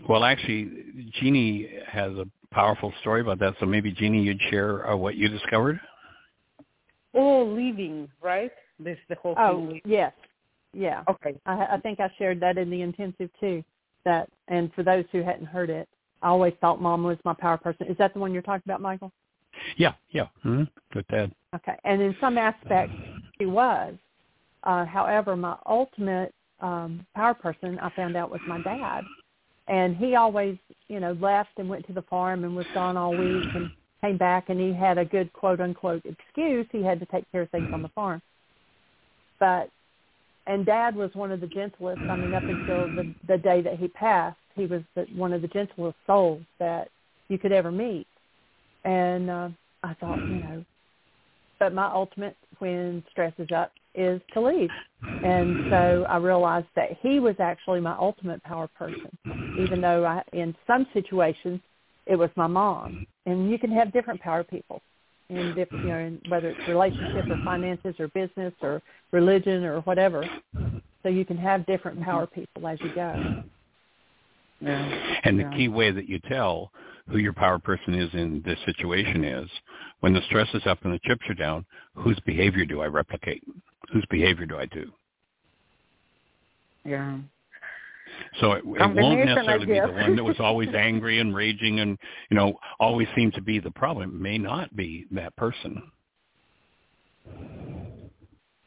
[0.07, 3.55] Well, actually, Jeanie has a powerful story about that.
[3.59, 5.79] So maybe Jeanie, you'd share uh, what you discovered.
[7.13, 8.51] Oh, leaving, right?
[8.79, 9.81] This the whole Oh, thing.
[9.85, 10.13] yes.
[10.73, 11.03] Yeah.
[11.09, 11.39] Okay.
[11.45, 13.63] I, I think I shared that in the intensive too.
[14.03, 15.87] That, and for those who hadn't heard it,
[16.21, 17.87] I always thought mom was my power person.
[17.87, 19.11] Is that the one you're talking about, Michael?
[19.77, 20.27] Yeah, yeah.
[20.45, 20.63] Mm-hmm.
[20.93, 21.31] With Dad.
[21.55, 21.77] Okay.
[21.85, 22.95] And in some aspects,
[23.39, 23.95] she was.
[24.63, 29.03] Uh, however, my ultimate um, power person I found out was my dad.
[29.67, 30.57] And he always,
[30.87, 33.71] you know, left and went to the farm and was gone all week and
[34.01, 36.67] came back and he had a good quote unquote excuse.
[36.71, 38.21] He had to take care of things on the farm.
[39.39, 39.69] But
[40.47, 42.01] and dad was one of the gentlest.
[42.01, 45.41] I mean, up until the the day that he passed, he was the, one of
[45.41, 46.89] the gentlest souls that
[47.27, 48.05] you could ever meet.
[48.83, 49.49] And uh,
[49.83, 50.65] I thought, you know,
[51.59, 54.69] but my ultimate when stress is up is to leave.
[55.23, 59.09] And so I realized that he was actually my ultimate power person,
[59.59, 61.59] even though I, in some situations
[62.05, 63.05] it was my mom.
[63.25, 64.81] And you can have different power people
[65.29, 68.81] in different, you know, in, whether it's relationship or finances or business or
[69.11, 70.29] religion or whatever.
[71.01, 73.01] So you can have different power people as you go.
[73.01, 74.67] Mm-hmm.
[74.67, 75.19] Yeah.
[75.23, 75.57] And the Yeah.
[75.57, 76.71] key way that you tell
[77.09, 79.49] who your power person is in this situation is
[79.99, 83.43] when the stress is up and the chips are down, whose behavior do I replicate?
[83.93, 84.91] Whose behavior do I do?
[86.83, 87.17] Yeah.
[88.39, 91.97] So it, it won't necessarily be the one that was always angry and raging and,
[92.29, 94.09] you know, always seemed to be the problem.
[94.09, 95.81] It may not be that person.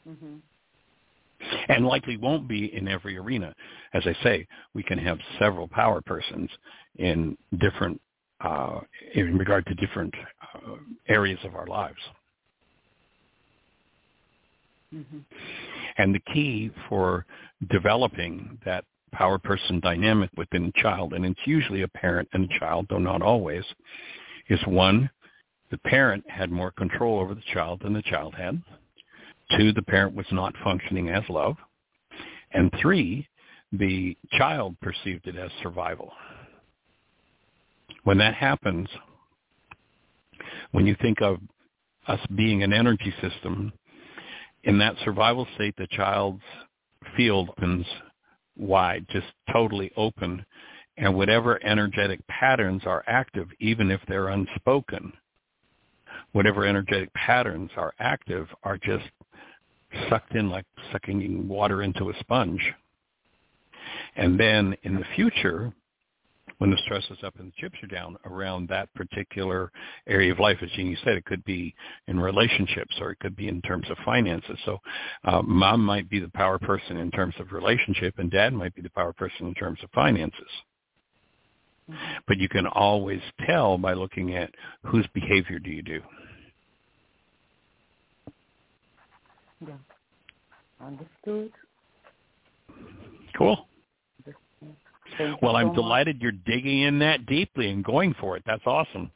[0.09, 0.41] Mhm.
[1.69, 3.55] and likely won't be in every arena.
[3.93, 6.51] As I say, we can have several power persons
[6.97, 8.01] in different,
[8.41, 8.81] uh,
[9.15, 10.15] in regard to different
[10.55, 10.77] uh,
[11.09, 11.99] areas of our lives.
[14.95, 15.25] Mhm.
[15.99, 17.27] And the key for
[17.69, 22.59] developing that power person dynamic within a child, and it's usually a parent and a
[22.59, 23.65] child, though not always,
[24.49, 25.11] is one,
[25.71, 28.63] the parent had more control over the child than the child had.
[29.57, 31.57] Two, the parent was not functioning as love.
[32.53, 33.29] And three,
[33.73, 36.13] the child perceived it as survival.
[38.05, 38.89] When that happens,
[40.73, 41.39] when you think of
[42.07, 43.73] us being an energy system,
[44.65, 46.43] in that survival state, the child's
[47.17, 47.87] field opens
[48.57, 50.45] wide, just totally open,
[50.97, 55.13] and whatever energetic patterns are active, even if they're unspoken,
[56.33, 59.05] whatever energetic patterns are active are just
[60.09, 62.63] sucked in like sucking water into a sponge.
[64.17, 65.73] And then in the future,
[66.59, 69.71] when the stress is up and the chips are down around that particular
[70.07, 71.75] area of life, as Jeanie said, it could be
[72.09, 74.59] in relationships or it could be in terms of finances.
[74.65, 74.79] So
[75.25, 78.83] uh, mom might be the power person in terms of relationship and dad might be
[78.83, 80.51] the power person in terms of finances.
[82.27, 84.51] But you can always tell by looking at
[84.85, 86.01] whose behavior do you do.
[89.67, 89.75] Yeah.
[90.85, 91.53] Understood.
[93.37, 93.67] Cool.
[95.19, 95.77] Thank Well, I'm so much.
[95.77, 98.43] delighted you're digging in that deeply and going for it.
[98.47, 99.11] That's awesome.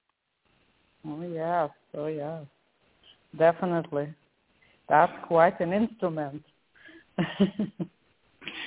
[1.06, 2.44] Oh yes, oh yes,
[3.38, 4.12] definitely.
[4.88, 6.42] That's quite an instrument.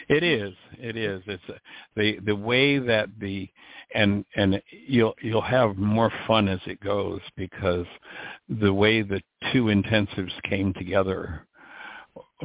[0.08, 0.54] It is.
[0.80, 1.22] It is.
[1.26, 1.54] It's uh,
[1.96, 3.50] the the way that the
[3.94, 7.86] and and you'll you'll have more fun as it goes because
[8.48, 9.22] the way the
[9.52, 11.46] two intensives came together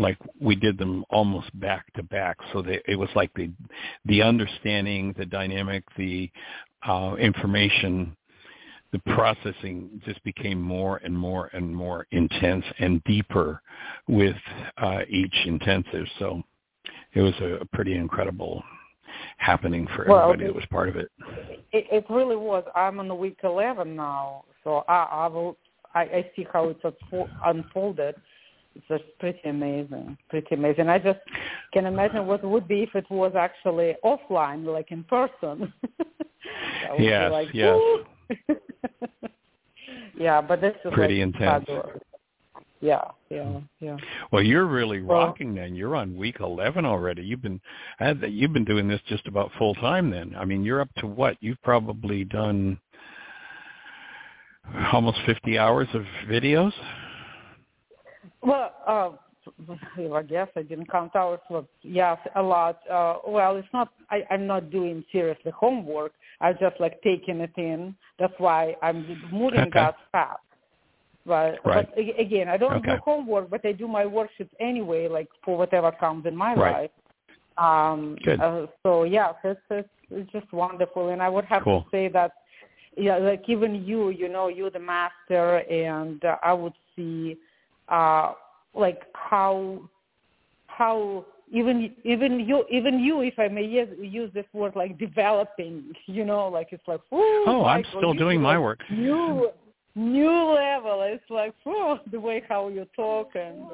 [0.01, 3.51] like we did them almost back to back so they, it was like the
[4.07, 6.31] the understanding the dynamic the
[6.87, 8.17] uh, information
[8.93, 13.63] the processing just became more and more and more intense and deeper
[14.09, 14.37] with
[14.79, 16.43] uh, each intensive so
[17.13, 18.63] it was a, a pretty incredible
[19.37, 21.11] happening for well, everybody that was part of it.
[21.73, 21.87] it.
[21.91, 22.65] It really was.
[22.75, 25.57] I'm on week 11 now, so I, I will.
[25.93, 26.81] I, I see how it's
[27.45, 28.15] unfolded.
[28.89, 30.89] It's just pretty amazing, pretty amazing.
[30.89, 31.19] I just
[31.73, 35.73] can imagine what it would be if it was actually offline, like in person.
[36.99, 37.79] yes, like, yes.
[40.19, 41.67] yeah, but this is pretty like intense.
[41.67, 41.99] Fabulous.
[42.81, 43.99] Yeah, yeah, yeah.
[44.33, 45.75] Well, you're really Well- rocking then.
[45.75, 47.23] You're on week 11 already.
[47.23, 47.61] You've been
[48.01, 50.35] uh, you've been doing this just about full time then.
[50.39, 51.37] I mean, you're up to what?
[51.41, 52.81] You've probably done
[54.93, 56.73] almost 50 hours of videos.
[58.43, 59.11] Well, uh,
[60.15, 62.81] I guess I didn't count hours, but yes, a lot.
[62.91, 63.89] Uh, well, it's not.
[64.11, 66.13] I, I'm not doing seriously homework.
[66.41, 67.95] I'm just like taking it in.
[68.19, 69.71] That's why I'm moving Okay.
[69.75, 70.41] that fast.
[71.27, 71.87] But, Right.
[71.95, 75.93] but again, I don't do homework, but I do my worksheets anyway, like for whatever
[75.93, 76.73] comes in my Right.
[76.73, 76.91] life.
[77.59, 78.41] Um, Good.
[78.41, 81.83] Uh, so yeah, it's, it's it's just wonderful, and I would have Cool.
[81.83, 82.33] to say that
[82.97, 87.37] yeah, like even you, you know, you're the master, and uh, I would see
[87.91, 88.33] uh
[88.75, 89.81] like how
[90.67, 95.93] how even even you even you if i may use, use this word like developing
[96.07, 98.81] you know like it's like oh, I'm still doing my like, work.
[98.91, 99.51] new
[99.97, 103.65] new level it's like oh, the way how you talk and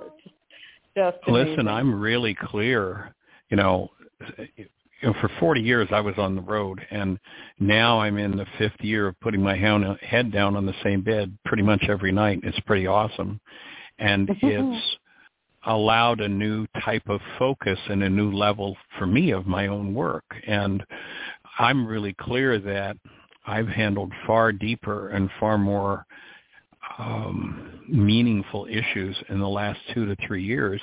[0.96, 1.68] just Listen, amazing.
[1.68, 3.14] I'm really clear.
[3.50, 3.90] You know,
[4.48, 4.64] you
[5.02, 7.18] know, for 40 years I was on the road, and
[7.60, 11.36] now I'm in the fifth year of putting my head down on the same bed
[11.44, 12.40] pretty much every night.
[12.42, 13.40] It's pretty awesome,
[13.98, 14.96] and it's
[15.66, 19.94] allowed a new type of focus and a new level for me of my own
[19.94, 20.24] work.
[20.46, 20.84] And
[21.58, 22.96] I'm really clear that
[23.46, 26.06] I've handled far deeper and far more
[26.98, 30.80] um, meaningful issues in the last two to three years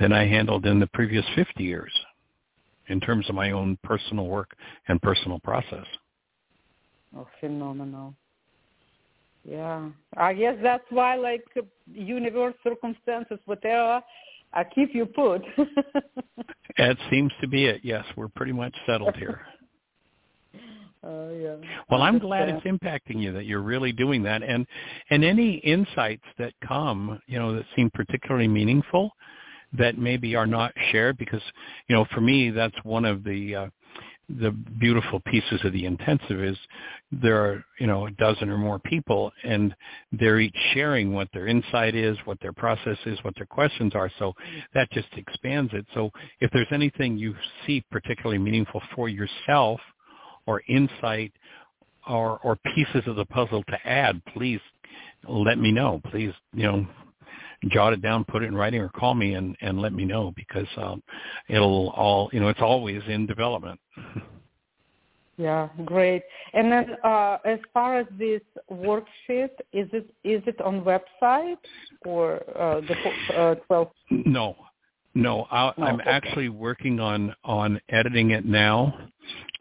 [0.00, 1.92] than I handled in the previous 50 years
[2.88, 4.54] in terms of my own personal work
[4.88, 5.86] and personal process.
[7.16, 8.14] oh phenomenal
[9.48, 11.44] yeah i guess that's why like
[11.92, 14.02] universe circumstances whatever
[14.50, 15.42] I keep you put
[16.78, 17.80] That seems to be it.
[17.82, 19.40] Yes, we're pretty much settled here.
[21.04, 21.54] Oh yeah.
[21.88, 24.66] Well, I'm glad it's impacting you that you're really doing that, and
[25.10, 29.12] and any insights that come, you know, that seem particularly meaningful,
[29.74, 31.40] that maybe are not shared, because
[31.88, 33.66] you know, for me, that's one of the uh,
[34.28, 36.56] the beautiful pieces of the intensive is
[37.10, 39.74] there are you know a dozen or more people, and
[40.12, 44.10] they're each sharing what their insight is, what their process is, what their questions are.
[44.18, 44.34] So
[44.74, 45.86] that just expands it.
[45.94, 46.10] So
[46.40, 47.34] if there's anything you
[47.66, 49.80] see particularly meaningful for yourself
[50.46, 51.32] or insight
[52.08, 54.60] or or pieces of the puzzle to add, please
[55.26, 56.00] let me know.
[56.10, 56.86] Please, you know,
[57.66, 60.32] jot it down, put it in writing, or call me and and let me know
[60.36, 61.02] because um,
[61.48, 63.80] it'll all you know it's always in development.
[65.38, 66.24] Yeah, great.
[66.52, 71.58] And then uh, as far as this worksheet, is it is it on website
[72.04, 73.92] or uh, the uh, twelve?
[74.10, 74.56] No,
[75.14, 76.10] no, No, I'm okay.
[76.10, 78.92] actually working on on editing it now,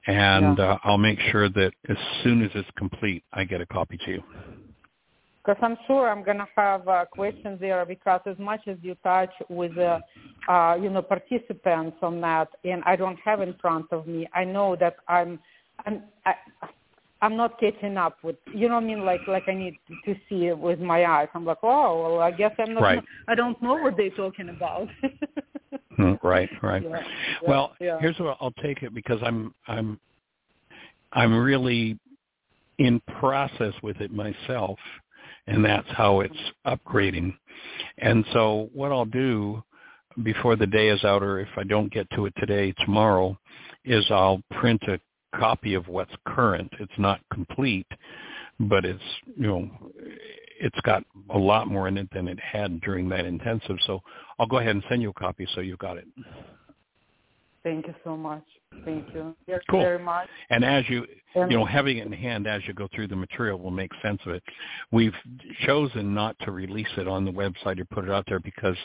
[0.08, 0.64] and Yeah.
[0.66, 4.12] uh, I'll make sure that as soon as it's complete, I get a copy to
[4.12, 4.24] you.
[5.48, 9.32] Because I'm sure I'm gonna have uh, questions there because as much as you touch
[9.48, 10.02] with the
[10.50, 14.44] uh, you know participants on that, and I don't have in front of me, I
[14.44, 15.40] know that I'm
[15.86, 16.34] I'm I,
[17.22, 20.16] I'm not catching up with you know what I mean like like I need to
[20.28, 21.30] see it with my eyes.
[21.34, 23.04] I'm like oh well I guess I'm not Right.
[23.30, 24.90] I don't know what they're talking about.
[25.96, 26.84] Hmm, Right, right.
[26.84, 27.02] Yeah,
[27.48, 28.00] well, yeah.
[28.00, 30.00] here's what I'll take it because I'm I'm
[31.14, 31.98] I'm really
[32.78, 34.78] in process with it myself,
[35.48, 37.36] and that's how it's upgrading.
[37.98, 39.64] And so what I'll do
[40.24, 43.38] before the day is out, or if I don't get to it today, tomorrow,
[43.86, 45.00] is I'll print a
[45.38, 46.72] copy of what's current.
[46.80, 47.88] It's not complete,
[48.60, 49.04] but it's
[49.38, 49.70] you know
[50.60, 53.78] it's got a lot more in it than it had during that intensive.
[53.86, 54.02] So
[54.40, 56.08] I'll go ahead and send you a copy so you've got it.
[57.68, 58.46] Thank you so much.
[58.86, 59.82] Thank you very, cool.
[59.82, 60.30] very much.
[60.50, 63.60] And as you, you know, having it in hand as you go through the material
[63.60, 64.44] will make sense of it.
[64.94, 65.14] We've
[65.66, 68.78] chosen not to release it on the website or put it out there because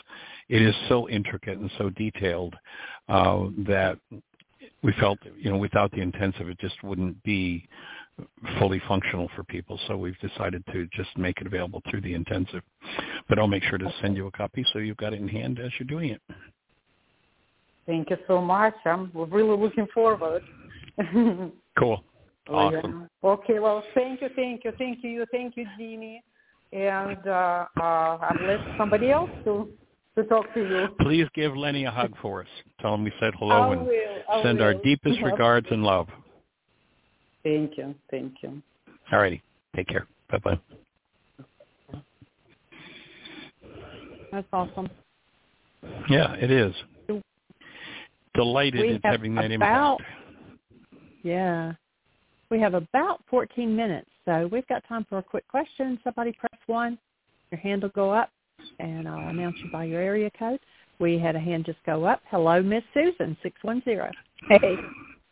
[0.49, 2.55] it is so intricate and so detailed
[3.07, 3.99] uh, that
[4.81, 7.65] we felt, you know, without the intensive, it just wouldn't be
[8.59, 9.79] fully functional for people.
[9.87, 12.63] So we've decided to just make it available through the intensive.
[13.29, 15.59] But I'll make sure to send you a copy so you've got it in hand
[15.59, 16.21] as you're doing it.
[17.85, 18.75] Thank you so much.
[18.85, 20.43] I'm really looking forward.
[21.77, 22.03] cool.
[22.49, 23.09] Awesome.
[23.23, 23.29] Yeah.
[23.29, 23.59] Okay.
[23.59, 26.23] Well, thank you, thank you, thank you, thank you, Jeanie.
[26.71, 29.69] And uh, uh, let somebody else to
[30.15, 30.87] to talk to you.
[31.01, 32.47] Please give Lenny a hug for us.
[32.79, 34.65] Tell him we said hello I and will, send will.
[34.65, 36.07] our deepest regards and love.
[37.43, 38.61] Thank you, thank you.
[39.11, 39.41] All righty.
[39.75, 40.07] Take care.
[40.31, 40.59] Bye bye.
[44.31, 44.89] That's awesome.
[46.09, 46.73] Yeah, it is.
[48.33, 50.11] Delighted We in having that about- impact.
[51.23, 51.73] Yeah.
[52.49, 55.99] We have about 14 minutes, so we've got time for a quick question.
[56.03, 56.97] Somebody press one.
[57.51, 58.29] Your hand will go up,
[58.79, 60.59] and I'll announce you by your area code.
[60.99, 62.21] We had a hand just go up.
[62.29, 64.11] Hello, Miss Susan, 610.
[64.49, 64.75] Hey.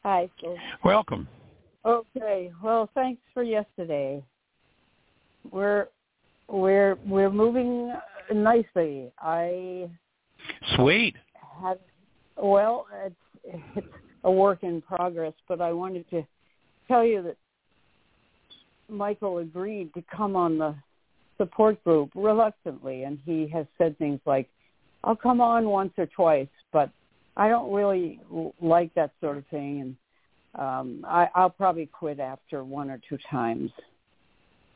[0.03, 0.29] Hi.
[0.39, 0.57] Phil.
[0.83, 1.27] Welcome.
[1.85, 2.51] Okay.
[2.63, 4.23] Well, thanks for yesterday.
[5.51, 5.87] We're
[6.47, 7.93] we're we're moving
[8.33, 9.11] nicely.
[9.19, 9.89] I
[10.75, 11.15] Sweet.
[11.61, 11.79] had
[12.41, 13.15] well, it's
[13.75, 13.87] it's
[14.23, 16.23] a work in progress, but I wanted to
[16.87, 17.37] tell you that
[18.89, 20.75] Michael agreed to come on the
[21.37, 24.49] support group reluctantly, and he has said things like,
[25.03, 26.89] "I'll come on once or twice, but
[27.37, 28.19] I don't really
[28.61, 29.95] like that sort of thing, and
[30.55, 33.71] um, I, I'll probably quit after one or two times."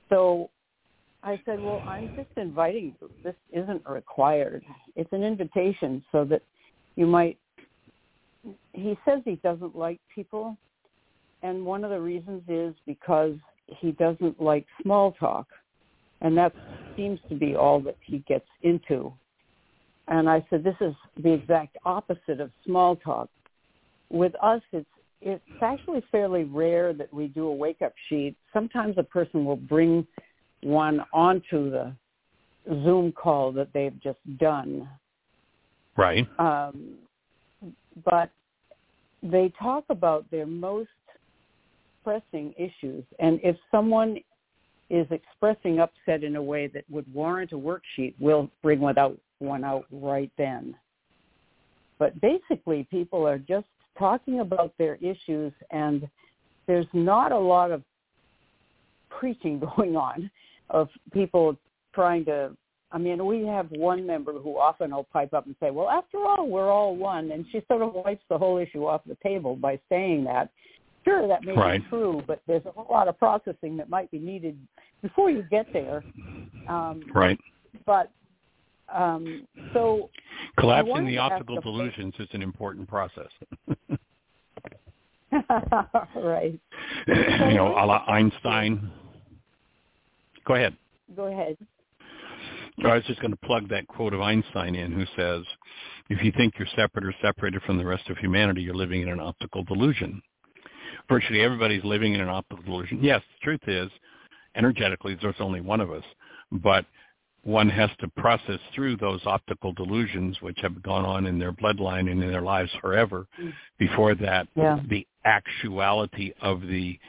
[0.09, 0.49] So
[1.23, 3.09] I said, "Well, I'm just inviting you.
[3.23, 4.63] This isn't required.
[4.95, 6.41] It's an invitation, so that
[6.95, 7.37] you might."
[8.73, 10.57] He says he doesn't like people,
[11.41, 13.35] and one of the reasons is because
[13.67, 15.47] he doesn't like small talk,
[16.21, 16.53] and that
[16.95, 19.11] seems to be all that he gets into.
[20.07, 23.29] And I said, this is the exact opposite of small talk.
[24.09, 24.87] With us, it's
[25.21, 28.35] it's actually fairly rare that we do a wake up sheet.
[28.53, 30.05] Sometimes a person will bring
[30.61, 31.95] one onto the
[32.67, 34.87] Zoom call that they've just done.
[35.97, 36.27] Right.
[36.37, 36.97] Um,
[38.03, 38.29] but
[39.23, 40.89] they talk about their most
[42.03, 43.03] pressing issues.
[43.19, 44.17] And if someone
[44.89, 49.17] is expressing upset in a way that would warrant a worksheet, we'll bring one out,
[49.39, 50.75] one out right then.
[51.97, 53.67] But basically, people are just
[53.97, 56.07] talking about their issues, and
[56.67, 57.81] there's not a lot of
[59.09, 60.29] preaching going on
[60.69, 61.55] of people
[61.93, 62.55] trying to
[62.91, 66.17] I mean, we have one member who often will pipe up and say, well, after
[66.19, 67.31] all, we're all one.
[67.31, 70.49] And she sort of wipes the whole issue off the table by saying that.
[71.03, 71.83] Sure, that may Right.
[71.83, 74.57] be true, but there's a whole lot of processing that might be needed
[75.01, 76.03] before you get there.
[76.67, 77.39] Um, Right.
[77.85, 78.11] but
[78.89, 80.09] um, so
[80.57, 83.29] Collapsing the optical delusions is an important process.
[86.15, 86.57] right.
[87.07, 88.91] you know, a la Einstein.
[90.45, 90.75] Go ahead.
[91.15, 91.57] Go ahead.
[92.83, 95.43] I was just going to plug that quote of Einstein in, who says,
[96.09, 99.09] "If you think you're separate or separated from the rest of humanity, you're living in
[99.09, 100.21] an optical delusion."
[101.07, 102.99] Virtually everybody's living in an optical delusion.
[103.01, 103.91] Yes, the truth is,
[104.55, 106.03] energetically, there's only one of us,
[106.51, 106.85] but
[107.43, 112.11] one has to process through those optical delusions, which have gone on in their bloodline
[112.11, 113.53] and in their lives forever, mm.
[113.77, 114.79] before that Yeah.
[114.87, 116.99] the actuality of the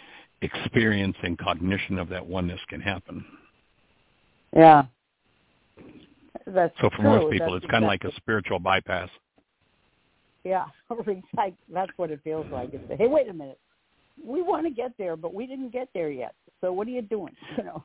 [0.42, 3.24] experience and cognition of that oneness can happen.
[4.54, 4.84] Yeah.
[6.46, 7.04] That's So for true.
[7.04, 9.08] most people, That's it's kind of exactly- like a spiritual bypass.
[10.44, 10.66] Yeah,
[11.36, 12.70] like that's what it feels like.
[12.72, 13.58] It's hey, wait a minute,
[14.24, 16.34] we want to get there, but we didn't get there yet.
[16.60, 17.34] So what are you doing?
[17.58, 17.84] You know.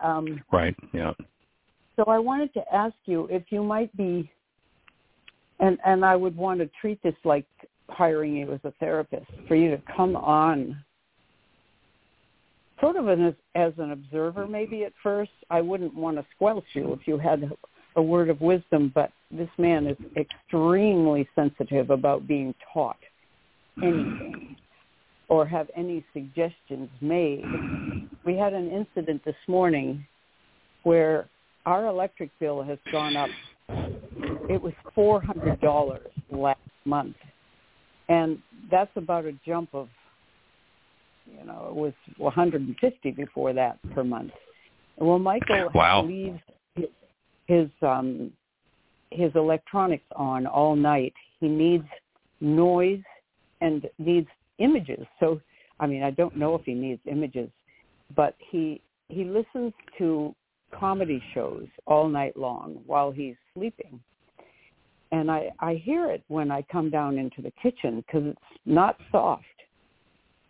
[0.00, 0.74] Um, Right.
[0.94, 1.12] Yeah.
[1.96, 4.30] so I wanted to ask you if you might be,
[5.60, 7.46] and and I would want to treat this like
[7.90, 10.82] hiring you as a therapist for you to come on,
[12.80, 15.30] sort of an, as an observer maybe at first.
[15.50, 17.52] I wouldn't want to squelch you if you had
[17.96, 22.96] a word of wisdom, but this man is extremely sensitive about being taught
[23.82, 24.56] anything
[25.28, 27.44] or have any suggestions made.
[28.24, 30.06] We had an incident this morning
[30.84, 31.28] where
[31.66, 33.30] our electric bill has gone up.
[34.48, 37.16] It was four hundred dollars last month,
[38.08, 38.38] and
[38.70, 39.88] that's about a jump of,
[41.26, 44.32] you know, it was one hundred and fifty before that per month.
[44.98, 46.04] Well, Michael Wow.
[46.04, 46.40] leaves
[47.52, 48.32] his um,
[49.10, 51.12] his electronics on all night.
[51.40, 51.84] He needs
[52.40, 53.02] noise
[53.60, 55.06] and needs images.
[55.20, 55.40] So,
[55.78, 57.50] I mean, I don't know if he needs images,
[58.16, 60.34] but he he listens to
[60.72, 64.00] comedy shows all night long while he's sleeping.
[65.10, 68.96] And I I hear it when I come down into the kitchen cuz it's not
[69.10, 69.44] soft.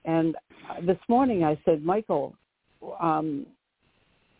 [0.05, 0.37] And
[0.83, 2.37] this morning I said, "Michael,
[3.01, 3.47] um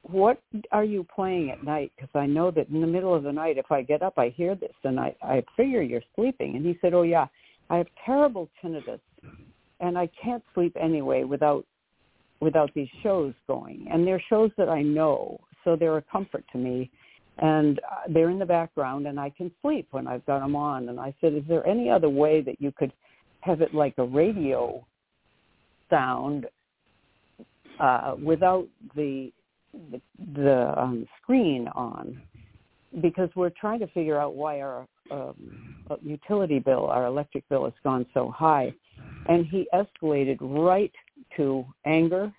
[0.03, 0.43] what
[0.73, 1.93] are you playing at night?
[1.97, 4.31] Because I know that in the middle of the night, if I get up, I
[4.31, 6.57] hear this, and I I figure you're sleeping.
[6.57, 7.27] And he said, "Oh yeah,
[7.71, 9.01] I have terrible tinnitus,
[9.81, 11.65] and I can't sleep anyway without
[12.41, 13.87] without these shows going.
[13.91, 16.91] And they're shows that I know, so they're a comfort to me.
[17.39, 20.89] And uh, they're in the background, and I can sleep when I've got them on.
[20.89, 22.93] And I said, "Is there any other way that you could
[23.41, 24.85] have it like a radio
[25.89, 26.47] sound
[27.81, 28.67] uh, without
[28.97, 29.33] the
[30.35, 32.21] the, um, screen on
[33.01, 37.73] because we're trying to figure out why our um, utility bill, our electric bill, has
[37.83, 38.73] gone so high.
[39.29, 40.93] And he escalated right
[41.37, 42.33] to anger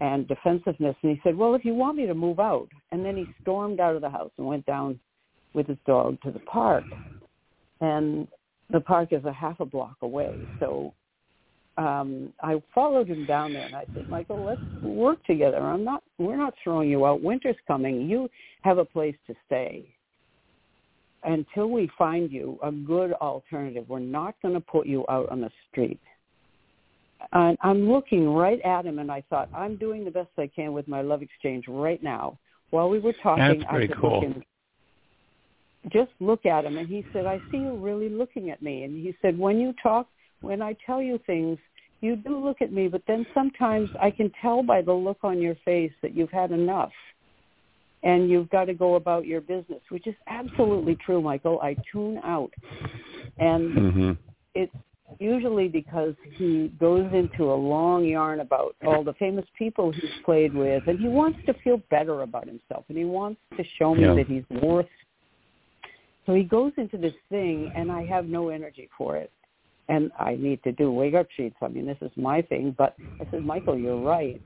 [0.00, 0.96] and defensiveness.
[1.02, 2.68] And he said, well, if you want me to move out.
[2.92, 5.00] And then he stormed out of the house and went down
[5.54, 6.84] with his dog to the park.
[7.80, 8.28] And
[8.70, 10.38] the park is a half a block away.
[10.60, 10.92] So
[11.78, 15.58] um, I followed him down there and I said, Michael, let's work together.
[15.58, 17.22] I'm not, we're not throwing you out.
[17.22, 18.08] Winter's coming.
[18.08, 18.30] You
[18.62, 19.86] have a place to stay.
[21.24, 25.40] Until we find you a good alternative, we're not going to put you out on
[25.40, 26.00] the street.
[27.32, 30.72] And I'm looking right at him and I thought, I'm doing the best I can
[30.72, 32.38] with my love exchange right now.
[32.70, 34.20] While we were talking, That's I could cool.
[34.20, 34.44] look and
[35.92, 38.84] just look at him and he said, I see you really looking at me.
[38.84, 40.06] And he said, when you talk
[40.46, 41.58] when I tell you things,
[42.00, 45.40] you do look at me, but then sometimes I can tell by the look on
[45.40, 46.92] your face that you've had enough
[48.02, 51.58] and you've got to go about your business, which is absolutely true, Michael.
[51.62, 52.52] I tune out.
[53.38, 54.12] And hmm
[54.54, 54.72] it's
[55.18, 60.54] usually because he goes into a long yarn about all the famous people he's played
[60.54, 64.02] with and he wants to feel better about himself and he wants to show me
[64.02, 64.14] Yeah.
[64.14, 64.86] that he's worth
[66.24, 69.30] so he goes into this thing and I have no energy for it
[69.88, 71.56] and I need to do wake up sheets.
[71.62, 72.74] I mean, this is my thing.
[72.76, 74.40] But I said, Michael, you're right.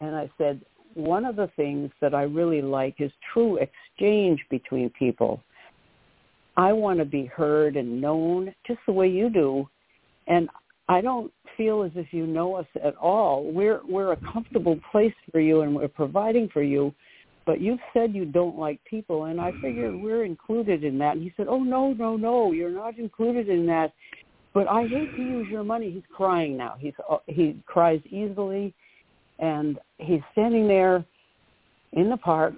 [0.00, 0.60] And I said,
[0.94, 5.40] one of the things that I really like is true exchange between people.
[6.56, 9.68] I want to be heard and known just the way you do.
[10.26, 10.48] And
[10.88, 13.44] I don't feel as if you know us at all.
[13.52, 16.92] We're we're a comfortable place for you and we're providing for you.
[17.46, 21.16] But you've said you don't like people and I figured we're included in that.
[21.16, 23.92] And he said, Oh no, no, no, you're not included in that
[24.52, 25.90] but I hate to use your money.
[25.90, 26.74] He's crying now.
[26.78, 28.74] He's uh, he cries easily,
[29.38, 31.04] and he's standing there
[31.92, 32.54] in the park,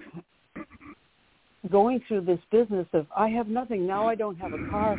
[1.71, 4.07] going through this business of I have nothing now.
[4.07, 4.97] I don't have a car.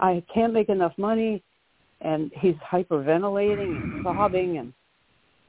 [0.00, 1.42] I can't make enough money,
[2.00, 4.58] and he's hyperventilating and sobbing.
[4.58, 4.72] And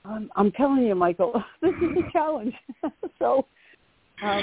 [0.06, 2.53] I'm, I'm telling you, Michael, this is a challenge.
[3.19, 3.45] so,
[4.24, 4.40] um,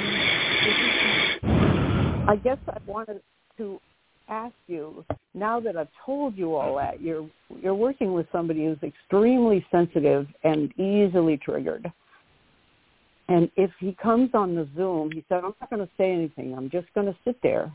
[0.66, 1.50] is,
[2.28, 3.20] I guess I wanted
[3.58, 3.80] to
[4.28, 7.28] ask you now that I've told you all that you're
[7.62, 11.90] you're working with somebody who's extremely sensitive and easily triggered.
[13.28, 16.54] And if he comes on the Zoom, he said, I'm not going to say anything.
[16.54, 17.74] I'm just going to sit there.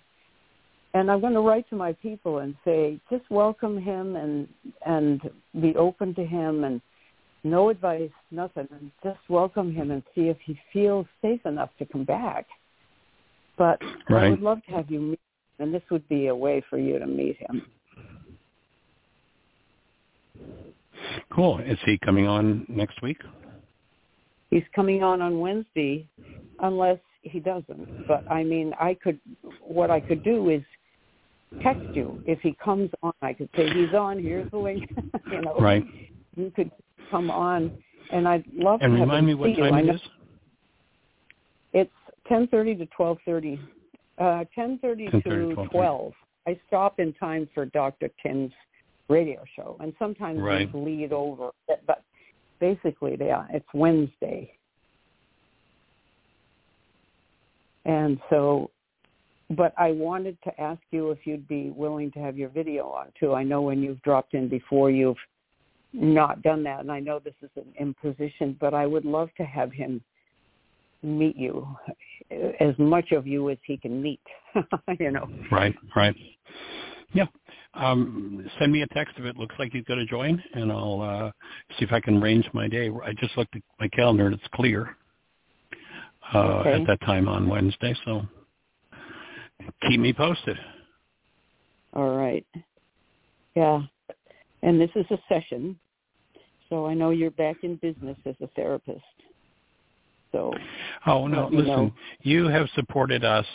[0.93, 4.47] And I'm going to write to my people and say, just welcome him and
[4.85, 5.21] and
[5.61, 6.81] be open to him and
[7.43, 11.85] no advice, nothing, and just welcome him and see if he feels safe enough to
[11.85, 12.45] come back.
[13.57, 15.19] But I would love to have you meet
[15.59, 17.61] and this would be a way for you to meet him.
[21.33, 21.59] Cool.
[21.59, 23.17] Is he coming on next week?
[24.49, 26.07] He's coming on on Wednesday,
[26.59, 28.07] unless he doesn't.
[28.07, 29.19] But I mean, I could.
[29.61, 30.63] What I could do is
[31.61, 33.13] text you if he comes on.
[33.21, 34.21] I could say he's on.
[34.21, 34.89] Here's the link.
[35.31, 35.85] you know, Right.
[36.35, 36.71] you could
[37.11, 37.71] come on,
[38.11, 39.63] and I'd love And to have remind me what you.
[39.63, 40.01] time it is.
[41.73, 41.91] It's
[42.27, 43.59] ten thirty to twelve thirty.
[44.19, 45.69] Uh, ten thirty to 12:30.
[45.71, 46.13] twelve.
[46.45, 48.09] I stop in time for Dr.
[48.21, 48.51] Kim's
[49.07, 50.71] radio show, and sometimes Right.
[50.73, 51.51] we bleed over.
[51.67, 52.03] But- But
[52.59, 54.53] basically, yeah, it's Wednesday,
[57.85, 58.71] and so.
[59.51, 63.11] But I wanted to ask you if you'd be willing to have your video on
[63.19, 63.33] too.
[63.33, 65.17] I know when you've dropped in before, you've
[65.91, 69.45] not done that, and I know this is an imposition, but I would love to
[69.45, 70.03] have him
[71.03, 71.67] meet you
[72.59, 74.21] as much of you as he can meet
[74.99, 76.15] you know Right, right.
[77.13, 77.25] Yeah.
[77.73, 81.01] Um, send me a text if it looks like he's going to join, and I'll
[81.01, 81.31] uh,
[81.77, 82.89] see if I can arrange my day.
[83.03, 84.95] I just looked at my calendar, and it's clear
[86.33, 86.81] uh, Okay.
[86.81, 88.23] at that time on Wednesday, so
[89.87, 90.57] keep me posted.
[91.93, 92.45] all right
[93.55, 93.81] Yeah.
[94.61, 95.79] And this is a session,
[96.69, 99.01] so I know you're back in business as a therapist.
[100.31, 100.53] So
[101.05, 101.93] Oh no, listen, know.
[102.21, 103.45] you have supported us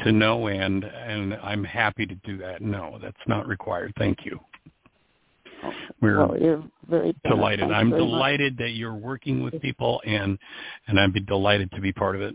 [0.00, 2.62] to no end and I'm happy to do that.
[2.62, 3.92] No, that's not required.
[3.98, 4.38] Thank you.
[6.00, 7.70] We're well, you're very delighted.
[7.72, 8.10] I'm very much.
[8.10, 10.38] delighted that you're working with people and
[10.86, 12.34] and I'd be delighted to be part of it.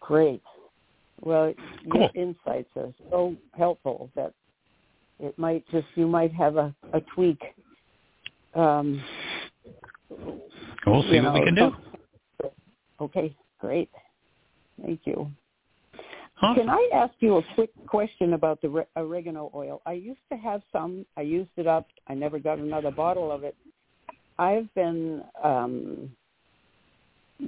[0.00, 0.42] Great.
[1.20, 1.52] Well,
[1.90, 2.10] Cool.
[2.14, 4.32] your insights are so helpful that
[5.18, 7.40] it might just you might have a, a tweak.
[8.54, 9.02] Um,
[10.86, 11.72] We'll see you what we can do.
[13.00, 13.90] Okay, great.
[14.82, 15.30] Thank you.
[16.40, 16.66] Awesome.
[16.66, 19.82] Can I ask you a quick question about the re- oregano oil?
[19.86, 21.04] I used to have some.
[21.16, 21.86] I used it up.
[22.06, 23.56] I never got another bottle of it.
[24.38, 26.10] I've been um,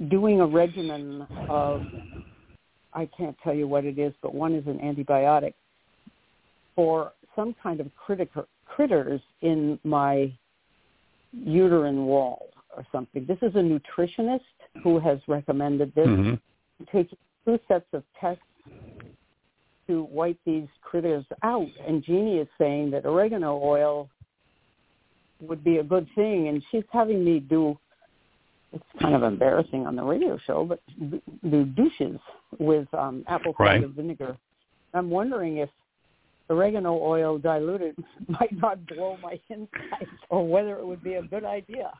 [0.09, 1.83] doing a regimen of,
[2.93, 5.53] I can't tell you what it is, but one is an antibiotic
[6.75, 8.31] for some kind of critic-
[8.65, 10.33] critters in my
[11.31, 13.25] uterine wall or something.
[13.25, 14.41] This is a nutritionist
[14.83, 16.39] who has recommended this Mhm.
[16.91, 18.43] taking two sets of tests
[19.87, 21.69] to wipe these critters out.
[21.85, 24.09] And Jeanie is saying that oregano oil
[25.41, 27.77] would be a good thing, and she's having me do.
[28.73, 30.81] It's kind of embarrassing on the radio show, but
[31.49, 32.19] do douches
[32.57, 33.95] with um, apple cider Right.
[33.95, 34.37] vinegar.
[34.93, 35.69] I'm wondering if
[36.49, 37.95] oregano oil diluted
[38.27, 41.91] might not blow my insides, or whether it would be a good idea.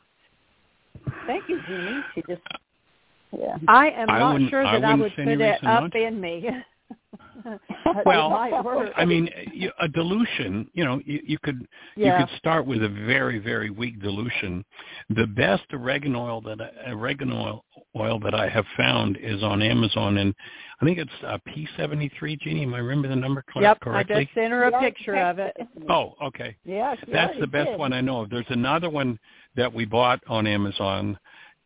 [1.28, 2.02] Thank you, Jeanie.
[2.16, 2.42] She just,
[3.38, 3.58] yeah.
[3.68, 6.50] I am I not sure that I, wouldn't would put it up not in me.
[7.84, 8.32] But Well,
[8.86, 8.94] it.
[8.96, 9.30] I mean,
[9.80, 12.20] a dilution, you know, you, you could yeah.
[12.20, 14.64] you could start with a very very weak dilution.
[15.10, 17.66] The best oregano oil that I, oregano oil,
[17.98, 20.34] oil that I have found is on Amazon, and
[20.82, 22.40] I think it's uh, P73.
[22.40, 25.40] Jeanie, am I remember the number cor- Yep, I just sent her a picture of
[25.40, 25.56] it.
[25.90, 26.56] Oh, okay.
[26.64, 27.80] Yeah, That's the best did.
[27.80, 28.30] one I know of.
[28.30, 29.20] There's another one
[29.56, 31.18] that we bought on Amazon,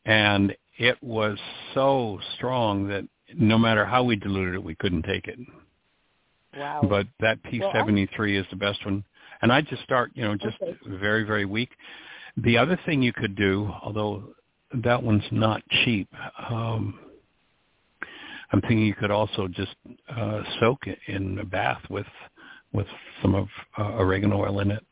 [0.05, 1.37] and it was
[1.73, 3.05] so strong that
[3.37, 5.39] no matter how we diluted it, we couldn't take it.
[6.57, 6.81] Wow.
[6.89, 9.03] But that Well, I- P73 is the best one.
[9.41, 10.77] And I just start, you know, just Okay.
[10.85, 11.69] very, very weak.
[12.37, 14.33] The other thing you could do, although
[14.73, 16.07] that one's not cheap,
[16.49, 16.99] um,
[18.51, 19.75] I'm thinking you could also just
[20.09, 22.07] uh, soak it in a bath with
[22.71, 22.87] with
[23.21, 23.47] some of
[23.77, 24.85] uh, oregano oil in it.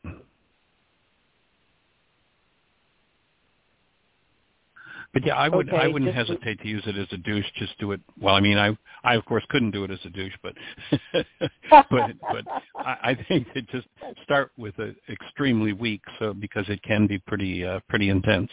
[5.14, 7.46] But yeah, I would I Okay, wouldn't just- hesitate to use it as a douche.
[7.56, 8.00] Just do it.
[8.20, 10.54] Well, I mean, I I of course couldn't do it as a douche, but
[11.70, 12.44] but but
[12.76, 13.86] I, I think to just
[14.24, 18.50] start with a extremely weak, so because it can be pretty uh, pretty intense.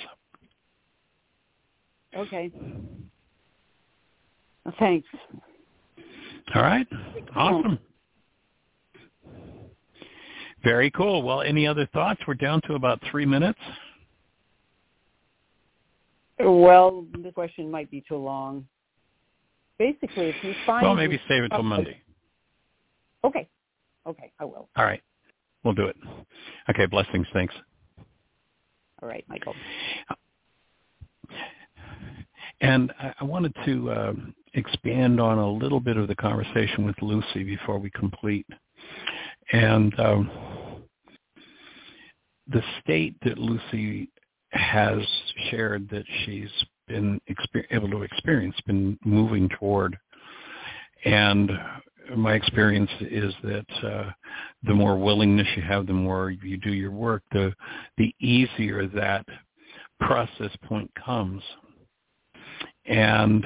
[2.16, 2.52] Okay.
[4.78, 5.08] Thanks.
[6.54, 6.88] All right,
[7.36, 7.80] awesome,
[10.64, 11.24] very cool.
[11.24, 12.22] Well, any other thoughts?
[12.28, 13.60] We're down to about three minutes.
[16.44, 18.68] Well, this question might be too long.
[19.78, 22.02] Basically, if you find Well, maybe save it till Monday.
[23.24, 23.48] Okay.
[24.08, 24.70] Okay, I will.
[24.76, 25.02] All right,
[25.64, 25.96] we'll do it.
[26.70, 27.28] Okay, blessings.
[27.34, 27.54] Thanks.
[29.02, 29.54] All right, Michael.
[32.62, 34.14] And I, I wanted to uh,
[34.54, 38.46] expand on a little bit of the conversation with Lucy before we complete.
[39.52, 40.32] And um,
[42.48, 44.10] the state that Lucy
[44.52, 45.00] has
[45.50, 46.50] shared that she's
[46.88, 49.98] been exper- able to experience, been moving toward.
[51.06, 51.52] And
[52.16, 54.12] my experience is that uh,
[54.64, 57.54] the more willingness you have, the more you do your work, the
[57.98, 59.26] the easier that
[60.00, 61.42] process point comes.
[62.86, 63.46] And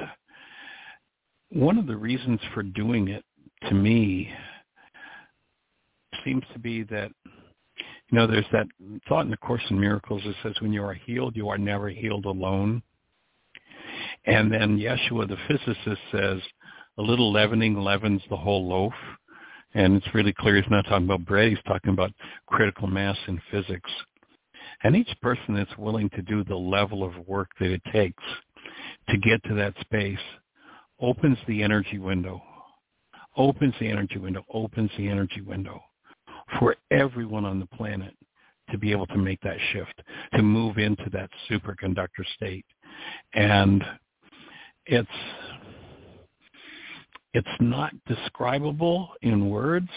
[1.50, 3.24] one of the reasons for doing it
[3.68, 4.30] to me
[6.24, 7.12] seems to be that,
[8.10, 8.66] you know, there's that
[9.08, 11.88] thought in the Course in Miracles that says when you are healed, you are never
[11.88, 12.82] healed alone.
[14.24, 16.40] And then Yeshua, the physicist, says
[16.98, 18.92] a little leavening leavens the whole loaf.
[19.74, 21.50] And it's really clear he's not talking about bread.
[21.50, 22.12] He's talking about
[22.46, 23.90] critical mass in physics.
[24.84, 28.22] And each person that's willing to do the level of work that it takes
[29.08, 30.18] to get to that space
[31.00, 32.40] opens the energy window,
[33.36, 35.82] opens the energy window, opens the energy window
[36.58, 38.14] for everyone on the planet
[38.70, 40.02] to be able to make that shift,
[40.34, 42.66] to move into that superconductor state.
[43.34, 43.84] And
[44.86, 45.08] it's
[47.34, 49.88] it's not describable in words.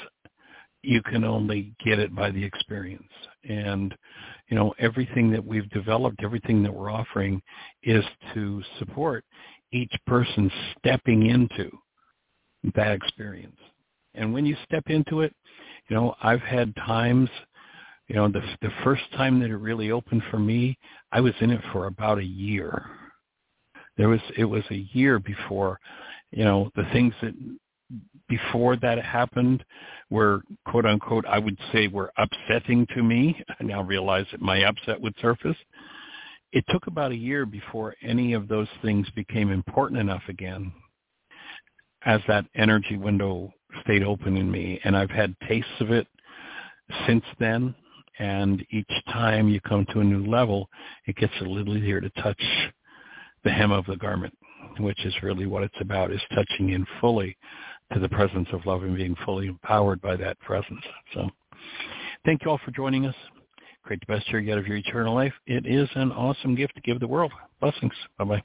[0.81, 3.11] You can only get it by the experience.
[3.47, 3.95] And
[4.49, 7.41] you know, everything that we've developed, everything that we're offering
[7.83, 8.03] is
[8.33, 9.23] to support
[9.71, 11.69] each person stepping into
[12.75, 13.57] that experience.
[14.15, 15.33] And when you step into it,
[15.89, 17.29] You know, I've had times,
[18.07, 20.77] you know, the the first time that it really opened for me,
[21.11, 22.85] I was in it for about a year.
[23.97, 25.79] There was it was a year before,
[26.31, 27.33] you know, the things that
[28.27, 29.65] before that happened
[30.11, 33.43] were quote unquote I would say were upsetting to me.
[33.59, 35.57] I now realize that my upset would surface.
[36.51, 40.71] It took about a year before any of those things became important enough again
[42.05, 43.51] as that energy window
[43.83, 46.07] stayed open in me and I've had tastes of it
[47.07, 47.75] since then
[48.17, 50.69] and each time you come to a new level
[51.05, 52.41] it gets a little easier to touch
[53.43, 54.35] the hem of the garment
[54.79, 57.37] which is really what it's about is touching in fully
[57.93, 60.81] to the presence of love and being fully empowered by that presence.
[61.13, 61.29] So
[62.25, 63.15] thank you all for joining us.
[63.83, 65.33] Create the best year yet of your eternal life.
[65.47, 67.31] It is an awesome gift to give the world.
[67.59, 67.93] Blessings.
[68.17, 68.43] Bye-bye.